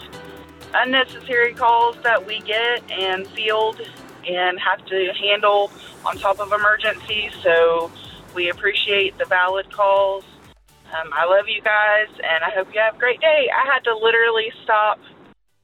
unnecessary 0.75 1.55
calls 1.55 1.97
that 2.03 2.27
we 2.27 2.41
get 2.41 2.83
and 2.91 3.27
field 3.29 3.81
and 4.29 4.61
have 4.61 4.85
to 4.85 5.11
handle 5.19 5.71
on 6.05 6.19
top 6.19 6.39
of 6.39 6.53
emergencies. 6.53 7.33
So 7.43 7.91
we 8.35 8.51
appreciate 8.51 9.17
the 9.17 9.25
valid 9.25 9.73
calls. 9.73 10.25
Um, 10.93 11.15
I 11.15 11.25
love 11.25 11.49
you 11.49 11.63
guys, 11.63 12.09
and 12.13 12.45
I 12.45 12.51
hope 12.51 12.75
you 12.75 12.81
have 12.81 12.97
a 12.97 12.99
great 12.99 13.23
day. 13.23 13.49
I 13.57 13.65
had 13.65 13.85
to 13.85 13.97
literally 13.97 14.53
stop 14.65 15.01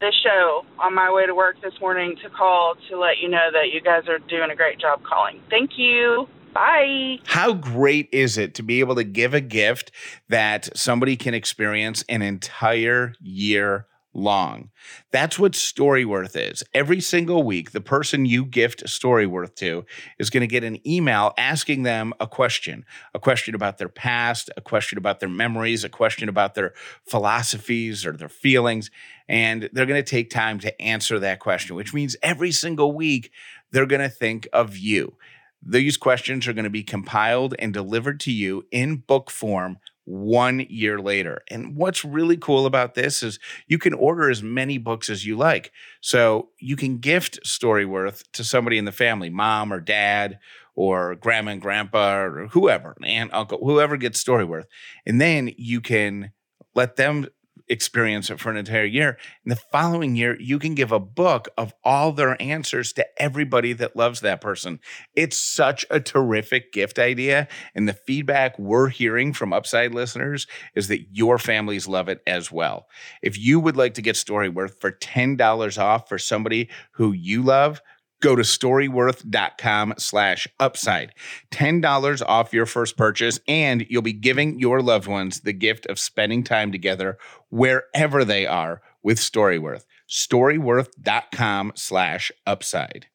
the 0.03 0.13
show 0.25 0.67
on 0.81 0.95
my 0.95 1.13
way 1.13 1.27
to 1.27 1.35
work 1.35 1.63
this 1.63 1.75
morning 1.81 2.17
to 2.25 2.29
call 2.29 2.75
to 2.91 2.99
let 2.99 3.19
you 3.23 3.29
know 3.29 3.51
that 3.53 3.71
you 3.73 3.81
guys 3.81 4.09
are 4.09 4.19
doing 4.19 4.51
a 4.51 4.57
great 4.57 4.81
job 4.81 5.01
calling. 5.05 5.41
Thank 5.49 5.79
you. 5.79 6.27
Bye. 6.53 7.19
How 7.25 7.55
great 7.55 8.09
is 8.11 8.37
it 8.37 8.55
to 8.57 8.65
be 8.65 8.81
able 8.81 8.97
to 8.97 9.05
give 9.05 9.33
a 9.33 9.41
gift 9.41 9.93
that 10.29 10.77
somebody 10.77 11.17
can 11.17 11.35
experience 11.35 12.05
an 12.09 12.21
entire 12.21 13.15
year 13.21 13.87
long? 14.15 14.71
That's 15.11 15.39
what 15.39 15.53
Storyworth 15.53 16.37
is. 16.37 16.63
Every 16.75 17.01
single 17.01 17.43
week, 17.43 17.73
the 17.73 17.81
person 17.81 18.27
you 18.27 18.45
gift 18.45 18.85
Storyworth 18.85 19.55
to 19.57 19.85
is 20.19 20.31
going 20.31 20.43
to 20.43 20.47
get 20.47 20.65
an 20.65 20.87
email 20.87 21.33
asking 21.39 21.83
them 21.83 22.13
a 22.21 22.27
question 22.27 22.85
a 23.15 23.19
question 23.19 23.55
about 23.55 23.79
their 23.79 23.89
past, 23.89 24.51
a 24.57 24.61
question 24.61 24.99
about 24.99 25.21
their 25.21 25.29
memories, 25.29 25.85
a 25.85 25.89
question 25.89 26.29
about 26.29 26.55
their 26.55 26.73
philosophies 27.07 28.05
or 28.07 28.13
their 28.13 28.29
feelings. 28.29 28.91
And 29.29 29.69
they're 29.73 29.87
going 29.87 30.03
to 30.03 30.11
take 30.11 30.31
time 30.31 30.59
to 30.61 30.83
answer 30.83 31.19
that 31.19 31.41
question, 31.41 31.77
which 31.77 31.95
means 31.95 32.17
every 32.23 32.53
single 32.53 32.93
week, 32.93 33.31
they're 33.71 33.87
going 33.87 34.03
to 34.03 34.09
think 34.09 34.49
of 34.53 34.77
you. 34.77 35.17
These 35.65 35.97
questions 35.97 36.49
are 36.49 36.53
going 36.53 36.65
to 36.65 36.71
be 36.71 36.83
compiled 36.83 37.55
and 37.59 37.73
delivered 37.73 38.19
to 38.21 38.33
you 38.33 38.65
in 38.73 38.97
book 38.97 39.31
form 39.31 39.79
one 40.05 40.61
year 40.69 41.01
later. 41.01 41.43
And 41.49 41.77
what's 41.77 42.05
really 42.05 42.37
cool 42.37 42.67
about 42.67 42.95
this 42.95 43.23
is 43.23 43.39
you 43.67 43.79
can 43.79 43.95
order 43.95 44.29
as 44.31 44.43
many 44.43 44.79
books 44.79 45.09
as 45.09 45.25
you 45.25 45.37
like. 45.37 45.73
So 46.01 46.49
you 46.59 46.77
can 46.77 46.99
gift 46.99 47.41
Storyworth 47.45 48.25
to 48.33 48.45
somebody 48.45 48.79
in 48.79 48.85
the 48.85 48.93
family, 48.93 49.31
mom 49.31 49.73
or 49.73 49.81
dad 49.81 50.39
or 50.75 51.15
grandma 51.15 51.53
and 51.53 51.63
grandpa 51.63 52.23
or 52.23 52.47
whoever, 52.49 52.97
aunt, 53.05 53.33
uncle, 53.33 53.59
whoever 53.63 53.97
gets 53.97 54.23
Storyworth. 54.23 54.67
And 55.07 55.21
then 55.21 55.53
you 55.57 55.81
can 55.81 56.33
let 56.75 56.97
them 56.97 57.27
experience 57.73 58.31
it 58.31 58.39
for 58.39 58.51
an 58.51 58.59
entire 58.59 58.85
year. 58.85 59.17
And 59.45 59.51
the 59.51 59.57
following 59.57 60.15
year, 60.15 60.39
you 60.39 60.59
can 60.59 60.75
give 60.75 60.93
a 60.93 61.01
book 61.01 61.49
of 61.57 61.73
all 61.83 62.13
their 62.13 62.41
answers 62.41 62.93
to 62.93 63.07
everybody 63.21 63.73
that 63.73 63.97
loves 63.97 64.21
that 64.21 64.43
person. 64.43 64.79
It's 65.17 65.39
such 65.39 65.87
a 65.91 65.99
terrific 65.99 66.73
gift 66.73 66.99
idea. 66.99 67.49
And 67.75 67.89
the 67.89 67.95
feedback 67.95 68.59
we're 68.59 68.89
hearing 68.89 69.33
from 69.33 69.53
Upside 69.53 69.95
listeners 69.95 70.47
is 70.75 70.89
that 70.89 71.07
your 71.13 71.39
families 71.39 71.89
love 71.89 72.09
it 72.09 72.21
as 72.27 72.53
well. 72.53 72.89
If 73.23 73.39
you 73.39 73.59
would 73.59 73.77
like 73.77 73.95
to 73.95 74.03
get 74.03 74.17
Storyworth 74.17 74.79
for 74.79 74.93
$10 74.93 75.83
off 75.83 76.09
for 76.09 76.19
somebody 76.19 76.69
who 76.93 77.13
you 77.13 77.43
love, 77.43 77.81
go 78.23 78.35
to 78.35 78.43
storyworth.com 78.43 79.95
slash 79.99 80.49
upside 80.59 81.13
$10 81.51 82.23
off 82.27 82.53
your 82.55 82.67
first 82.67 82.97
purchase 82.97 83.39
and 83.47 83.85
you'll 83.91 84.01
be 84.01 84.13
giving 84.13 84.59
your 84.59 84.81
loved 84.81 85.07
ones 85.07 85.41
the 85.41 85.53
gift 85.53 85.85
of 85.87 85.99
spending 85.99 86.43
time 86.43 86.73
together 86.73 87.19
wherever 87.51 88.25
they 88.25 88.47
are 88.47 88.81
with 89.03 89.19
storyworth 89.19 89.85
storyworth.com 90.09 91.73
slash 91.75 92.33
upside 92.47 93.07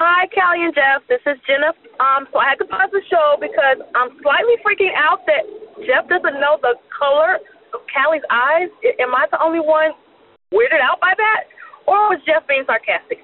Hi, 0.00 0.24
Callie 0.32 0.64
and 0.64 0.74
Jeff. 0.74 1.04
This 1.12 1.20
is 1.28 1.36
Jenna. 1.44 1.76
Um, 2.00 2.24
so 2.32 2.40
I 2.40 2.48
had 2.48 2.54
to 2.56 2.64
pause 2.64 2.88
the 2.90 3.04
show 3.10 3.36
because 3.36 3.84
I'm 3.94 4.08
slightly 4.24 4.56
freaking 4.64 4.96
out 4.96 5.20
that 5.28 5.44
Jeff 5.84 6.08
doesn't 6.08 6.40
know 6.40 6.56
the 6.62 6.72
color 6.88 7.36
of 7.76 7.80
Callie's 7.92 8.24
eyes. 8.30 8.72
Am 8.98 9.12
I 9.12 9.26
the 9.30 9.36
only 9.44 9.60
one 9.60 9.92
weirded 10.56 10.80
out 10.80 11.04
by 11.04 11.12
that? 11.12 11.52
Or 11.84 12.08
was 12.08 12.20
Jeff 12.24 12.48
being 12.48 12.64
sarcastic? 12.64 13.20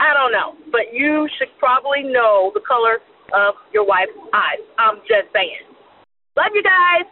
I 0.00 0.14
don't 0.14 0.32
know. 0.32 0.54
But 0.70 0.92
you 0.92 1.28
should 1.38 1.48
probably 1.58 2.02
know 2.02 2.50
the 2.54 2.60
color 2.66 3.00
of 3.32 3.54
your 3.72 3.86
wife's 3.86 4.12
eyes. 4.32 4.62
I'm 4.78 4.98
just 5.00 5.32
saying. 5.32 5.64
Love 6.36 6.52
you 6.54 6.62
guys. 6.62 7.06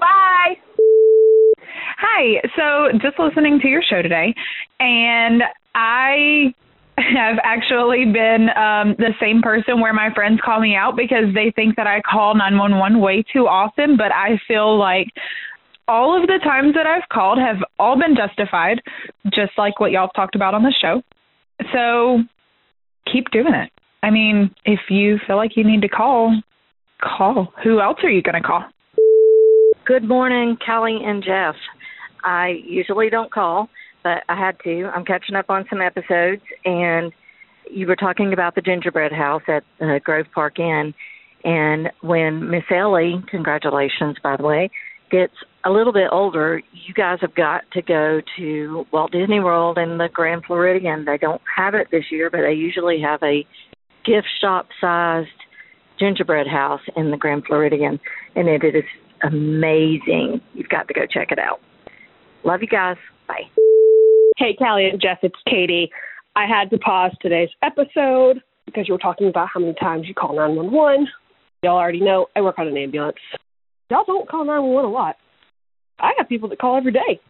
Bye. 0.00 0.56
Hi. 1.98 2.40
So 2.56 2.98
just 2.98 3.18
listening 3.18 3.60
to 3.60 3.68
your 3.68 3.82
show 3.82 4.02
today, 4.02 4.34
and 4.80 5.42
I 5.74 6.54
have 6.98 7.38
actually 7.42 8.04
been 8.06 8.48
um, 8.56 8.94
the 8.98 9.12
same 9.20 9.42
person 9.42 9.80
where 9.80 9.92
my 9.92 10.10
friends 10.14 10.40
call 10.44 10.60
me 10.60 10.76
out 10.76 10.96
because 10.96 11.34
they 11.34 11.52
think 11.54 11.76
that 11.76 11.86
I 11.86 12.00
call 12.00 12.34
911 12.34 13.00
way 13.00 13.24
too 13.32 13.46
often, 13.46 13.96
but 13.96 14.12
I 14.12 14.38
feel 14.46 14.78
like 14.78 15.08
all 15.88 16.20
of 16.20 16.26
the 16.26 16.38
times 16.42 16.74
that 16.74 16.86
I've 16.86 17.08
called 17.12 17.38
have 17.38 17.56
all 17.78 17.98
been 17.98 18.16
justified, 18.16 18.80
just 19.26 19.52
like 19.58 19.80
what 19.80 19.90
y'all 19.90 20.08
talked 20.08 20.34
about 20.34 20.54
on 20.54 20.62
the 20.62 20.74
show. 20.80 21.02
So 21.72 22.18
keep 23.10 23.30
doing 23.30 23.54
it. 23.54 23.70
I 24.02 24.10
mean, 24.10 24.54
if 24.64 24.80
you 24.90 25.18
feel 25.26 25.36
like 25.36 25.56
you 25.56 25.64
need 25.64 25.82
to 25.82 25.88
call, 25.88 26.40
call. 27.00 27.52
Who 27.62 27.80
else 27.80 27.98
are 28.02 28.10
you 28.10 28.22
going 28.22 28.40
to 28.40 28.46
call? 28.46 28.64
Good 29.86 30.04
morning, 30.04 30.56
Callie 30.64 31.00
and 31.04 31.22
Jeff. 31.22 31.54
I 32.24 32.60
usually 32.64 33.10
don't 33.10 33.30
call, 33.30 33.68
but 34.02 34.22
I 34.28 34.36
had 34.38 34.56
to. 34.64 34.90
I'm 34.94 35.04
catching 35.04 35.36
up 35.36 35.50
on 35.50 35.66
some 35.68 35.80
episodes, 35.80 36.42
and 36.64 37.12
you 37.70 37.86
were 37.86 37.96
talking 37.96 38.32
about 38.32 38.54
the 38.54 38.62
gingerbread 38.62 39.12
house 39.12 39.42
at 39.48 39.62
uh, 39.80 39.98
Grove 40.02 40.26
Park 40.34 40.58
Inn. 40.58 40.94
And 41.44 41.90
when 42.00 42.50
Miss 42.50 42.64
Ellie, 42.70 43.22
congratulations, 43.30 44.16
by 44.22 44.36
the 44.36 44.42
way, 44.42 44.70
gets 45.10 45.34
a 45.64 45.70
little 45.70 45.92
bit 45.92 46.08
older, 46.12 46.60
you 46.72 46.94
guys 46.94 47.18
have 47.22 47.34
got 47.34 47.62
to 47.72 47.82
go 47.82 48.20
to 48.36 48.86
Walt 48.92 49.12
Disney 49.12 49.40
World 49.40 49.78
and 49.78 49.98
the 49.98 50.08
Grand 50.12 50.44
Floridian. 50.46 51.04
They 51.04 51.18
don't 51.18 51.40
have 51.56 51.74
it 51.74 51.88
this 51.90 52.04
year, 52.10 52.30
but 52.30 52.40
they 52.42 52.52
usually 52.52 53.00
have 53.00 53.22
a 53.22 53.46
gift 54.04 54.28
shop 54.40 54.68
sized 54.80 55.28
gingerbread 55.98 56.46
house 56.46 56.82
in 56.96 57.10
the 57.10 57.16
Grand 57.16 57.44
Floridian, 57.46 57.98
and 58.36 58.48
it 58.48 58.62
is 58.64 58.84
amazing. 59.22 60.40
You've 60.52 60.68
got 60.68 60.86
to 60.88 60.94
go 60.94 61.02
check 61.10 61.30
it 61.30 61.38
out. 61.38 61.60
Love 62.44 62.60
you 62.60 62.68
guys. 62.68 62.96
Bye. 63.26 63.48
Hey, 64.36 64.54
Callie 64.58 64.88
and 64.90 65.00
Jeff, 65.00 65.18
it's 65.22 65.34
Katie. 65.48 65.90
I 66.36 66.46
had 66.46 66.68
to 66.70 66.78
pause 66.78 67.12
today's 67.22 67.48
episode 67.62 68.42
because 68.66 68.86
you 68.86 68.94
were 68.94 68.98
talking 68.98 69.28
about 69.28 69.48
how 69.52 69.60
many 69.60 69.74
times 69.74 70.06
you 70.06 70.14
call 70.14 70.36
911. 70.36 71.06
Y'all 71.62 71.78
already 71.78 72.00
know 72.00 72.26
I 72.36 72.42
work 72.42 72.58
on 72.58 72.66
an 72.66 72.76
ambulance. 72.76 73.16
Y'all 73.88 74.04
don't 74.06 74.28
call 74.28 74.44
911 74.44 74.90
a 74.90 74.92
lot. 74.92 75.16
I 75.98 76.12
have 76.18 76.28
people 76.28 76.48
that 76.48 76.58
call 76.58 76.76
every 76.76 76.92
day 76.92 77.20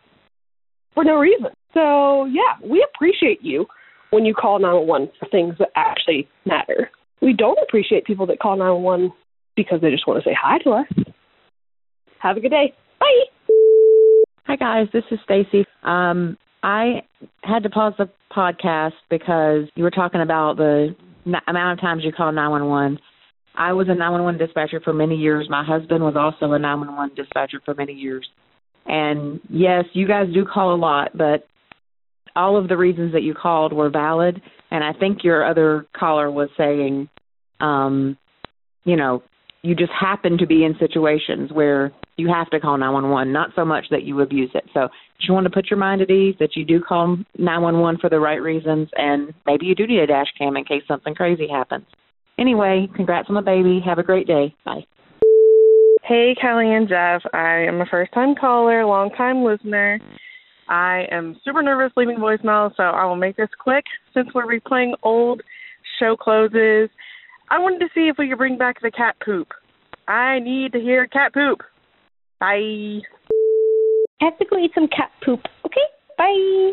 for 0.95 1.05
no 1.05 1.17
reason. 1.17 1.49
So, 1.73 2.25
yeah, 2.27 2.69
we 2.69 2.87
appreciate 2.95 3.41
you 3.43 3.67
when 4.11 4.25
you 4.25 4.35
call 4.35 4.59
911 4.59 5.11
for 5.19 5.29
things 5.29 5.55
that 5.59 5.69
actually 5.77 6.29
matter. 6.47 6.91
We 7.21 7.33
don't 7.33 7.59
appreciate 7.63 8.05
people 8.05 8.27
that 8.27 8.39
call 8.39 8.57
911 8.57 9.13
because 9.57 9.81
they 9.81 9.91
just 9.91 10.07
want 10.07 10.23
to 10.23 10.29
say 10.29 10.37
hi 10.41 10.59
to 10.65 10.71
us. 10.71 10.87
Have 12.19 12.37
a 12.37 12.41
good 12.41 12.51
day. 12.51 12.73
Bye. 13.01 13.07
Hi 14.47 14.57
guys, 14.57 14.89
this 14.93 15.05
is 15.11 15.19
Stacy. 15.25 15.67
Um, 15.83 16.37
I 16.63 17.03
had 17.43 17.63
to 17.65 17.71
pause 17.71 17.95
the 17.99 18.09
podcast 18.35 18.93
because 19.11 19.69
you 19.75 19.85
were 19.85 19.91
talking 19.91 20.21
about 20.21 20.57
the 20.57 20.95
n- 21.27 21.35
amount 21.47 21.79
of 21.79 21.83
times 21.83 22.03
you 22.05 22.13
call 22.13 22.33
911, 22.33 22.99
I 23.57 23.73
was 23.73 23.87
a 23.89 23.95
911 23.95 24.39
dispatcher 24.39 24.81
for 24.81 24.93
many 24.93 25.17
years. 25.17 25.47
My 25.49 25.65
husband 25.65 26.03
was 26.03 26.15
also 26.17 26.53
a 26.53 26.59
911 26.59 27.15
dispatcher 27.15 27.61
for 27.65 27.75
many 27.75 27.93
years. 27.93 28.27
And 28.87 29.41
yes, 29.49 29.85
you 29.93 30.07
guys 30.07 30.27
do 30.33 30.45
call 30.45 30.75
a 30.75 30.77
lot, 30.77 31.17
but 31.17 31.47
all 32.37 32.57
of 32.57 32.69
the 32.69 32.77
reasons 32.77 33.13
that 33.13 33.23
you 33.23 33.35
called 33.35 33.73
were 33.73 33.91
valid. 33.91 34.41
And 34.71 34.83
I 34.83 34.93
think 34.93 35.25
your 35.25 35.49
other 35.49 35.87
caller 35.97 36.31
was 36.31 36.49
saying, 36.57 37.09
um, 37.61 38.17
you 38.85 38.97
know, 38.97 39.23
you 39.63 39.75
just 39.75 39.93
happen 39.99 40.37
to 40.39 40.47
be 40.47 40.65
in 40.65 40.75
situations 40.79 41.51
where 41.51 41.93
you 42.17 42.29
have 42.29 42.51
to 42.51 42.61
call 42.61 42.77
911, 42.77 43.33
not 43.33 43.51
so 43.57 43.65
much 43.65 43.87
that 43.91 44.03
you 44.03 44.21
abuse 44.21 44.51
it. 44.55 44.65
So 44.75 44.89
just 45.19 45.33
want 45.33 45.45
to 45.45 45.51
put 45.51 45.71
your 45.71 45.79
mind 45.79 46.03
at 46.03 46.11
ease 46.11 46.35
that 46.39 46.55
you 46.55 46.65
do 46.65 46.81
call 46.81 47.17
911 47.39 48.01
for 48.01 48.11
the 48.11 48.21
right 48.21 48.41
reasons, 48.43 48.89
and 48.95 49.33
maybe 49.47 49.67
you 49.67 49.75
do 49.75 49.87
need 49.87 50.01
a 50.01 50.07
dash 50.07 50.27
cam 50.39 50.57
in 50.57 50.65
case 50.65 50.83
something 50.87 51.15
crazy 51.15 51.49
happens. 51.49 51.87
Anyway, 52.39 52.89
congrats 52.95 53.29
on 53.29 53.37
the 53.37 53.43
baby. 53.43 53.81
Have 53.85 53.99
a 53.99 54.03
great 54.03 54.27
day. 54.27 54.55
Bye. 54.65 54.85
Hey, 56.07 56.35
Callie 56.39 56.75
and 56.75 56.87
Jeff. 56.87 57.23
I 57.33 57.65
am 57.67 57.81
a 57.81 57.87
first 57.87 58.13
time 58.13 58.35
caller, 58.39 58.85
long 58.85 59.09
time 59.17 59.43
listener. 59.43 59.99
I 60.69 61.07
am 61.11 61.41
super 61.43 61.63
nervous 61.63 61.93
leaving 61.97 62.19
voicemail, 62.19 62.77
so 62.77 62.83
I 62.83 63.07
will 63.07 63.17
make 63.17 63.39
this 63.39 63.49
quick 63.59 63.85
since 64.13 64.29
we're 64.35 64.45
replaying 64.45 64.93
old 65.03 65.41
show 65.99 66.15
closes. 66.15 66.91
I 67.51 67.59
wanted 67.59 67.79
to 67.79 67.89
see 67.95 68.09
if 68.09 68.17
we 68.19 68.29
could 68.29 68.37
bring 68.37 68.59
back 68.59 68.83
the 68.83 68.91
cat 68.91 69.17
poop. 69.25 69.49
I 70.07 70.41
need 70.41 70.73
to 70.73 70.79
hear 70.79 71.07
cat 71.07 71.33
poop. 71.33 71.61
Bye. 72.39 73.01
I 74.21 74.25
have 74.27 74.39
to 74.39 74.45
go 74.45 74.59
eat 74.59 74.73
some 74.75 74.89
cat 74.89 75.11
poop. 75.25 75.41
Okay, 75.65 75.81
bye. 76.19 76.73